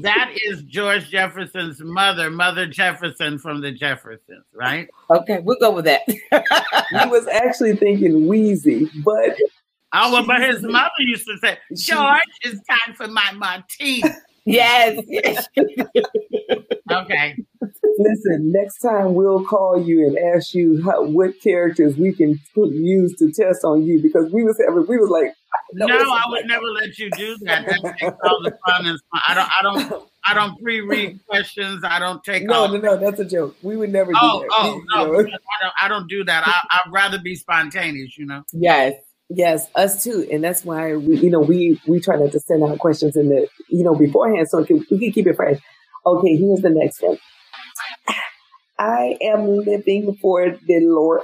That 0.00 0.34
is 0.44 0.62
George 0.62 1.10
Jefferson's 1.10 1.80
mother, 1.80 2.30
Mother 2.30 2.66
Jefferson 2.66 3.38
from 3.38 3.60
the 3.60 3.72
Jeffersons, 3.72 4.44
right? 4.54 4.88
Okay, 5.10 5.40
we'll 5.40 5.58
go 5.58 5.70
with 5.70 5.84
that. 5.84 6.02
I 6.92 7.06
was 7.06 7.26
actually 7.26 7.76
thinking 7.76 8.26
Weezy, 8.26 8.88
but 9.04 9.36
Oh, 9.94 10.10
well, 10.10 10.26
but 10.26 10.40
his 10.40 10.62
mother 10.62 10.90
used 11.00 11.26
to 11.26 11.36
say, 11.38 11.58
George, 11.74 12.22
it's 12.40 12.60
time 12.66 12.94
for 12.94 13.08
my 13.08 13.30
martini. 13.32 14.02
Yes, 14.44 15.02
yes. 15.08 15.48
Okay. 16.90 17.36
listen, 17.98 18.52
next 18.52 18.80
time 18.80 19.14
we'll 19.14 19.44
call 19.44 19.82
you 19.82 20.06
and 20.06 20.18
ask 20.18 20.52
you 20.52 20.82
how, 20.84 21.04
what 21.04 21.40
characters 21.40 21.96
we 21.96 22.12
can 22.12 22.38
put, 22.54 22.70
use 22.70 23.16
to 23.16 23.32
test 23.32 23.64
on 23.64 23.82
you 23.84 24.02
because 24.02 24.30
we 24.30 24.42
was 24.42 24.60
having, 24.66 24.84
we 24.86 24.98
was 24.98 25.08
like, 25.08 25.32
No, 25.72 25.86
it's 25.86 26.04
I 26.04 26.06
like- 26.06 26.28
would 26.28 26.46
never 26.48 26.66
let 26.66 26.98
you 26.98 27.08
do 27.12 27.36
that. 27.42 27.66
That 27.66 27.96
takes 27.98 28.16
all 28.24 28.42
the 28.42 28.58
fun 28.66 28.86
and 28.86 29.00
fun. 29.10 29.20
I 29.26 29.34
don't 29.34 29.48
I 29.48 29.62
don't 29.62 30.08
I 30.26 30.34
don't 30.34 30.62
pre-read 30.62 31.20
questions. 31.26 31.82
I 31.82 31.98
don't 31.98 32.22
take 32.24 32.42
no, 32.44 32.52
all 32.54 32.68
no, 32.68 32.78
no, 32.78 32.96
that's 32.98 33.20
a 33.20 33.24
joke. 33.24 33.56
We 33.62 33.76
would 33.76 33.90
never 33.90 34.12
do 34.12 34.18
Oh, 34.20 34.40
that. 34.40 34.48
oh, 34.52 34.74
We- 34.76 34.84
no, 34.94 35.18
you 35.20 35.26
know. 35.28 35.38
I 35.38 35.62
don't, 35.62 35.74
I 35.82 35.88
don't 35.88 36.08
do 36.08 36.24
that. 36.24 36.46
I, 36.46 36.60
I'd 36.84 36.92
rather 36.92 37.18
be 37.22 37.36
spontaneous, 37.36 38.18
you 38.18 38.26
know. 38.26 38.42
yes. 38.52 38.94
Yes, 39.34 39.66
us 39.74 40.04
too, 40.04 40.28
and 40.30 40.44
that's 40.44 40.62
why 40.62 40.94
we, 40.94 41.16
you 41.18 41.30
know, 41.30 41.40
we 41.40 41.80
we 41.86 42.00
try 42.00 42.16
not 42.16 42.32
to 42.32 42.40
send 42.40 42.62
out 42.62 42.78
questions 42.78 43.16
in 43.16 43.30
the, 43.30 43.48
you 43.70 43.82
know, 43.82 43.94
beforehand, 43.94 44.46
so 44.50 44.62
can, 44.62 44.84
we 44.90 44.98
can 44.98 45.10
keep 45.10 45.26
it 45.26 45.36
fresh. 45.36 45.58
Okay, 46.04 46.36
here's 46.36 46.60
the 46.60 46.68
next 46.68 47.00
one. 47.00 47.16
I 48.78 49.16
am 49.22 49.46
living 49.46 50.18
for 50.20 50.50
the 50.50 50.80
Lord. 50.80 51.22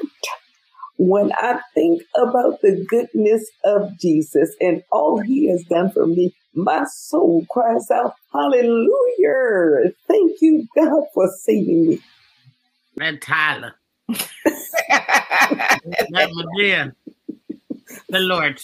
When 0.97 1.33
I 1.33 1.61
think 1.75 2.03
about 2.17 2.63
the 2.63 2.83
goodness 2.89 3.45
of 3.63 3.99
Jesus 3.99 4.57
and 4.59 4.83
all 4.91 5.21
He 5.21 5.51
has 5.51 5.63
done 5.65 5.91
for 5.91 6.07
me, 6.07 6.35
my 6.55 6.85
soul 6.91 7.45
cries 7.51 7.91
out, 7.91 8.15
"Hallelujah! 8.33 9.93
Thank 10.09 10.41
you, 10.41 10.67
God, 10.75 11.03
for 11.13 11.29
saving 11.45 11.89
me." 11.89 12.01
That 12.97 13.21
Tyler, 13.21 13.75
that 14.09 15.91
Madea, 16.11 16.95
the 18.09 18.21
Lord. 18.21 18.61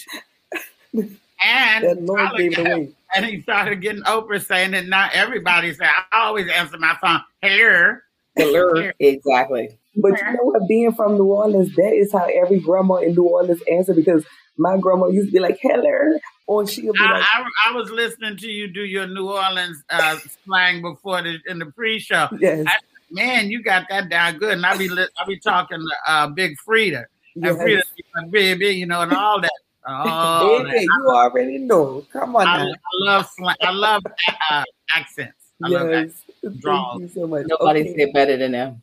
And 0.92 1.84
That 1.84 2.02
Lord 2.02 2.30
gave 2.36 2.58
it 2.58 2.66
away. 2.66 2.92
and 3.14 3.26
he 3.26 3.42
started 3.42 3.80
getting 3.82 4.02
Oprah 4.04 4.44
saying 4.44 4.70
that 4.72 4.86
not 4.86 5.12
everybody 5.14 5.74
said. 5.74 5.88
I 6.12 6.20
always 6.26 6.48
answer 6.48 6.78
my 6.78 6.96
phone, 7.00 7.20
hello. 7.42 7.96
Hello. 8.36 8.90
Exactly. 8.98 9.76
But 9.96 10.12
you 10.20 10.26
know 10.32 10.42
what? 10.42 10.66
Being 10.68 10.92
from 10.92 11.14
New 11.14 11.26
Orleans, 11.32 11.74
that 11.76 11.92
is 11.92 12.12
how 12.12 12.24
every 12.26 12.60
grandma 12.60 12.96
in 12.96 13.14
New 13.14 13.24
Orleans 13.24 13.62
answer 13.70 13.94
because 13.94 14.24
my 14.56 14.76
grandma 14.78 15.06
used 15.06 15.28
to 15.28 15.32
be 15.32 15.38
like, 15.40 15.58
hello. 15.60 16.18
Or 16.46 16.66
she'll 16.66 16.92
be 16.92 16.98
like, 16.98 17.22
I, 17.22 17.42
I, 17.42 17.70
I 17.70 17.72
was 17.72 17.90
listening 17.90 18.36
to 18.38 18.48
you 18.48 18.66
do 18.68 18.84
your 18.84 19.06
New 19.06 19.30
Orleans 19.30 19.82
uh, 19.90 20.18
slang 20.44 20.82
before 20.82 21.22
the, 21.22 21.38
in 21.46 21.58
the 21.58 21.66
pre-show. 21.66 22.28
yes, 22.40 22.66
Man, 23.10 23.50
you 23.50 23.62
got 23.62 23.86
that 23.90 24.08
down 24.08 24.38
good. 24.38 24.54
And 24.54 24.66
I 24.66 24.76
be 24.76 24.88
I 24.90 25.24
be 25.26 25.38
talking 25.38 25.78
to 25.78 26.12
uh, 26.12 26.26
Big 26.28 26.56
Frida. 26.58 27.06
And 27.36 27.44
yes. 27.44 27.56
Frida, 27.56 27.82
be 27.96 28.30
baby, 28.30 28.68
you 28.68 28.86
know, 28.86 29.00
and 29.02 29.12
all 29.12 29.40
that. 29.40 29.50
All 29.86 30.62
that. 30.64 30.72
Baby, 30.72 30.84
you 30.84 31.08
already 31.08 31.58
know. 31.58 32.06
Come 32.12 32.36
on 32.36 32.46
I, 32.46 32.64
now. 32.64 32.70
I 32.70 32.76
love 32.92 33.28
slang. 33.28 33.56
I 33.60 33.70
love 33.70 34.02
uh, 34.50 34.64
accents. 34.94 35.34
I 35.62 35.68
love 35.68 35.88
that. 35.88 36.06
Yes. 36.06 36.24
Thank 36.62 37.00
you 37.00 37.08
so 37.08 37.26
much. 37.26 37.46
Nobody 37.46 37.80
Okay. 37.80 37.96
said 37.96 38.12
better 38.12 38.36
than 38.36 38.52
them. 38.52 38.82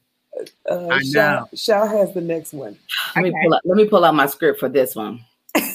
Uh, 0.69 0.87
I 0.87 1.01
Shah, 1.03 1.39
know. 1.39 1.49
Shah 1.53 1.87
has 1.87 2.13
the 2.13 2.21
next 2.21 2.53
one. 2.53 2.77
Let 3.15 3.23
me 3.23 3.33
pull 3.43 3.53
up. 3.53 3.61
Let 3.65 3.77
me 3.77 3.85
pull 3.87 4.03
out 4.05 4.15
my 4.15 4.27
script 4.27 4.59
for 4.59 4.69
this 4.69 4.95
one. 4.95 5.23
and 5.55 5.67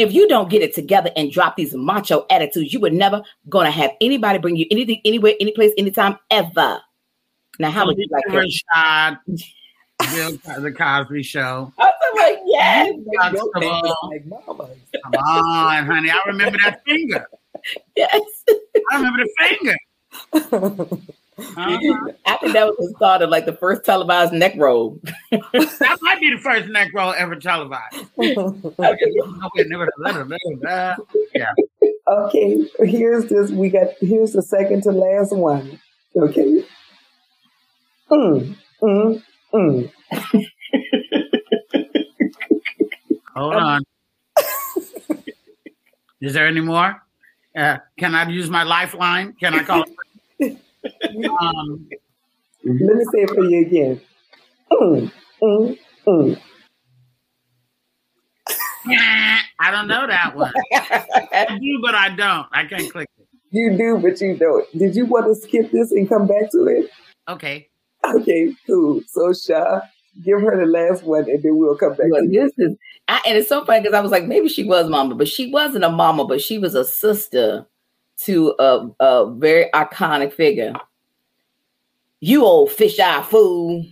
if 0.00 0.12
you 0.12 0.28
don't 0.28 0.50
get 0.50 0.62
it 0.62 0.74
together 0.74 1.10
and 1.16 1.30
drop 1.30 1.56
these 1.56 1.74
macho 1.74 2.26
attitudes, 2.30 2.72
you 2.72 2.80
were 2.80 2.90
never 2.90 3.22
gonna 3.48 3.70
have 3.70 3.92
anybody 4.00 4.38
bring 4.38 4.56
you 4.56 4.66
anything, 4.70 5.00
anywhere, 5.04 5.34
any 5.40 5.52
place, 5.52 5.72
anytime, 5.78 6.18
ever. 6.30 6.80
Now, 7.58 7.70
how 7.70 7.86
would 7.86 7.96
you 7.96 8.06
like 8.10 8.24
that? 8.74 9.18
Rashad, 10.00 10.42
Bill, 10.44 10.62
the 10.62 10.72
Cosby 10.72 11.22
Show. 11.22 11.72
I 11.78 11.84
was 11.84 12.18
like, 12.18 12.38
yes, 12.46 12.94
Your 13.06 13.22
First 13.30 13.42
of 13.54 13.60
name 13.62 13.84
is 13.84 13.90
all- 13.90 14.10
like. 14.10 14.24
Come 15.02 15.14
on, 15.14 15.86
honey. 15.86 16.10
I 16.10 16.20
remember 16.26 16.58
that 16.64 16.82
finger. 16.84 17.26
yes. 17.96 18.20
I 18.48 18.96
remember 18.96 19.24
the 19.24 19.30
finger. 19.48 20.98
Uh-huh. 21.36 21.96
I 22.26 22.36
think 22.36 22.52
that 22.52 22.64
was 22.64 22.76
the 22.78 22.94
start 22.96 23.20
of 23.20 23.28
like 23.28 23.44
the 23.44 23.54
first 23.54 23.84
televised 23.84 24.32
neck 24.32 24.54
roll. 24.56 25.00
That 25.32 25.98
might 26.00 26.20
be 26.20 26.30
the 26.32 26.40
first 26.40 26.68
neck 26.68 26.92
roll 26.94 27.12
ever 27.12 27.34
televised. 27.34 28.06
Yeah. 31.34 31.52
Okay, 32.06 32.64
here's 32.84 33.26
this. 33.26 33.50
We 33.50 33.68
got 33.68 33.88
here's 34.00 34.30
the 34.32 34.42
second 34.42 34.84
to 34.84 34.92
last 34.92 35.34
one. 35.34 35.80
Okay. 36.14 36.64
Mm, 38.12 38.56
mm, 38.80 39.22
mm. 39.54 39.90
Hold 43.34 43.54
on. 43.54 43.82
Is 46.20 46.32
there 46.32 46.46
any 46.46 46.60
more? 46.60 47.02
Uh, 47.56 47.78
can 47.98 48.14
I 48.14 48.28
use 48.28 48.50
my 48.50 48.62
lifeline? 48.62 49.34
Can 49.34 49.54
I 49.54 49.62
call? 49.62 49.84
um, 51.40 51.88
Let 52.64 52.96
me 52.96 53.04
say 53.12 53.22
it 53.22 53.30
for 53.30 53.44
you 53.44 53.66
again. 53.66 54.00
Mm, 54.72 55.12
mm, 55.42 55.78
mm. 56.06 56.40
I 58.86 59.70
don't 59.70 59.88
know 59.88 60.06
that 60.06 60.36
one. 60.36 60.52
I 60.72 61.58
do, 61.60 61.80
but 61.82 61.94
I 61.94 62.10
don't. 62.10 62.46
I 62.52 62.64
can't 62.64 62.90
click 62.90 63.08
it. 63.18 63.26
You 63.50 63.76
do, 63.76 63.98
but 63.98 64.20
you 64.20 64.36
don't. 64.36 64.66
Did 64.76 64.96
you 64.96 65.06
want 65.06 65.26
to 65.26 65.34
skip 65.34 65.70
this 65.70 65.92
and 65.92 66.08
come 66.08 66.26
back 66.26 66.50
to 66.50 66.66
it? 66.66 66.90
Okay. 67.28 67.68
Okay, 68.04 68.54
cool. 68.66 69.00
So, 69.08 69.32
Sha, 69.32 69.80
give 70.22 70.40
her 70.40 70.56
the 70.58 70.66
last 70.66 71.02
one, 71.04 71.28
and 71.28 71.42
then 71.42 71.56
we'll 71.56 71.76
come 71.76 71.94
back. 71.94 72.06
Well, 72.10 72.22
to 72.22 72.32
you. 72.32 72.42
this 72.42 72.52
is, 72.58 72.76
I, 73.08 73.20
and 73.26 73.38
it's 73.38 73.48
so 73.48 73.64
funny 73.64 73.80
because 73.80 73.94
I 73.94 74.00
was 74.00 74.10
like, 74.10 74.24
maybe 74.24 74.48
she 74.48 74.64
was 74.64 74.88
mama, 74.88 75.14
but 75.14 75.28
she 75.28 75.50
wasn't 75.50 75.84
a 75.84 75.90
mama, 75.90 76.24
but 76.24 76.40
she 76.40 76.58
was 76.58 76.74
a 76.74 76.84
sister 76.84 77.66
to 78.18 78.54
a, 78.58 78.88
a 79.00 79.30
very 79.30 79.70
iconic 79.74 80.32
figure. 80.32 80.74
You 82.20 82.44
old 82.44 82.70
fish 82.70 82.98
eye 82.98 83.22
fool. 83.22 83.84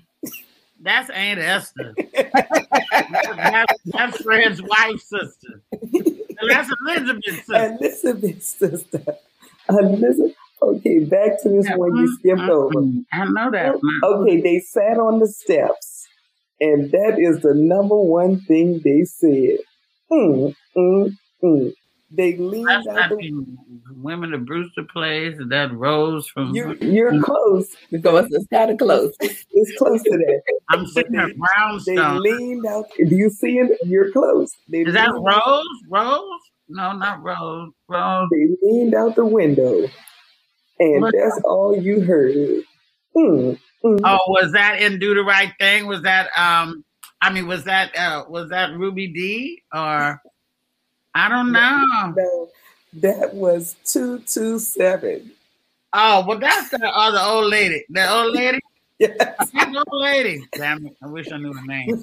That's 0.81 1.11
Aunt 1.11 1.39
Esther. 1.39 1.95
that's, 2.13 3.75
that's 3.85 4.23
Fred's 4.23 4.61
wife's 4.63 5.09
sister. 5.09 5.61
And 5.73 6.51
that's 6.51 6.71
Elizabeth's 6.81 7.47
sister. 7.47 7.77
Elizabeth's 7.81 8.47
sister. 8.47 9.05
Elizabeth. 9.69 10.35
Okay, 10.63 11.01
back 11.01 11.43
to 11.43 11.49
this 11.49 11.69
one 11.77 11.97
you 11.97 12.07
skipped 12.19 12.49
over. 12.49 12.81
I 13.13 13.25
know 13.27 13.51
that. 13.51 13.75
Okay, 14.05 14.41
they 14.41 14.61
sat 14.61 14.99
on 14.99 15.19
the 15.19 15.27
steps, 15.27 16.07
and 16.61 16.91
that 16.93 17.17
is 17.19 17.41
the 17.43 17.55
number 17.55 17.97
one 18.01 18.41
thing 18.43 18.81
they 18.85 19.05
said. 19.05 19.59
Mm, 20.11 20.55
mm, 20.77 21.11
mm. 21.43 21.73
They 22.15 22.37
leaned 22.37 22.69
That's 22.69 22.87
out 22.89 22.95
not 22.95 23.09
the. 23.11 23.17
the 23.17 23.95
women 23.97 24.35
of 24.35 24.45
Brewster 24.45 24.85
Place. 24.93 25.35
That 25.49 25.73
rose 25.73 26.29
from. 26.29 26.55
You're, 26.55 26.75
you're 26.77 27.23
close. 27.23 27.69
Because 27.91 28.27
it's 28.31 28.47
kind 28.53 28.71
of 28.71 28.77
close. 28.79 29.15
It's 29.21 29.79
close 29.79 30.03
to 30.03 30.11
that. 30.11 30.43
I'm 30.69 30.87
sitting 30.87 31.13
But 31.15 31.25
at 31.25 31.85
They 31.87 31.97
leaned 31.99 32.67
out. 32.67 32.85
Do 32.99 33.17
you 33.17 33.31
see 33.31 33.59
it? 33.59 33.79
You're 33.87 34.13
close. 34.13 34.53
They 34.69 34.81
Is 34.83 34.93
that 34.93 35.15
leaned- 35.15 35.25
Rose? 35.27 35.65
Rose? 35.89 36.41
No, 36.69 36.93
not 36.93 37.23
Rose. 37.23 37.71
Rose. 37.89 38.29
They 38.31 38.57
leaned 38.69 38.95
out 38.95 39.17
the 39.17 39.25
window, 39.25 39.89
and 40.95 41.03
What? 41.03 41.15
that's 41.17 41.41
all 41.45 41.77
you 41.77 42.01
heard. 42.01 42.35
Mm, 43.17 43.59
mm. 43.85 44.01
Oh, 44.05 44.19
was 44.29 44.53
that 44.53 44.81
in 44.81 44.99
Do 44.99 45.15
the 45.15 45.23
Right 45.23 45.53
Thing? 45.59 45.87
Was 45.87 46.03
that 46.03 46.29
um? 46.37 46.85
I 47.21 47.31
mean, 47.33 47.47
was 47.47 47.65
that 47.65 47.97
uh 47.97 48.25
was 48.29 48.51
that 48.51 48.73
Ruby 48.77 49.07
Dee 49.09 49.63
or? 49.73 50.21
I 51.15 51.29
don't 51.29 51.53
know. 51.53 52.15
No, 52.17 52.49
that 52.95 53.35
was 53.35 53.77
two 53.85 54.21
two 54.21 54.59
seven. 54.59 55.31
Oh, 55.93 56.25
well, 56.27 56.39
that's 56.39 56.71
the 56.71 56.87
other 56.89 57.19
old 57.21 57.51
lady. 57.51 57.85
The 57.91 58.11
old 58.11 58.35
lady. 58.35 58.59
Yes. 58.99 59.15
That 59.19 59.75
old 59.77 60.03
lady. 60.03 60.43
Damn 60.53 60.87
it! 60.87 60.97
I 61.03 61.07
wish 61.09 61.31
I 61.31 61.37
knew 61.37 61.53
her 61.53 61.67
name. 61.67 62.03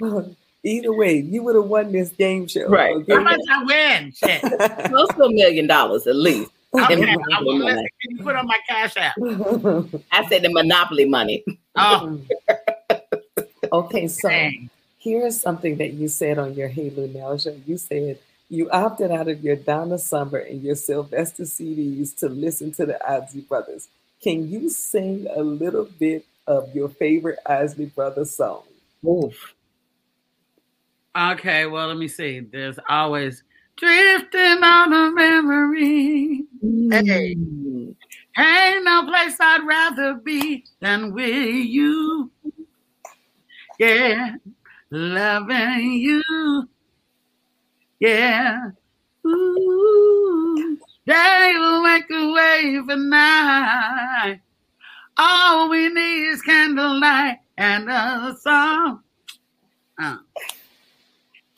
Either 0.64 0.92
way, 0.92 1.18
you 1.18 1.42
would 1.42 1.54
have 1.54 1.64
won 1.66 1.92
this 1.92 2.10
game 2.10 2.46
show. 2.48 2.68
Right. 2.68 2.94
How 2.94 3.00
Okay? 3.14 3.18
much 3.22 3.40
I 3.50 3.64
win? 3.64 4.12
Shit. 4.12 4.40
Close 4.86 5.08
to 5.10 5.24
a 5.24 5.32
million 5.32 5.66
dollars 5.66 6.06
at 6.06 6.16
least. 6.16 6.50
Okay, 6.74 6.94
And 6.94 7.20
I 7.32 7.40
will 7.42 7.58
Monopoly 7.58 7.58
listen. 7.58 7.88
Can 8.02 8.16
you 8.16 8.22
put 8.22 8.36
on 8.36 8.46
my 8.46 8.58
cash 8.68 8.96
app? 8.96 9.14
I 10.12 10.26
said 10.28 10.42
the 10.42 10.50
monopoly 10.52 11.06
money. 11.06 11.44
Oh, 11.76 12.20
okay, 13.72 14.08
so 14.08 14.28
dang. 14.28 14.70
here's 14.98 15.40
something 15.40 15.78
that 15.78 15.94
you 15.94 16.08
said 16.08 16.38
on 16.38 16.54
your 16.54 16.68
Hey 16.68 16.90
Luenell 16.90 17.42
show. 17.42 17.56
You 17.66 17.78
said 17.78 18.18
you 18.50 18.70
opted 18.70 19.10
out 19.10 19.28
of 19.28 19.42
your 19.42 19.56
Donna 19.56 19.98
Summer 19.98 20.38
and 20.38 20.62
your 20.62 20.74
Sylvester 20.74 21.44
CDs 21.44 22.16
to 22.18 22.28
listen 22.28 22.72
to 22.72 22.86
the 22.86 22.98
Isley 23.08 23.42
Brothers. 23.42 23.88
Can 24.22 24.48
you 24.50 24.68
sing 24.68 25.26
a 25.34 25.42
little 25.42 25.84
bit 25.98 26.26
of 26.46 26.74
your 26.74 26.88
favorite 26.88 27.38
Isley 27.46 27.86
Brothers 27.86 28.34
song? 28.34 28.62
Oof. 29.06 29.54
Okay, 31.16 31.66
well, 31.66 31.88
let 31.88 31.96
me 31.96 32.08
see. 32.08 32.40
There's 32.40 32.78
always 32.88 33.42
drifting 33.78 34.62
on 34.62 34.92
a 34.92 35.10
memory. 35.12 36.44
Hey. 36.90 37.36
Ain't 38.36 38.84
no 38.84 39.04
place 39.06 39.36
I'd 39.40 39.66
rather 39.66 40.14
be 40.14 40.64
than 40.80 41.12
with 41.12 41.66
you. 41.66 42.30
Yeah, 43.78 44.36
loving 44.90 45.92
you. 45.92 46.68
Yeah. 48.00 48.70
Ooh, 49.26 50.78
they 51.04 51.52
will 51.56 51.82
make 51.82 52.10
a 52.10 52.32
way 52.32 52.80
for 52.86 52.96
night. 52.96 54.40
All 55.16 55.68
we 55.68 55.88
need 55.88 56.28
is 56.28 56.42
candlelight 56.42 57.38
and 57.56 57.90
a 57.90 58.36
song. 58.40 59.02
Uh. 60.00 60.18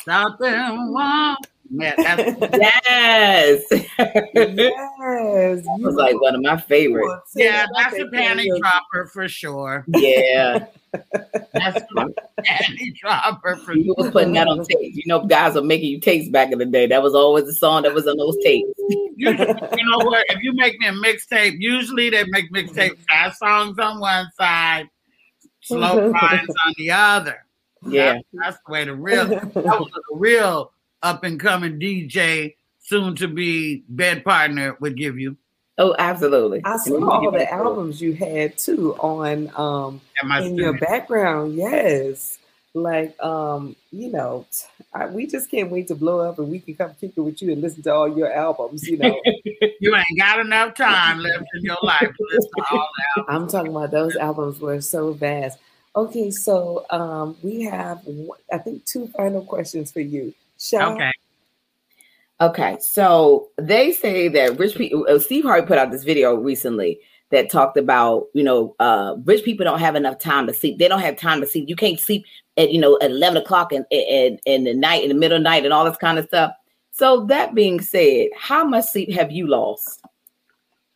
Something 0.05 0.93
warm. 0.93 1.37
Yeah, 1.71 1.95
that's 1.97 2.41
Yes. 2.59 3.65
Yes, 3.71 5.65
you 5.65 5.87
was 5.87 5.95
like 5.95 6.21
one 6.21 6.35
of 6.35 6.43
my 6.43 6.57
favorites. 6.61 7.33
will 7.35 7.43
yeah, 7.43 7.67
that's 7.77 7.95
a 7.95 8.05
that 8.05 8.13
panty 8.13 8.47
dropper 8.59 9.07
for 9.07 9.29
sure. 9.29 9.85
Yeah. 9.89 10.67
That's 11.53 11.85
a 11.97 12.07
panty 12.43 12.97
dropper 13.01 13.55
for 13.59 13.77
You 13.77 13.95
was 13.97 14.11
putting 14.11 14.33
that 14.33 14.49
on 14.49 14.65
tapes. 14.65 14.97
You 14.97 15.05
know, 15.07 15.25
guys 15.25 15.55
were 15.55 15.63
making 15.63 15.89
you 15.89 16.01
tapes 16.01 16.29
back 16.31 16.51
in 16.51 16.59
the 16.59 16.67
day. 16.67 16.89
That 16.89 17.01
was 17.01 17.15
always 17.15 17.45
the 17.45 17.53
song 17.53 17.83
that 17.85 17.95
was 17.95 18.09
on 18.09 18.17
those 18.17 18.37
tapes. 18.43 18.73
Usually, 19.17 19.47
you 19.77 19.89
know 19.89 19.99
what? 19.99 20.25
If 20.31 20.43
you 20.43 20.53
make 20.53 20.81
me 20.81 20.89
a 20.89 20.93
mixtape, 20.93 21.59
usually 21.61 22.11
they 22.11 22.25
make 22.25 22.53
mixtape 22.53 22.99
fast 23.09 23.39
songs 23.39 23.79
on 23.79 24.01
one 24.01 24.27
side, 24.37 24.89
slow 25.61 26.11
grinds 26.11 26.55
on 26.67 26.75
the 26.77 26.91
other. 26.91 27.47
Yeah. 27.87 28.15
That's, 28.15 28.25
that's 28.33 28.59
the 28.67 28.73
way 28.73 28.85
the 28.85 28.95
real 28.95 29.27
that 29.29 29.55
was 29.55 29.91
the 29.93 30.17
real 30.17 30.73
up 31.03 31.25
and 31.25 31.41
coming 31.41 31.79
DJ, 31.79 32.55
soon 32.81 33.15
to 33.17 33.29
be 33.29 33.85
bed 33.89 34.25
partner 34.25 34.77
would 34.81 34.97
give 34.97 35.19
you. 35.19 35.37
Oh, 35.79 35.95
absolutely. 35.99 36.61
I 36.65 36.77
saw 36.77 37.11
all 37.11 37.31
the 37.31 37.51
albums 37.51 38.03
you 38.03 38.13
had 38.13 38.59
too 38.59 38.95
on 38.97 39.51
um 39.57 40.01
At 40.21 40.27
my 40.27 40.43
in 40.43 40.57
your 40.57 40.79
background. 40.79 41.55
Yes, 41.55 42.39
like 42.75 43.19
um 43.23 43.75
you 43.91 44.13
know, 44.13 44.47
I, 44.93 45.07
we 45.07 45.27
just 45.27 45.51
can't 45.51 45.71
wait 45.71 45.89
to 45.89 45.95
blow 45.95 46.21
up 46.21 46.39
and 46.39 46.51
we 46.51 46.59
can 46.61 46.75
come 46.75 46.95
kick 47.01 47.13
it 47.17 47.21
with 47.21 47.41
you 47.41 47.53
and 47.53 47.63
listen 47.63 47.83
to 47.85 47.95
all 47.95 48.15
your 48.15 48.31
albums. 48.31 48.87
You 48.87 48.99
know, 48.99 49.21
You 49.81 49.97
ain't 49.97 50.19
got 50.19 50.41
enough 50.41 50.75
time 50.75 51.21
left 51.21 51.45
in 51.55 51.63
your 51.63 51.79
life 51.83 52.01
to 52.01 52.27
listen 52.31 52.51
to 52.59 52.65
all 52.73 52.89
that. 53.17 53.25
I'm 53.29 53.49
talking 53.49 53.71
about 53.71 53.91
those 53.91 54.17
albums 54.17 54.61
were 54.61 54.83
so 54.83 55.15
vast. 55.15 55.59
Okay, 55.97 56.31
so 56.31 56.85
um 56.91 57.39
we 57.43 57.63
have 57.63 58.07
I 58.53 58.59
think 58.59 58.85
two 58.85 59.07
final 59.17 59.43
questions 59.47 59.91
for 59.91 60.01
you. 60.01 60.35
Sha, 60.61 60.93
Okay. 60.93 61.11
Okay, 62.41 62.79
so 62.81 63.51
they 63.59 63.93
say 63.93 64.29
that 64.29 64.59
rich 64.59 64.75
people. 64.75 65.07
Uh, 65.09 65.19
Steve 65.19 65.45
Harvey 65.45 65.67
put 65.67 65.77
out 65.77 65.91
this 65.91 66.05
video 66.05 66.35
recently 66.35 66.99
that 67.31 67.51
talked 67.51 67.77
about 67.77 68.27
you 68.33 68.43
know 68.43 68.75
uh, 68.81 69.15
rich 69.25 69.45
people 69.45 69.65
don't 69.65 69.79
have 69.79 69.95
enough 69.95 70.19
time 70.19 70.47
to 70.47 70.55
sleep. 70.55 70.79
They 70.79 70.89
don't 70.89 71.01
have 71.01 71.19
time 71.19 71.43
to 71.43 71.47
sleep. 71.47 71.69
You 71.69 71.77
can't 71.77 72.01
sleep 72.01 72.25
at 72.57 72.73
you 72.73 72.81
know 72.81 72.99
at 73.03 73.11
eleven 73.11 73.43
o'clock 73.43 73.73
and 73.73 73.85
in 73.91 74.39
in 74.47 74.65
the 74.65 74.73
night, 74.73 75.03
in 75.03 75.11
the 75.11 75.15
middle 75.15 75.37
of 75.37 75.43
the 75.43 75.51
night, 75.51 75.65
and 75.65 75.73
all 75.75 75.85
this 75.85 75.99
kind 75.99 76.19
of 76.19 76.25
stuff. 76.27 76.53
So 76.93 77.27
that 77.27 77.55
being 77.55 77.81
said, 77.83 78.29
how 78.39 78.65
much 78.65 78.87
sleep 78.87 79.13
have 79.13 79.31
you 79.31 79.47
lost? 79.47 80.01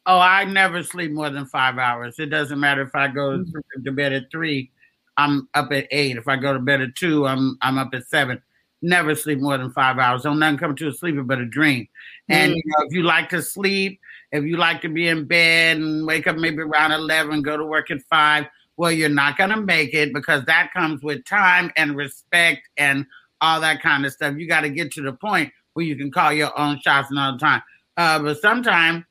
Oh, 0.07 0.19
I 0.19 0.45
never 0.45 0.83
sleep 0.83 1.13
more 1.13 1.29
than 1.31 1.45
five 1.47 1.77
hours. 1.79 2.19
It 2.19 2.27
doesn't 2.27 2.59
matter 2.61 2.83
if 2.83 2.95
I 2.95 3.09
go 3.09 3.39
Mm-hmm. 3.39 3.85
to 3.85 3.93
bed 3.93 4.13
at 4.15 4.31
three, 4.31 4.71
I'm 5.19 5.49
up 5.53 5.73
at 5.73 5.89
eight. 5.91 6.17
If 6.17 6.27
I 6.27 6.37
go 6.37 6.55
to 6.55 6.59
bed 6.59 6.81
at 6.81 6.95
two, 6.95 7.27
I'm 7.27 7.59
I'm 7.61 7.77
up 7.77 7.91
at 7.93 8.07
seven. 8.09 8.41
Never 8.83 9.15
sleep 9.15 9.41
more 9.41 9.57
than 9.57 9.71
five 9.71 9.99
hours. 9.99 10.23
Don't 10.23 10.39
nothing 10.39 10.59
come 10.59 10.77
to 10.77 10.89
a 10.89 10.93
sleeper 10.93 11.23
but 11.23 11.39
a 11.39 11.47
dream. 11.47 11.89
And 12.29 12.53
Mm. 12.53 12.57
you 12.57 12.63
know, 12.67 12.85
if 12.87 12.93
you 12.93 13.03
like 13.03 13.29
to 13.31 13.41
sleep, 13.43 14.01
if 14.33 14.45
you 14.45 14.57
like 14.57 14.83
to 14.83 14.89
be 14.89 15.09
in 15.09 15.25
bed 15.25 15.79
and 15.79 16.07
wake 16.07 16.27
up 16.27 16.37
maybe 16.37 16.63
around 16.63 16.93
eleven, 16.93 17.43
go 17.43 17.57
to 17.57 17.65
work 17.65 17.91
at 17.91 18.03
five, 18.03 18.47
well, 18.77 18.93
you're 18.93 19.09
not 19.09 19.39
gonna 19.39 19.61
make 19.61 19.95
it 19.95 20.13
because 20.13 20.45
that 20.45 20.73
comes 20.73 21.03
with 21.03 21.25
time 21.25 21.73
and 21.77 21.97
respect 21.97 22.69
and 22.77 23.07
all 23.41 23.61
that 23.61 23.81
kind 23.81 24.05
of 24.05 24.13
stuff. 24.13 24.37
You 24.37 24.47
got 24.49 24.63
to 24.63 24.71
get 24.71 24.91
to 24.93 25.03
the 25.03 25.13
point 25.13 25.53
where 25.75 25.85
you 25.85 25.97
can 25.97 26.11
call 26.11 26.33
your 26.33 26.57
own 26.59 26.81
shots 26.81 27.11
another 27.11 27.39
time. 27.39 27.63
Uh, 27.97 28.19
but 28.19 28.41
sometimes 28.41 29.05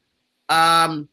um 0.50 1.08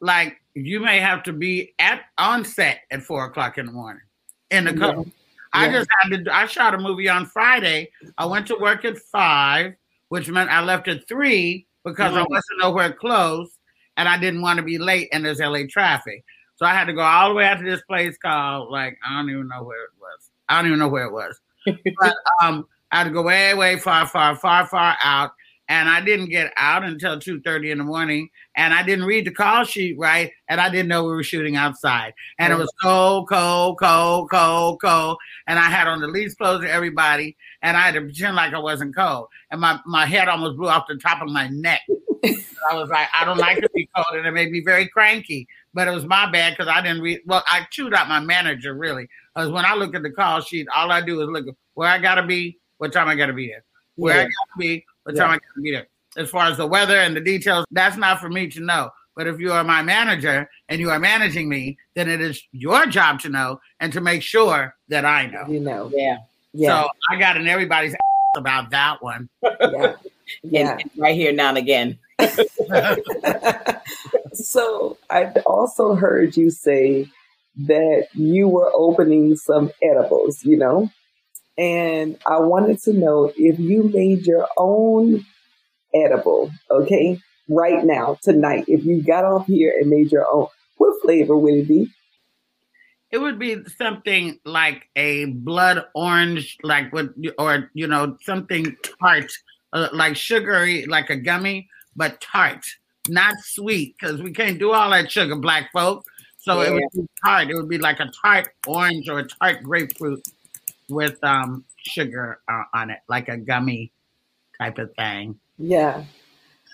like 0.00 0.40
you 0.54 0.80
may 0.80 0.98
have 1.00 1.22
to 1.24 1.32
be 1.32 1.74
at 1.78 2.02
on 2.18 2.44
set 2.44 2.80
at 2.90 3.02
four 3.02 3.24
o'clock 3.24 3.58
in 3.58 3.66
the 3.66 3.72
morning 3.72 4.02
in 4.50 4.64
the 4.64 4.74
Yeah. 4.74 5.02
I 5.52 5.66
Yeah. 5.66 5.72
just 5.72 5.88
had 6.00 6.24
to 6.24 6.34
I 6.34 6.46
shot 6.46 6.74
a 6.74 6.78
movie 6.78 7.08
on 7.08 7.26
Friday. 7.26 7.90
I 8.18 8.26
went 8.26 8.46
to 8.48 8.56
work 8.56 8.84
at 8.84 8.98
five, 8.98 9.74
which 10.08 10.28
meant 10.28 10.50
I 10.50 10.62
left 10.62 10.88
at 10.88 11.06
three 11.08 11.66
because 11.84 12.14
I 12.14 12.22
wasn't 12.22 12.60
nowhere 12.60 12.92
close 12.92 13.50
and 13.96 14.08
I 14.08 14.18
didn't 14.18 14.42
want 14.42 14.58
to 14.58 14.62
be 14.62 14.78
late 14.78 15.08
and 15.12 15.24
there's 15.24 15.40
LA 15.40 15.60
traffic. 15.68 16.24
So 16.56 16.66
I 16.66 16.74
had 16.74 16.84
to 16.86 16.92
go 16.92 17.00
all 17.00 17.30
the 17.30 17.34
way 17.34 17.46
out 17.46 17.58
to 17.58 17.64
this 17.64 17.82
place 17.82 18.16
called 18.18 18.70
like 18.70 18.98
I 19.06 19.16
don't 19.16 19.30
even 19.30 19.48
know 19.48 19.62
where 19.62 19.84
it 19.84 19.90
was. 20.00 20.30
I 20.48 20.58
don't 20.58 20.66
even 20.66 20.78
know 20.78 20.88
where 20.88 21.06
it 21.06 21.12
was. 21.12 21.40
but 21.66 22.14
um 22.42 22.66
I 22.92 22.98
had 22.98 23.04
to 23.04 23.10
go 23.10 23.22
way, 23.22 23.54
way 23.54 23.78
far, 23.78 24.06
far, 24.06 24.34
far, 24.36 24.66
far 24.66 24.96
out. 25.02 25.32
And 25.70 25.88
I 25.88 26.00
didn't 26.00 26.30
get 26.30 26.52
out 26.56 26.82
until 26.82 27.20
2:30 27.20 27.70
in 27.70 27.78
the 27.78 27.84
morning. 27.84 28.28
And 28.56 28.74
I 28.74 28.82
didn't 28.82 29.04
read 29.04 29.24
the 29.24 29.30
call 29.30 29.62
sheet 29.62 29.96
right. 29.96 30.32
And 30.48 30.60
I 30.60 30.68
didn't 30.68 30.88
know 30.88 31.04
we 31.04 31.12
were 31.12 31.22
shooting 31.22 31.54
outside. 31.54 32.12
And 32.40 32.52
it 32.52 32.56
was 32.56 32.72
cold, 32.82 33.28
cold, 33.28 33.78
cold, 33.78 34.30
cold, 34.30 34.80
cold. 34.80 35.16
And 35.46 35.60
I 35.60 35.70
had 35.70 35.86
on 35.86 36.00
the 36.00 36.08
least 36.08 36.38
clothes 36.38 36.64
of 36.64 36.70
everybody. 36.70 37.36
And 37.62 37.76
I 37.76 37.82
had 37.82 37.94
to 37.94 38.00
pretend 38.00 38.34
like 38.34 38.52
I 38.52 38.58
wasn't 38.58 38.96
cold. 38.96 39.28
And 39.52 39.60
my, 39.60 39.78
my 39.86 40.06
head 40.06 40.26
almost 40.26 40.56
blew 40.56 40.68
off 40.68 40.88
the 40.88 40.96
top 40.96 41.22
of 41.22 41.28
my 41.28 41.46
neck. 41.48 41.82
I 42.24 42.74
was 42.74 42.90
like, 42.90 43.06
I 43.16 43.24
don't 43.24 43.38
like 43.38 43.60
to 43.60 43.70
be 43.72 43.88
cold. 43.94 44.18
And 44.18 44.26
it 44.26 44.32
made 44.32 44.50
me 44.50 44.62
very 44.64 44.88
cranky. 44.88 45.46
But 45.72 45.86
it 45.86 45.92
was 45.92 46.04
my 46.04 46.28
bad 46.32 46.56
because 46.56 46.66
I 46.66 46.82
didn't 46.82 47.00
read. 47.00 47.20
Well, 47.26 47.44
I 47.48 47.64
chewed 47.70 47.94
out 47.94 48.08
my 48.08 48.18
manager 48.18 48.74
really. 48.74 49.08
Because 49.36 49.50
when 49.52 49.64
I 49.64 49.76
look 49.76 49.94
at 49.94 50.02
the 50.02 50.10
call 50.10 50.40
sheet, 50.40 50.66
all 50.74 50.90
I 50.90 51.00
do 51.00 51.22
is 51.22 51.28
look 51.28 51.46
where 51.74 51.88
I 51.88 51.98
got 51.98 52.16
to 52.16 52.26
be, 52.26 52.58
what 52.78 52.92
time 52.92 53.06
I 53.06 53.14
got 53.14 53.26
to 53.26 53.32
be 53.32 53.52
at 53.52 53.62
Where 53.94 54.16
yeah. 54.16 54.22
I 54.22 54.24
got 54.24 54.30
to 54.30 54.58
be, 55.06 55.12
what 55.12 55.16
time. 55.16 55.30
I 55.30 55.34
got 55.34 55.42
to 55.56 55.60
be 55.62 55.72
there. 55.72 55.86
As 56.16 56.28
far 56.28 56.46
as 56.46 56.56
the 56.56 56.66
weather 56.66 56.96
and 56.96 57.14
the 57.14 57.20
details, 57.20 57.64
that's 57.70 57.96
not 57.96 58.20
for 58.20 58.28
me 58.28 58.48
to 58.48 58.60
know. 58.60 58.90
But 59.16 59.26
if 59.26 59.38
you 59.38 59.52
are 59.52 59.62
my 59.64 59.82
manager 59.82 60.48
and 60.68 60.80
you 60.80 60.90
are 60.90 60.98
managing 60.98 61.48
me, 61.48 61.76
then 61.94 62.08
it 62.08 62.20
is 62.20 62.42
your 62.52 62.86
job 62.86 63.20
to 63.20 63.28
know 63.28 63.60
and 63.78 63.92
to 63.92 64.00
make 64.00 64.22
sure 64.22 64.74
that 64.88 65.04
I 65.04 65.26
know. 65.26 65.46
You 65.48 65.60
know. 65.60 65.90
Yeah. 65.94 66.18
Yeah. 66.52 66.82
So 66.82 66.88
I 67.10 67.18
got 67.18 67.36
in 67.36 67.46
everybody's 67.46 67.94
about 68.36 68.70
that 68.70 69.02
one. 69.02 69.28
Yeah. 69.60 69.94
yeah. 70.42 70.70
And, 70.70 70.80
and 70.80 70.90
right 70.96 71.16
here 71.16 71.32
now 71.32 71.48
and 71.48 71.58
again. 71.58 71.98
so 74.32 74.96
I've 75.10 75.36
also 75.44 75.96
heard 75.96 76.36
you 76.36 76.50
say 76.50 77.08
that 77.66 78.06
you 78.14 78.46
were 78.46 78.70
opening 78.72 79.34
some 79.36 79.72
edibles, 79.82 80.44
you 80.44 80.56
know? 80.56 80.88
And 81.60 82.16
I 82.26 82.38
wanted 82.38 82.80
to 82.84 82.94
know 82.94 83.30
if 83.36 83.58
you 83.58 83.82
made 83.82 84.26
your 84.26 84.48
own 84.56 85.26
edible, 85.94 86.50
okay? 86.70 87.20
Right 87.50 87.84
now, 87.84 88.16
tonight, 88.22 88.64
if 88.66 88.86
you 88.86 89.02
got 89.02 89.26
off 89.26 89.46
here 89.46 89.74
and 89.78 89.90
made 89.90 90.10
your 90.10 90.26
own, 90.32 90.46
what 90.78 91.02
flavor 91.02 91.36
would 91.36 91.52
it 91.52 91.68
be? 91.68 91.86
It 93.10 93.18
would 93.18 93.38
be 93.38 93.58
something 93.76 94.40
like 94.46 94.88
a 94.96 95.26
blood 95.26 95.84
orange, 95.94 96.56
like 96.62 96.94
what, 96.94 97.10
or 97.38 97.70
you 97.74 97.86
know, 97.86 98.16
something 98.22 98.74
tart, 98.98 99.30
uh, 99.74 99.88
like 99.92 100.16
sugary, 100.16 100.86
like 100.86 101.10
a 101.10 101.16
gummy, 101.16 101.68
but 101.94 102.22
tart, 102.22 102.64
not 103.10 103.34
sweet, 103.42 103.96
because 104.00 104.22
we 104.22 104.32
can't 104.32 104.58
do 104.58 104.72
all 104.72 104.88
that 104.90 105.12
sugar, 105.12 105.36
black 105.36 105.70
folk. 105.72 106.06
So 106.38 106.62
yeah. 106.62 106.68
it 106.68 106.72
would 106.72 107.02
be 107.02 107.08
tart. 107.22 107.50
It 107.50 107.54
would 107.54 107.68
be 107.68 107.76
like 107.76 108.00
a 108.00 108.10
tart 108.22 108.48
orange 108.66 109.10
or 109.10 109.18
a 109.18 109.26
tart 109.26 109.62
grapefruit 109.62 110.22
with 110.90 111.22
um 111.24 111.64
sugar 111.76 112.40
uh, 112.48 112.64
on 112.74 112.90
it, 112.90 113.00
like 113.08 113.28
a 113.28 113.36
gummy 113.36 113.92
type 114.58 114.78
of 114.78 114.94
thing. 114.94 115.38
Yeah. 115.58 116.04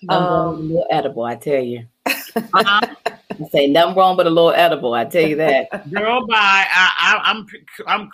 Um, 0.08 0.68
little 0.68 0.86
edible, 0.90 1.24
I 1.24 1.36
tell 1.36 1.62
you. 1.62 1.86
Uh-huh. 2.06 2.80
I 3.06 3.48
say 3.50 3.66
nothing 3.66 3.96
wrong 3.96 4.16
but 4.16 4.26
a 4.26 4.30
little 4.30 4.52
edible. 4.52 4.94
I 4.94 5.04
tell 5.04 5.26
you 5.26 5.36
that. 5.36 5.90
Girl, 5.92 6.26
bye. 6.26 6.36
I, 6.36 6.90
I, 6.98 7.30
I'm 7.30 7.46
I'm 7.86 8.10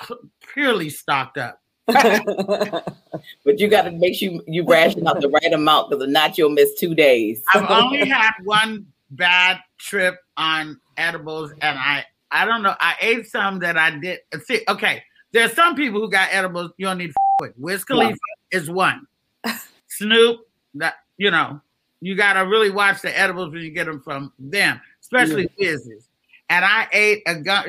purely 0.52 0.90
stocked 0.90 1.38
up. 1.38 1.60
but 1.86 3.58
you 3.58 3.68
got 3.68 3.82
to 3.82 3.90
make 3.90 4.14
sure 4.14 4.30
you, 4.30 4.42
you 4.46 4.64
ration 4.64 5.06
out 5.06 5.20
the 5.20 5.28
right 5.28 5.52
amount 5.52 5.90
because 5.90 6.04
if 6.04 6.10
not, 6.10 6.38
you'll 6.38 6.50
miss 6.50 6.78
two 6.78 6.94
days. 6.94 7.42
I've 7.52 7.68
only 7.68 8.08
had 8.08 8.30
one 8.44 8.86
bad 9.10 9.58
trip 9.78 10.16
on 10.36 10.80
edibles, 10.96 11.50
and 11.60 11.78
I 11.78 12.04
I 12.30 12.44
don't 12.44 12.62
know. 12.62 12.74
I 12.80 12.94
ate 13.00 13.26
some 13.26 13.58
that 13.60 13.76
I 13.76 13.90
did. 13.98 14.20
See, 14.44 14.62
okay, 14.68 15.02
there's 15.32 15.52
some 15.54 15.74
people 15.74 16.00
who 16.00 16.10
got 16.10 16.28
edibles 16.30 16.72
you 16.76 16.86
don't 16.86 16.98
need 16.98 17.08
to 17.08 17.14
with. 17.40 17.52
Wiz 17.58 17.84
Khalifa 17.84 18.10
yeah. 18.52 18.58
is 18.58 18.70
one. 18.70 19.06
Snoop, 19.88 20.40
that 20.74 20.94
you 21.16 21.30
know, 21.30 21.60
you 22.00 22.14
gotta 22.14 22.46
really 22.46 22.70
watch 22.70 23.02
the 23.02 23.18
edibles 23.18 23.52
when 23.52 23.62
you 23.62 23.70
get 23.70 23.86
them 23.86 24.00
from 24.00 24.32
them, 24.38 24.80
especially 25.00 25.50
yeah. 25.58 25.72
Wiz's. 25.72 26.08
And 26.48 26.64
I 26.64 26.86
ate 26.92 27.22
a 27.26 27.34
gum. 27.36 27.64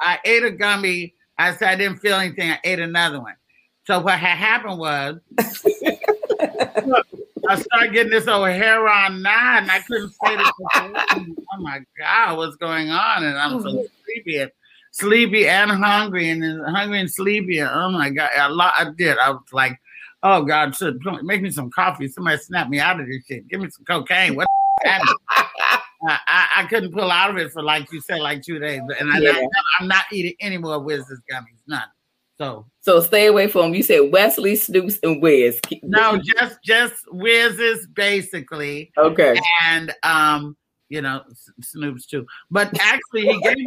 I 0.00 0.20
ate 0.24 0.44
a 0.44 0.50
gummy. 0.50 1.14
I 1.38 1.54
said 1.54 1.68
I 1.68 1.76
didn't 1.76 1.98
feel 1.98 2.16
anything. 2.16 2.50
I 2.50 2.58
ate 2.64 2.78
another 2.78 3.20
one. 3.20 3.34
So 3.84 4.00
what 4.00 4.18
had 4.18 4.36
happened 4.36 4.78
was 4.78 5.18
I 7.48 7.60
started 7.60 7.92
getting 7.92 8.10
this 8.12 8.28
old 8.28 8.48
hair 8.48 8.86
on 8.86 9.22
nine. 9.22 9.62
And 9.62 9.70
I 9.70 9.80
couldn't 9.80 10.10
say 10.10 10.36
this. 10.36 10.50
oh 10.74 11.34
my 11.58 11.80
god, 11.98 12.36
what's 12.36 12.56
going 12.56 12.90
on? 12.90 13.24
And 13.24 13.38
I'm 13.38 13.62
so 13.62 13.68
oh. 13.68 13.86
sleepy 14.04 14.38
and 14.38 14.52
sleepy 14.98 15.48
and 15.48 15.70
hungry 15.70 16.30
and 16.30 16.42
hungry 16.66 17.00
and 17.00 17.10
sleepy. 17.10 17.58
And, 17.58 17.70
oh 17.72 17.90
my 17.90 18.10
god, 18.10 18.30
a 18.36 18.50
lot 18.50 18.74
I 18.76 18.90
did. 18.96 19.18
I 19.18 19.30
was 19.30 19.42
like, 19.52 19.78
oh 20.22 20.42
god, 20.44 20.74
should 20.74 20.98
make 21.22 21.42
me 21.42 21.50
some 21.50 21.70
coffee. 21.70 22.08
Somebody 22.08 22.38
snap 22.38 22.68
me 22.68 22.80
out 22.80 23.00
of 23.00 23.06
this 23.06 23.24
shit. 23.26 23.48
Give 23.48 23.60
me 23.60 23.70
some 23.70 23.84
cocaine. 23.84 24.34
What 24.34 24.46
happened? 24.84 25.18
I, 26.00 26.46
I, 26.58 26.66
couldn't 26.66 26.92
pull 26.92 27.10
out 27.10 27.30
of 27.30 27.38
it 27.38 27.50
for 27.50 27.60
like 27.60 27.90
you 27.90 28.00
said, 28.00 28.20
like 28.20 28.42
two 28.42 28.60
days. 28.60 28.80
And 29.00 29.12
I, 29.12 29.18
yeah. 29.18 29.40
I'm 29.80 29.88
not 29.88 30.04
eating 30.12 30.34
any 30.38 30.56
more 30.56 30.78
Wiz's 30.78 31.20
gummies. 31.30 31.58
None. 31.66 31.82
So 32.38 32.66
so 32.80 33.00
stay 33.00 33.26
away 33.26 33.48
from. 33.48 33.74
You 33.74 33.82
said 33.82 34.12
Wesley, 34.12 34.52
Snoops, 34.52 35.00
and 35.02 35.20
Wiz. 35.20 35.60
No, 35.82 36.20
just 36.38 36.58
just 36.64 36.94
Wiz's 37.10 37.86
basically. 37.88 38.92
Okay. 38.96 39.36
And 39.64 39.92
um, 40.04 40.56
you 40.88 41.02
know, 41.02 41.22
Snoops 41.60 42.06
too. 42.06 42.26
But 42.50 42.76
actually, 42.80 43.26
he 43.26 43.40
gave 43.40 43.56
me. 43.56 43.66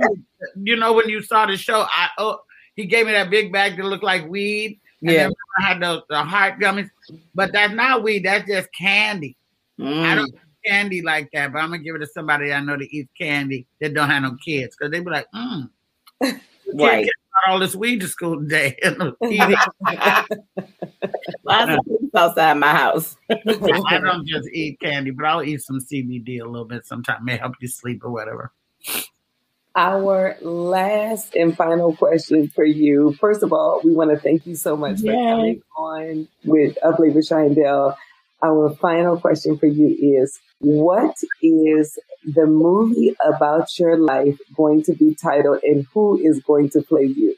You 0.56 0.76
know, 0.76 0.94
when 0.94 1.10
you 1.10 1.22
saw 1.22 1.46
the 1.46 1.58
show, 1.58 1.86
I 1.88 2.10
oh, 2.18 2.40
he 2.76 2.86
gave 2.86 3.06
me 3.06 3.12
that 3.14 3.30
big 3.30 3.52
bag 3.52 3.78
that 3.78 3.86
looked 3.86 4.04
like 4.04 4.28
weed. 4.28 4.80
yeah. 5.02 5.30
I 5.60 5.64
had 5.64 5.82
the, 5.82 6.04
the 6.10 6.24
heart 6.24 6.60
gummies, 6.60 6.90
but 7.36 7.52
that's 7.52 7.74
not 7.74 8.04
weed. 8.04 8.26
That's 8.26 8.48
just 8.48 8.70
candy. 8.74 9.36
Mm. 9.80 10.04
I 10.04 10.16
don't 10.16 10.34
candy 10.66 11.02
like 11.02 11.30
that, 11.34 11.52
but 11.52 11.60
I'm 11.60 11.72
gonna 11.72 11.80
give 11.80 11.96
it 11.96 12.00
to 12.00 12.08
somebody 12.08 12.54
I 12.54 12.60
know 12.60 12.78
that 12.78 12.88
eats 12.92 13.12
candy 13.18 13.66
that 13.80 13.94
don't 13.94 14.10
have 14.10 14.24
no 14.24 14.36
kids 14.44 14.76
because 14.76 14.92
they 14.92 15.00
be 15.00 15.10
like, 15.10 15.28
mm. 15.34 15.70
right 16.74 17.10
all 17.48 17.60
this 17.60 17.76
weed 17.76 18.02
to 18.02 18.08
school 18.08 18.40
today. 18.40 18.78
Lots 18.84 19.00
of 21.72 21.80
people 21.86 22.10
outside 22.16 22.58
my 22.58 22.72
house. 22.72 23.16
I 23.30 24.00
don't 24.00 24.28
just 24.28 24.50
eat 24.52 24.80
candy, 24.80 25.12
but 25.12 25.26
I'll 25.26 25.44
eat 25.44 25.62
some 25.62 25.80
CBD 25.80 26.42
a 26.42 26.46
little 26.46 26.66
bit 26.66 26.86
sometimes. 26.86 27.24
May 27.24 27.38
help 27.38 27.54
you 27.62 27.68
sleep 27.68 28.04
or 28.04 28.12
whatever. 28.12 28.52
Our 29.76 30.36
last 30.42 31.36
and 31.36 31.56
final 31.56 31.96
question 31.96 32.50
for 32.50 32.66
you. 32.66 33.14
First 33.14 33.42
of 33.42 33.54
all, 33.54 33.80
we 33.84 33.94
want 33.94 34.12
to 34.12 34.20
thank 34.20 34.46
you 34.46 34.56
so 34.56 34.76
much 34.76 35.00
for 35.00 35.14
coming 35.14 35.62
on 35.78 36.28
with 36.44 36.78
Up 36.84 37.00
Late 37.00 37.14
with 37.14 37.28
Sha 37.28 37.38
and 37.38 37.56
Del. 37.56 37.98
Our 38.44 38.76
final 38.76 39.20
question 39.20 39.58
for 39.58 39.68
you 39.68 39.96
is 40.20 40.40
what 40.60 41.16
is 41.42 41.98
the 42.26 42.46
movie 42.46 43.16
about 43.26 43.78
your 43.80 43.98
life 43.98 44.38
going 44.56 44.84
to 44.84 44.94
be 44.94 45.16
titled 45.16 45.62
and 45.64 45.86
who 45.94 46.18
is 46.18 46.42
going 46.42 46.70
to 46.70 46.82
play 46.82 47.06
you? 47.06 47.36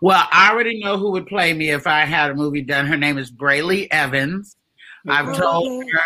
Well, 0.00 0.26
I 0.30 0.50
already 0.50 0.80
know 0.80 0.98
who 0.98 1.10
would 1.12 1.26
play 1.26 1.52
me 1.52 1.70
if 1.70 1.86
I 1.86 2.04
had 2.04 2.30
a 2.30 2.34
movie 2.34 2.62
done. 2.62 2.86
Her 2.86 2.96
name 2.96 3.18
is 3.18 3.30
Brely 3.30 3.88
Evans. 3.90 4.56
I've 5.06 5.36
told 5.36 5.84
her 5.84 6.00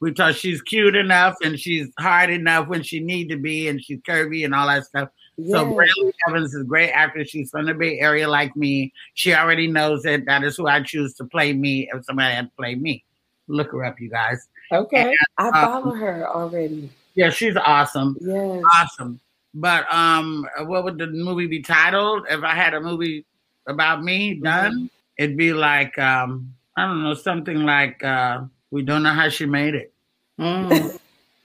we 0.00 0.12
told 0.12 0.34
she's 0.34 0.60
cute 0.60 0.96
enough 0.96 1.36
and 1.44 1.58
she's 1.58 1.88
hard 1.98 2.28
enough 2.30 2.66
when 2.66 2.82
she 2.82 2.98
need 2.98 3.28
to 3.28 3.36
be 3.36 3.68
and 3.68 3.82
she's 3.82 4.00
curvy 4.00 4.44
and 4.44 4.52
all 4.52 4.66
that 4.66 4.84
stuff. 4.84 5.08
Yes. 5.36 5.52
So 5.52 5.64
Brely 5.66 6.12
Evans 6.26 6.52
is 6.52 6.62
a 6.62 6.64
great 6.64 6.90
actress. 6.90 7.28
She's 7.30 7.50
from 7.50 7.66
the 7.66 7.74
Bay 7.74 8.00
Area 8.00 8.28
like 8.28 8.56
me. 8.56 8.92
She 9.14 9.32
already 9.32 9.68
knows 9.68 10.04
it. 10.04 10.26
That 10.26 10.42
is 10.42 10.56
who 10.56 10.66
I 10.66 10.82
choose 10.82 11.14
to 11.14 11.24
play 11.24 11.52
me 11.52 11.88
if 11.92 12.04
somebody 12.04 12.34
had 12.34 12.46
to 12.46 12.56
play 12.56 12.74
me. 12.74 13.04
Look 13.46 13.70
her 13.70 13.84
up, 13.84 14.00
you 14.00 14.10
guys. 14.10 14.48
Okay. 14.72 15.02
And, 15.02 15.16
I 15.38 15.46
um, 15.46 15.52
follow 15.52 15.92
um, 15.92 15.98
her 16.00 16.28
already. 16.28 16.90
Yeah, 17.14 17.30
she's 17.30 17.56
awesome. 17.56 18.16
Yes. 18.20 18.62
Awesome. 18.74 19.20
But 19.54 19.92
um 19.92 20.46
what 20.60 20.84
would 20.84 20.98
the 20.98 21.08
movie 21.08 21.46
be 21.46 21.62
titled? 21.62 22.26
If 22.30 22.42
I 22.42 22.54
had 22.54 22.74
a 22.74 22.80
movie 22.80 23.26
about 23.66 24.02
me 24.02 24.34
done, 24.34 24.72
mm-hmm. 24.72 24.86
it'd 25.18 25.36
be 25.36 25.52
like 25.52 25.98
um 25.98 26.54
I 26.76 26.86
don't 26.86 27.02
know, 27.02 27.14
something 27.14 27.64
like 27.64 28.02
uh 28.02 28.44
we 28.70 28.82
don't 28.82 29.02
know 29.02 29.12
how 29.12 29.28
she 29.28 29.46
made 29.46 29.74
it. 29.74 29.92
Mm. 30.38 30.98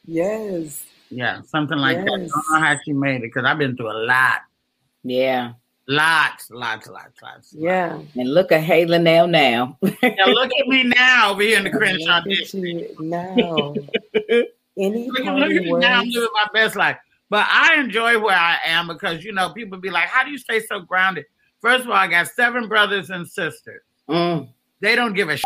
yes. 0.05 0.85
Yeah, 1.09 1.41
something 1.43 1.77
like 1.77 1.97
yes. 1.97 2.05
that. 2.05 2.11
Don't 2.11 2.51
know 2.51 2.59
how 2.59 2.77
she 2.83 2.93
made 2.93 3.17
it 3.17 3.33
because 3.33 3.45
I've 3.45 3.57
been 3.57 3.75
through 3.75 3.91
a 3.91 3.99
lot. 4.05 4.41
Yeah. 5.03 5.53
Lots, 5.89 6.51
lots, 6.51 6.87
lots, 6.87 7.21
lots. 7.21 7.53
Yeah. 7.53 7.95
Lots. 7.95 8.15
And 8.15 8.33
look 8.33 8.51
at 8.51 8.61
Haley 8.61 8.99
now 8.99 9.25
now. 9.25 9.77
now 9.81 10.25
look 10.27 10.51
at 10.59 10.67
me 10.67 10.83
now 10.83 11.31
over 11.31 11.41
here 11.41 11.57
in 11.57 11.63
the 11.63 11.69
Crenshaw 11.77 12.21
district. 12.21 12.99
Now. 12.99 13.73
Any 14.79 15.09
look, 15.09 15.23
now, 15.23 16.01
I'm 16.01 16.09
living 16.09 16.29
my 16.33 16.47
best 16.53 16.75
life. 16.75 16.97
But 17.29 17.45
I 17.49 17.75
enjoy 17.79 18.19
where 18.19 18.37
I 18.37 18.57
am 18.65 18.87
because 18.87 19.23
you 19.23 19.33
know, 19.33 19.49
people 19.49 19.77
be 19.79 19.89
like, 19.89 20.07
How 20.07 20.23
do 20.23 20.31
you 20.31 20.37
stay 20.37 20.61
so 20.61 20.81
grounded? 20.81 21.25
First 21.61 21.83
of 21.83 21.89
all, 21.89 21.95
I 21.95 22.07
got 22.07 22.27
seven 22.27 22.67
brothers 22.67 23.09
and 23.09 23.27
sisters. 23.27 23.81
Mm. 24.09 24.49
They 24.79 24.95
don't 24.95 25.13
give 25.13 25.29
a 25.29 25.37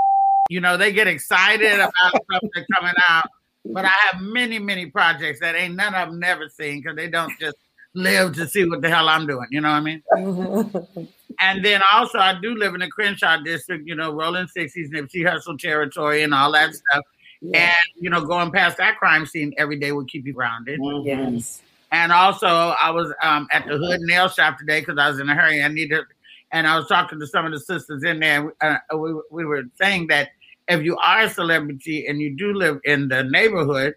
You 0.50 0.62
know, 0.62 0.78
they 0.78 0.92
get 0.92 1.08
excited 1.08 1.74
about 1.74 1.94
stuff 2.24 2.44
that's 2.54 2.68
coming 2.78 2.94
out. 3.10 3.26
But 3.66 3.86
I 3.86 3.94
have 4.12 4.22
many, 4.22 4.60
many 4.60 4.88
projects 4.88 5.40
that 5.40 5.56
ain't 5.56 5.76
none 5.76 5.96
of 5.96 6.10
them 6.10 6.20
never 6.20 6.50
seen 6.50 6.82
because 6.82 6.96
they 6.96 7.10
don't 7.10 7.32
just 7.40 7.56
live 7.94 8.34
to 8.34 8.48
see 8.48 8.66
what 8.66 8.82
the 8.82 8.90
hell 8.90 9.08
I'm 9.08 9.28
doing. 9.28 9.48
You 9.52 9.62
know 9.62 9.70
what 9.70 9.76
I 9.76 9.82
mean? 9.82 11.08
and 11.40 11.64
then 11.64 11.82
also, 11.94 12.18
I 12.18 12.40
do 12.42 12.56
live 12.56 12.74
in 12.74 12.80
the 12.80 12.90
Crenshaw 12.90 13.38
district, 13.38 13.88
you 13.88 13.96
know, 13.96 14.12
rolling 14.14 14.48
60s, 14.48 14.90
Nipsey 14.90 15.24
Hussle 15.24 15.60
territory 15.60 16.24
and 16.24 16.34
all 16.34 16.52
that 16.54 16.74
stuff. 16.74 17.06
Yeah. 17.42 17.74
And, 17.74 18.04
you 18.04 18.10
know, 18.10 18.24
going 18.24 18.52
past 18.52 18.78
that 18.78 18.98
crime 18.98 19.26
scene 19.26 19.54
every 19.58 19.80
day 19.80 19.92
would 19.92 20.08
keep 20.08 20.26
you 20.26 20.34
grounded. 20.34 20.80
Mm-hmm. 20.80 21.08
Yes. 21.08 21.62
And 21.92 22.12
also, 22.12 22.48
I 22.48 22.92
was 22.92 23.12
um, 23.22 23.48
at 23.52 23.66
the 23.68 23.78
Hood 23.78 24.00
Nail 24.02 24.30
Shop 24.30 24.58
today 24.58 24.80
because 24.80 24.98
I 24.98 25.10
was 25.10 25.20
in 25.20 25.28
a 25.28 25.36
hurry. 25.36 25.62
I 25.62 25.68
needed, 25.68 26.06
and 26.52 26.66
I 26.66 26.78
was 26.78 26.88
talking 26.88 27.20
to 27.20 27.28
some 27.28 27.46
of 27.46 27.52
the 27.52 27.60
sisters 27.60 28.04
in 28.04 28.20
there. 28.22 28.54
Uh, 28.62 28.78
we, 28.98 29.14
we 29.30 29.46
were 29.46 29.64
saying 29.76 30.08
that 30.08 30.30
if 30.70 30.84
you 30.84 30.96
are 30.98 31.22
a 31.24 31.30
celebrity 31.30 32.08
and 32.08 32.22
you 32.22 32.34
do 32.36 32.54
live 32.54 32.80
in 32.86 33.10
the 33.10 33.24
neighborhood, 33.24 33.96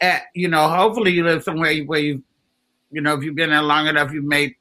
uh, 0.00 0.18
you 0.34 0.46
know, 0.46 0.68
hopefully 0.68 1.10
you 1.10 1.24
live 1.24 1.42
somewhere 1.42 1.76
where 1.84 1.98
you, 1.98 2.22
you 2.92 3.00
know, 3.00 3.14
if 3.14 3.24
you've 3.24 3.34
been 3.34 3.50
there 3.50 3.62
long 3.62 3.88
enough, 3.88 4.12
you've 4.12 4.24
made 4.24 4.54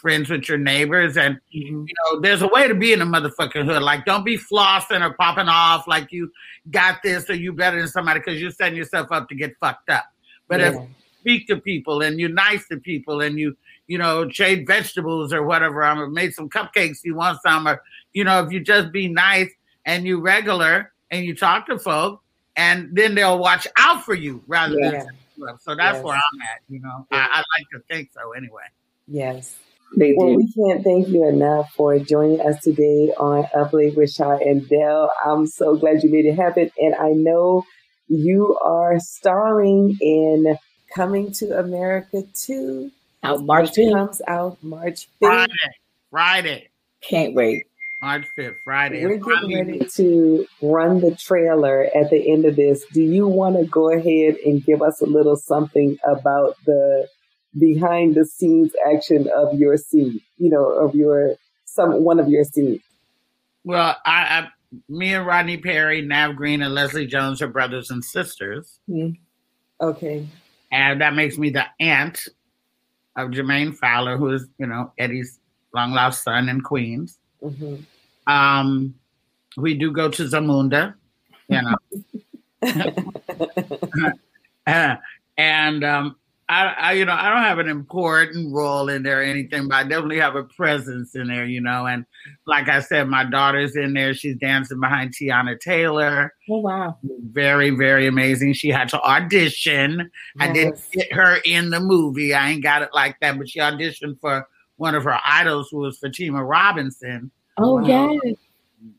friends 0.00 0.30
with 0.30 0.48
your 0.48 0.58
neighbors, 0.58 1.16
and 1.16 1.36
mm-hmm. 1.36 1.84
you 1.86 1.94
know, 2.04 2.20
there's 2.20 2.42
a 2.42 2.48
way 2.48 2.68
to 2.68 2.74
be 2.74 2.92
in 2.92 3.00
a 3.00 3.06
motherfucking 3.06 3.64
hood. 3.64 3.82
Like, 3.82 4.04
don't 4.04 4.24
be 4.24 4.38
flossing 4.38 5.00
or 5.00 5.14
popping 5.14 5.48
off 5.48 5.86
like 5.86 6.12
you 6.12 6.30
got 6.70 7.02
this 7.02 7.28
or 7.28 7.34
you 7.34 7.52
better 7.52 7.78
than 7.78 7.88
somebody 7.88 8.20
because 8.20 8.40
you're 8.40 8.50
setting 8.50 8.76
yourself 8.76 9.10
up 9.10 9.28
to 9.28 9.34
get 9.34 9.56
fucked 9.58 9.90
up. 9.90 10.04
But 10.48 10.60
yeah. 10.60 10.68
if 10.68 10.88
speak 11.20 11.46
to 11.48 11.56
people 11.58 12.00
and 12.00 12.18
you're 12.18 12.30
nice 12.30 12.66
to 12.68 12.78
people 12.78 13.20
and 13.20 13.38
you 13.38 13.56
you 13.86 13.98
know 13.98 14.24
trade 14.28 14.66
vegetables 14.66 15.32
or 15.32 15.42
whatever. 15.42 15.82
i'm 15.82 16.12
made 16.12 16.32
some 16.32 16.48
cupcakes. 16.48 16.98
You 17.04 17.14
want 17.14 17.40
some 17.42 17.68
or 17.68 17.82
you 18.12 18.24
know 18.24 18.42
if 18.44 18.52
you 18.52 18.60
just 18.60 18.92
be 18.92 19.08
nice 19.08 19.50
and 19.84 20.06
you 20.06 20.20
regular 20.20 20.92
and 21.10 21.24
you 21.24 21.34
talk 21.34 21.66
to 21.66 21.78
folk 21.78 22.22
and 22.56 22.94
then 22.94 23.14
they'll 23.14 23.38
watch 23.38 23.66
out 23.76 24.04
for 24.04 24.14
you 24.14 24.42
rather 24.46 24.78
yeah. 24.78 24.90
than 24.90 25.06
so 25.60 25.74
that's 25.76 25.96
yes. 25.96 26.04
where 26.04 26.16
I'm 26.16 26.40
at. 26.40 26.60
You 26.68 26.80
know. 26.80 27.06
I, 27.12 27.28
I 27.30 27.38
like 27.38 27.68
to 27.72 27.80
think 27.88 28.10
so 28.12 28.32
anyway. 28.32 28.64
Yes. 29.06 29.56
Well, 29.96 30.36
we 30.36 30.52
can't 30.52 30.84
thank 30.84 31.08
you 31.08 31.28
enough 31.28 31.72
for 31.74 31.98
joining 31.98 32.40
us 32.40 32.60
today 32.62 33.12
on 33.18 33.46
Up 33.56 33.72
Late 33.72 33.96
with 33.96 34.10
Sha 34.10 34.36
and 34.36 34.68
Del. 34.68 35.10
I'm 35.24 35.46
so 35.46 35.76
glad 35.76 36.02
you 36.02 36.10
made 36.10 36.26
it 36.26 36.36
happen. 36.36 36.70
And 36.78 36.94
I 36.94 37.10
know 37.10 37.64
you 38.08 38.58
are 38.62 38.98
starring 38.98 39.96
in 40.00 40.58
Coming 40.94 41.32
to 41.32 41.58
America 41.58 42.22
2. 42.34 42.90
Out 43.22 43.44
March 43.44 43.72
5th. 43.72 43.92
comes 43.92 44.22
out 44.26 44.62
March 44.62 45.08
5th. 45.20 45.28
Friday. 45.28 45.52
Friday. 46.10 46.68
Can't 47.02 47.34
wait. 47.34 47.66
March 48.00 48.26
5th, 48.38 48.54
Friday. 48.64 49.04
We're 49.04 49.18
getting 49.18 49.54
ready 49.54 49.84
to 49.96 50.46
run 50.62 51.00
the 51.00 51.14
trailer 51.14 51.84
at 51.94 52.10
the 52.10 52.32
end 52.32 52.44
of 52.44 52.56
this. 52.56 52.84
Do 52.92 53.02
you 53.02 53.26
want 53.26 53.56
to 53.56 53.64
go 53.66 53.90
ahead 53.90 54.36
and 54.44 54.64
give 54.64 54.82
us 54.82 55.00
a 55.02 55.06
little 55.06 55.36
something 55.36 55.98
about 56.04 56.56
the 56.64 57.08
behind 57.58 58.14
the 58.14 58.24
scenes 58.24 58.72
action 58.90 59.28
of 59.34 59.58
your 59.58 59.76
scene, 59.76 60.20
you 60.36 60.50
know, 60.50 60.70
of 60.70 60.94
your 60.94 61.34
some 61.64 62.02
one 62.04 62.20
of 62.20 62.28
your 62.28 62.44
scenes? 62.44 62.80
Well, 63.64 63.96
I, 64.04 64.22
I 64.40 64.48
me 64.88 65.14
and 65.14 65.26
Rodney 65.26 65.56
Perry, 65.56 66.02
Nav 66.02 66.36
Green, 66.36 66.62
and 66.62 66.74
Leslie 66.74 67.06
Jones 67.06 67.42
are 67.42 67.48
brothers 67.48 67.90
and 67.90 68.04
sisters. 68.04 68.80
Mm-hmm. 68.88 69.84
Okay 69.84 70.26
and 70.70 71.00
that 71.00 71.14
makes 71.14 71.38
me 71.38 71.50
the 71.50 71.64
aunt 71.80 72.28
of 73.16 73.30
Jermaine 73.30 73.74
Fowler, 73.74 74.16
who 74.16 74.30
is 74.30 74.46
you 74.58 74.66
know 74.66 74.92
Eddie's 74.98 75.38
long 75.74 75.92
lost 75.92 76.24
son 76.24 76.48
in 76.48 76.60
Queens. 76.60 77.18
Mm-hmm. 77.42 77.76
Um, 78.32 78.94
we 79.56 79.74
do 79.74 79.92
go 79.92 80.08
to 80.08 80.24
Zamunda, 80.24 80.94
you 81.48 81.62
know, 81.62 81.76
and 85.36 85.84
um, 85.84 86.16
I, 86.50 86.74
I, 86.78 86.92
you 86.92 87.04
know, 87.04 87.12
I 87.12 87.28
don't 87.28 87.42
have 87.42 87.58
an 87.58 87.68
important 87.68 88.54
role 88.54 88.88
in 88.88 89.02
there 89.02 89.20
or 89.20 89.22
anything, 89.22 89.68
but 89.68 89.74
I 89.74 89.82
definitely 89.82 90.18
have 90.18 90.34
a 90.34 90.44
presence 90.44 91.14
in 91.14 91.28
there, 91.28 91.44
you 91.44 91.60
know. 91.60 91.86
And 91.86 92.06
like 92.46 92.68
I 92.68 92.80
said, 92.80 93.06
my 93.08 93.24
daughter's 93.24 93.76
in 93.76 93.92
there. 93.92 94.14
She's 94.14 94.36
dancing 94.36 94.80
behind 94.80 95.14
Teyana 95.14 95.60
Taylor. 95.60 96.34
Oh 96.48 96.60
wow! 96.60 96.96
Very, 97.02 97.70
very 97.70 98.06
amazing. 98.06 98.54
She 98.54 98.68
had 98.70 98.88
to 98.90 99.00
audition. 99.02 100.10
Yes. 100.36 100.48
I 100.48 100.52
didn't 100.52 100.80
get 100.92 101.12
her 101.12 101.38
in 101.44 101.68
the 101.68 101.80
movie. 101.80 102.32
I 102.32 102.48
ain't 102.48 102.62
got 102.62 102.80
it 102.80 102.90
like 102.94 103.20
that, 103.20 103.36
but 103.36 103.50
she 103.50 103.58
auditioned 103.58 104.18
for 104.20 104.48
one 104.76 104.94
of 104.94 105.04
her 105.04 105.18
idols, 105.24 105.68
who 105.70 105.78
was 105.78 105.98
Fatima 105.98 106.42
Robinson. 106.42 107.30
Oh 107.58 107.82
wow. 107.82 108.18
yes. 108.22 108.36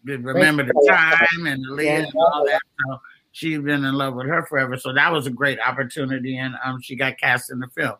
Remember 0.03 0.63
the 0.63 0.73
time 0.87 1.47
and 1.47 1.63
the 1.63 1.71
lead 1.71 1.87
and 1.87 2.13
all 2.15 2.45
that. 2.45 2.61
So 2.85 2.99
she's 3.31 3.59
been 3.59 3.83
in 3.83 3.93
love 3.95 4.15
with 4.15 4.27
her 4.27 4.45
forever. 4.45 4.77
So 4.77 4.93
that 4.93 5.11
was 5.11 5.27
a 5.27 5.31
great 5.31 5.59
opportunity, 5.59 6.37
and 6.37 6.55
um, 6.63 6.81
she 6.81 6.95
got 6.95 7.17
cast 7.17 7.51
in 7.51 7.59
the 7.59 7.67
film. 7.67 7.95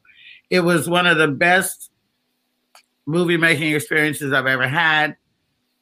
It 0.49 0.61
was 0.61 0.89
one 0.89 1.07
of 1.07 1.17
the 1.17 1.27
best 1.27 1.91
movie 3.05 3.37
making 3.37 3.73
experiences 3.73 4.33
I've 4.33 4.47
ever 4.47 4.67
had. 4.67 5.15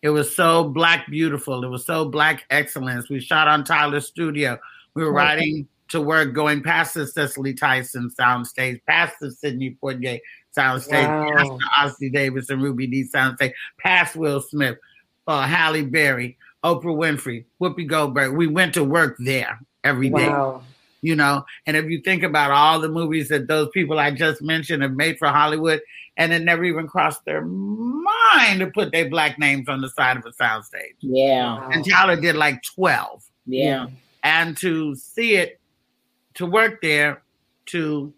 It 0.01 0.09
was 0.09 0.33
so 0.33 0.65
black 0.69 1.07
beautiful. 1.09 1.63
It 1.63 1.67
was 1.67 1.85
so 1.85 2.05
black 2.05 2.45
excellence. 2.49 3.09
We 3.09 3.19
shot 3.19 3.47
on 3.47 3.63
Tyler's 3.63 4.07
studio. 4.07 4.57
We 4.93 5.03
were 5.03 5.11
riding 5.11 5.67
to 5.89 6.01
work, 6.01 6.33
going 6.33 6.61
past 6.61 6.93
the 6.93 7.07
Cicely 7.07 7.53
Tyson 7.53 8.11
soundstage, 8.17 8.81
past 8.85 9.15
the 9.19 9.31
Sidney 9.31 9.77
Poitier 9.81 10.19
soundstage, 10.55 11.07
wow. 11.07 11.35
past 11.35 11.97
the 11.99 12.07
Ossie 12.07 12.13
Davis 12.13 12.49
and 12.49 12.61
Ruby 12.61 12.87
Dee 12.87 13.07
soundstage, 13.07 13.53
past 13.79 14.15
Will 14.15 14.41
Smith, 14.41 14.77
uh, 15.27 15.41
Halle 15.41 15.83
Berry, 15.83 16.37
Oprah 16.63 16.83
Winfrey, 16.83 17.45
Whoopi 17.61 17.87
Goldberg. 17.87 18.33
We 18.33 18.47
went 18.47 18.73
to 18.73 18.83
work 18.83 19.15
there 19.19 19.59
every 19.83 20.09
day. 20.09 20.29
Wow. 20.29 20.63
You 21.01 21.15
know, 21.15 21.45
and 21.65 21.77
if 21.77 21.85
you 21.85 22.01
think 22.01 22.23
about 22.23 22.51
all 22.51 22.79
the 22.79 22.89
movies 22.89 23.29
that 23.29 23.47
those 23.47 23.69
people 23.69 23.99
I 23.99 24.11
just 24.11 24.41
mentioned 24.41 24.81
have 24.81 24.93
made 24.93 25.19
for 25.19 25.27
Hollywood, 25.27 25.81
and 26.17 26.33
it 26.33 26.43
never 26.43 26.63
even 26.63 26.87
crossed 26.87 27.23
their 27.25 27.45
mind 27.45 28.59
to 28.59 28.67
put 28.73 28.91
their 28.91 29.07
black 29.07 29.37
names 29.37 29.69
on 29.69 29.81
the 29.81 29.89
side 29.89 30.17
of 30.17 30.25
a 30.25 30.31
soundstage. 30.31 30.95
Yeah. 30.99 31.69
And 31.71 31.87
Tyler 31.87 32.19
did 32.19 32.35
like 32.35 32.63
12. 32.75 33.23
Yeah. 33.45 33.87
And 34.23 34.57
to 34.57 34.95
see 34.95 35.35
it, 35.35 35.59
to 36.33 36.45
work 36.47 36.81
there, 36.81 37.21
to 37.67 38.11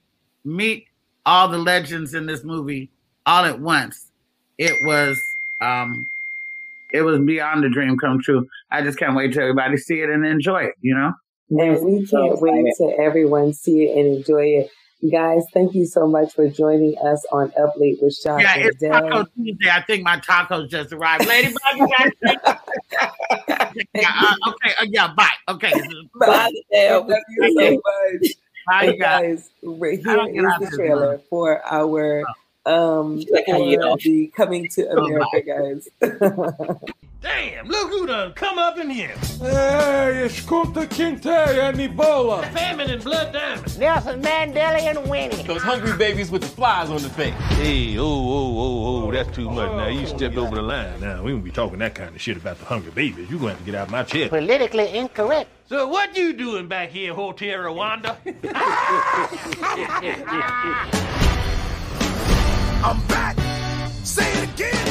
meet 0.46 0.88
all 1.26 1.50
the 1.50 1.58
legends 1.58 2.14
in 2.14 2.26
this 2.26 2.44
movie 2.44 2.90
all 3.26 3.44
at 3.44 3.60
once, 3.60 4.12
it 4.58 4.74
was 4.84 5.20
um 5.62 6.08
it 6.92 7.02
was 7.02 7.20
beyond 7.20 7.64
a 7.66 7.70
dream 7.70 7.98
come 7.98 8.20
true. 8.22 8.48
I 8.72 8.82
just 8.82 8.98
can't 8.98 9.16
wait 9.16 9.34
to 9.34 9.42
everybody 9.42 9.78
see 9.78 10.02
it 10.02 10.10
and 10.10 10.26
enjoy 10.26 10.64
it, 10.64 10.76
you 10.82 10.96
know? 10.96 11.14
And 11.52 11.84
we 11.84 12.06
can't 12.06 12.42
wait 12.42 12.74
to 12.78 12.96
everyone 13.00 13.54
see 13.54 13.86
it 13.86 13.98
and 13.98 14.18
enjoy 14.18 14.46
it. 14.46 14.70
Guys, 15.12 15.44
thank 15.54 15.74
you 15.74 15.86
so 15.86 16.08
much 16.08 16.34
for 16.34 16.50
joining 16.50 16.94
us 16.98 17.26
on 17.32 17.54
Up 17.58 17.74
Late 17.78 18.00
with 18.02 18.14
Sha. 18.14 18.38
Yeah, 18.38 18.56
it's 18.58 18.82
Taco 18.82 19.24
Tuesday. 19.34 19.70
I 19.72 19.82
think 19.82 20.04
my 20.04 20.18
tacos 20.18 20.70
just 20.70 20.92
arrived. 20.92 21.26
Ladybug, 21.26 21.58
yeah, 23.96 24.12
uh, 24.20 24.36
okay, 24.50 24.74
uh, 24.78 24.86
yeah, 24.90 25.14
bye. 25.16 25.30
Okay. 25.48 25.72
Bye, 26.20 26.52
Dale. 26.70 27.08
Thank 27.08 27.24
you 27.30 27.56
so 27.58 27.72
much. 27.72 28.32
Bye, 28.68 28.96
guys. 28.98 29.50
Right 29.64 30.00
here 30.00 30.28
is 30.28 30.70
the 30.70 30.76
trailer 30.76 31.20
for 31.30 31.66
our 31.66 32.24
oh 32.28 32.34
um 32.70 33.18
like 33.32 33.46
for 33.46 33.98
the 33.98 34.32
coming 34.36 34.70
to 34.70 34.90
America 34.92 35.42
guys. 35.42 35.90
Damn, 37.22 37.68
look 37.68 37.90
who 37.90 38.08
done 38.08 38.32
come 38.32 38.58
up 38.58 38.78
in 38.78 38.90
here. 38.90 39.14
Hey, 39.40 40.24
it's 40.24 40.40
Kunta 40.42 40.88
Kinte 40.88 41.26
and 41.28 41.78
Ebola. 41.78 42.50
Famine 42.54 42.90
and 42.90 43.04
Blood 43.04 43.34
Diamond. 43.34 43.78
Nelson 43.78 44.22
Mandela 44.22 44.80
and 44.80 45.10
Winnie. 45.10 45.44
Those 45.44 45.62
hungry 45.62 45.98
babies 45.98 46.32
with 46.32 46.44
the 46.44 46.48
flies 46.48 46.90
on 46.90 47.02
the 47.02 47.10
face. 47.10 47.34
Hey, 47.34 47.98
oh, 47.98 48.04
oh, 48.06 48.58
oh, 48.58 49.08
oh, 49.08 49.12
that's 49.12 49.36
too 49.36 49.50
much. 49.50 49.70
Now, 49.70 49.88
you 49.88 50.08
stepped 50.08 50.38
over 50.38 50.56
the 50.56 50.62
line. 50.62 51.02
Now, 51.02 51.22
we 51.22 51.34
won't 51.34 51.44
be 51.44 51.52
talking 51.52 51.80
that 51.80 51.94
kind 51.94 52.16
of 52.16 52.22
shit 52.22 52.38
about 52.38 52.58
the 52.58 52.66
hungry 52.66 52.92
babies. 52.92 53.30
You're 53.30 53.40
going 53.40 53.52
to 53.52 53.58
have 53.58 53.60
to 53.60 53.66
get 53.66 53.76
out 53.76 53.88
of 53.88 53.92
my 53.92 54.04
chair. 54.04 54.30
Politically 54.30 54.98
incorrect. 54.98 55.50
So 55.68 55.90
what 55.90 56.16
you 56.16 56.32
doing 56.32 56.70
back 56.70 56.90
here, 56.90 57.14
Hotel 57.14 57.60
Rwanda? 57.60 58.16
I'm 62.82 63.06
back. 63.08 63.36
Say 64.04 64.32
it 64.32 64.50
again. 64.54 64.86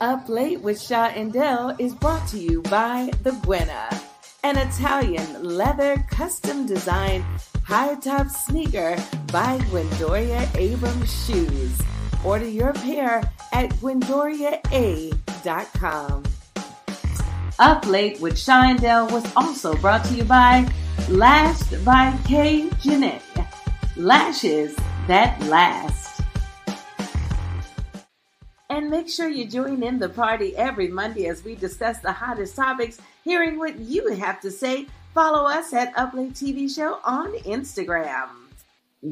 Up 0.00 0.28
Late 0.28 0.60
with 0.60 0.82
Sha 0.82 1.06
and 1.14 1.32
Del 1.32 1.74
is 1.78 1.94
brought 1.94 2.26
to 2.28 2.38
you 2.38 2.60
by 2.62 3.10
The 3.22 3.32
Buena, 3.32 3.88
an 4.42 4.58
Italian 4.58 5.44
leather 5.44 6.04
custom 6.10 6.66
designed 6.66 7.24
high 7.62 7.94
top 7.94 8.28
sneaker 8.28 8.96
by 9.32 9.58
Gwendoria 9.70 10.52
Abrams 10.56 11.24
Shoes. 11.24 11.80
Order 12.24 12.48
your 12.48 12.72
pair 12.72 13.22
at 13.52 13.70
GwendoriaA.com. 13.74 16.24
Up 17.58 17.86
Late 17.86 18.18
with 18.20 18.38
Sha 18.38 18.62
and 18.64 18.80
Del 18.80 19.08
was 19.08 19.30
also 19.36 19.74
brought 19.76 20.04
to 20.06 20.14
you 20.14 20.24
by 20.24 20.66
Lashed 21.08 21.84
by 21.84 22.16
K. 22.26 22.70
Jeanette. 22.80 23.22
Lashes 23.96 24.74
that 25.06 25.38
last. 25.42 26.22
And 28.70 28.88
make 28.88 29.08
sure 29.08 29.28
you 29.28 29.44
join 29.44 29.82
in 29.82 29.98
the 29.98 30.08
party 30.08 30.56
every 30.56 30.88
Monday 30.88 31.26
as 31.26 31.44
we 31.44 31.54
discuss 31.54 31.98
the 31.98 32.10
hottest 32.10 32.56
topics, 32.56 32.98
hearing 33.22 33.58
what 33.58 33.78
you 33.78 34.08
have 34.14 34.40
to 34.40 34.50
say. 34.50 34.86
Follow 35.12 35.46
us 35.46 35.74
at 35.74 35.94
Uplate 35.94 36.32
TV 36.32 36.74
Show 36.74 37.00
on 37.04 37.32
Instagram. 37.40 38.30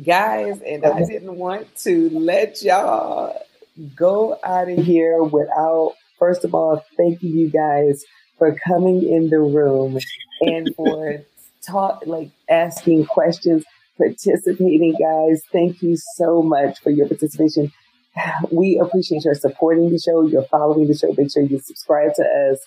Guys, 0.05 0.63
and 0.63 0.87
I 0.87 1.05
didn't 1.05 1.37
want 1.37 1.75
to 1.83 2.09
let 2.11 2.63
y'all 2.63 3.37
go 3.95 4.39
out 4.43 4.71
of 4.71 4.79
here 4.79 5.23
without, 5.23 5.93
first 6.19 6.45
of 6.45 6.55
all, 6.55 6.83
thanking 6.97 7.37
you 7.37 7.51
guys 7.51 8.03
for 8.41 8.57
coming 8.67 9.07
in 9.07 9.29
the 9.29 9.39
room 9.39 9.99
and 10.41 10.75
for 10.75 11.19
talk 11.65 12.03
like 12.07 12.31
asking 12.49 13.05
questions, 13.05 13.63
participating, 13.99 14.97
guys. 14.99 15.43
Thank 15.53 15.83
you 15.83 15.97
so 16.17 16.43
much 16.43 16.81
for 16.81 16.91
your 16.91 17.07
participation. 17.07 17.71
We 18.51 18.81
appreciate 18.83 19.25
your 19.25 19.35
supporting 19.35 19.91
the 19.91 19.99
show, 19.99 20.27
your 20.27 20.43
following 20.45 20.89
the 20.89 20.95
show. 20.95 21.15
Make 21.17 21.31
sure 21.33 21.45
you 21.45 21.61
subscribe 21.61 22.15
to 22.15 22.23
us. 22.23 22.59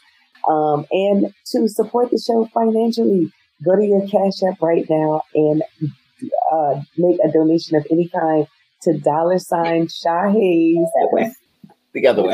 Um, 0.49 0.85
and 0.91 1.33
to 1.47 1.67
support 1.67 2.11
the 2.11 2.17
show 2.17 2.45
financially, 2.53 3.31
go 3.65 3.75
to 3.75 3.85
your 3.85 4.07
Cash 4.07 4.41
App 4.47 4.61
right 4.61 4.85
now 4.89 5.23
and 5.35 5.63
uh, 6.51 6.81
make 6.97 7.17
a 7.25 7.31
donation 7.31 7.75
of 7.75 7.85
any 7.91 8.07
kind 8.07 8.47
to 8.83 8.97
dollar 8.99 9.39
sign 9.39 9.89
Sha 9.89 10.31
Hayes. 10.31 10.77
That 10.77 11.09
way. 11.11 11.33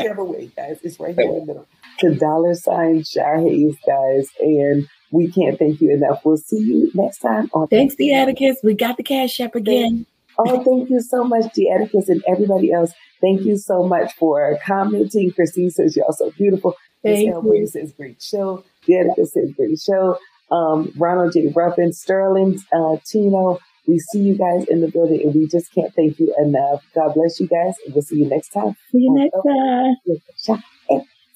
The 0.04 0.10
other 0.10 0.24
way, 0.24 0.50
guys. 0.56 0.78
It's 0.82 1.00
right 1.00 1.14
here 1.14 1.24
in 1.24 1.40
the 1.40 1.46
middle. 1.46 1.66
To 2.00 2.14
dollar 2.14 2.54
sign 2.54 3.04
Sha 3.04 3.38
Hayes, 3.38 3.76
guys. 3.86 4.28
And 4.40 4.88
we 5.10 5.30
can't 5.30 5.58
thank 5.58 5.80
you 5.80 5.92
enough. 5.92 6.24
We'll 6.24 6.36
see 6.36 6.58
you 6.58 6.90
next 6.94 7.18
time 7.18 7.50
on 7.52 7.68
Thanks, 7.68 7.96
the 7.96 8.14
Atticus. 8.14 8.58
We 8.62 8.74
got 8.74 8.96
the 8.96 9.02
cash 9.02 9.40
app 9.40 9.54
again. 9.54 10.06
Oh, 10.38 10.62
thank 10.64 10.88
you 10.88 11.00
so 11.00 11.24
much, 11.24 11.52
the 11.54 11.70
Atticus 11.70 12.08
and 12.08 12.22
everybody 12.26 12.72
else. 12.72 12.92
Thank 13.20 13.42
you 13.42 13.58
so 13.58 13.82
much 13.82 14.12
for 14.14 14.58
commenting. 14.64 15.32
Christine 15.32 15.70
says 15.70 15.96
you're 15.96 16.06
so 16.12 16.30
beautiful. 16.30 16.76
Thank 17.02 17.28
Miss 17.28 17.36
Elbridge 17.36 17.68
says 17.70 17.92
great 17.92 18.22
show. 18.22 18.64
The 18.86 18.98
Atticus 18.98 19.32
says 19.34 19.52
great 19.56 19.78
show. 19.78 20.18
Um, 20.50 20.92
Ronald 20.96 21.32
J. 21.32 21.52
Ruffin, 21.54 21.92
Sterling, 21.92 22.58
uh, 22.72 22.96
Tino. 23.04 23.58
We 23.86 23.98
see 23.98 24.20
you 24.20 24.36
guys 24.36 24.66
in 24.68 24.80
the 24.80 24.88
building 24.88 25.22
and 25.22 25.34
we 25.34 25.46
just 25.46 25.72
can't 25.74 25.92
thank 25.94 26.18
you 26.18 26.34
enough. 26.38 26.84
God 26.94 27.14
bless 27.14 27.40
you 27.40 27.48
guys 27.48 27.74
and 27.84 27.94
we'll 27.94 28.02
see 28.02 28.16
you 28.16 28.28
next 28.28 28.50
time. 28.50 28.76
See 28.92 28.98
you 28.98 29.14
next 29.14 30.46
time. 30.46 30.62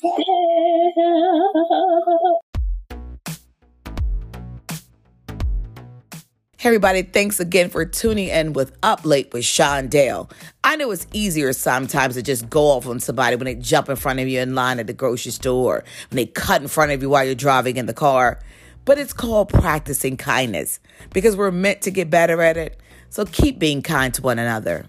Hey 0.05 0.11
everybody, 6.65 7.01
thanks 7.01 7.41
again 7.41 7.71
for 7.71 7.87
tuning 7.87 8.29
in 8.29 8.53
with 8.53 8.77
Up 8.83 9.07
Late 9.07 9.33
with 9.33 9.47
Sean 9.47 9.89
Dale. 9.89 10.29
I 10.63 10.77
know 10.77 10.91
it's 10.91 11.07
easier 11.15 11.55
sometimes 11.55 12.17
to 12.17 12.23
just 12.23 12.51
go 12.51 12.65
off 12.65 12.87
on 12.87 13.01
somebody 13.01 13.37
when 13.37 13.47
they 13.47 13.55
jump 13.55 13.89
in 13.89 13.97
front 13.97 14.21
of 14.21 14.29
you 14.29 14.41
in 14.41 14.55
line 14.55 14.79
at 14.79 14.89
the 14.89 14.93
grocery 14.93 15.33
store, 15.33 15.85
when 16.11 16.17
they 16.17 16.27
cut 16.27 16.61
in 16.61 16.69
front 16.69 16.93
of 16.93 17.01
you 17.01 17.09
while 17.09 17.25
you're 17.25 17.35
driving 17.35 17.79
in 17.79 17.87
the 17.87 17.95
car. 17.95 18.41
But 18.85 18.99
it's 18.99 19.15
called 19.15 19.49
practicing 19.49 20.19
kindness 20.19 20.81
because 21.15 21.35
we're 21.35 21.51
meant 21.51 21.81
to 21.81 21.91
get 21.91 22.11
better 22.11 22.43
at 22.43 22.59
it. 22.59 22.79
So 23.09 23.25
keep 23.25 23.59
being 23.59 23.81
kind 23.81 24.13
to 24.13 24.21
one 24.21 24.39
another. 24.39 24.85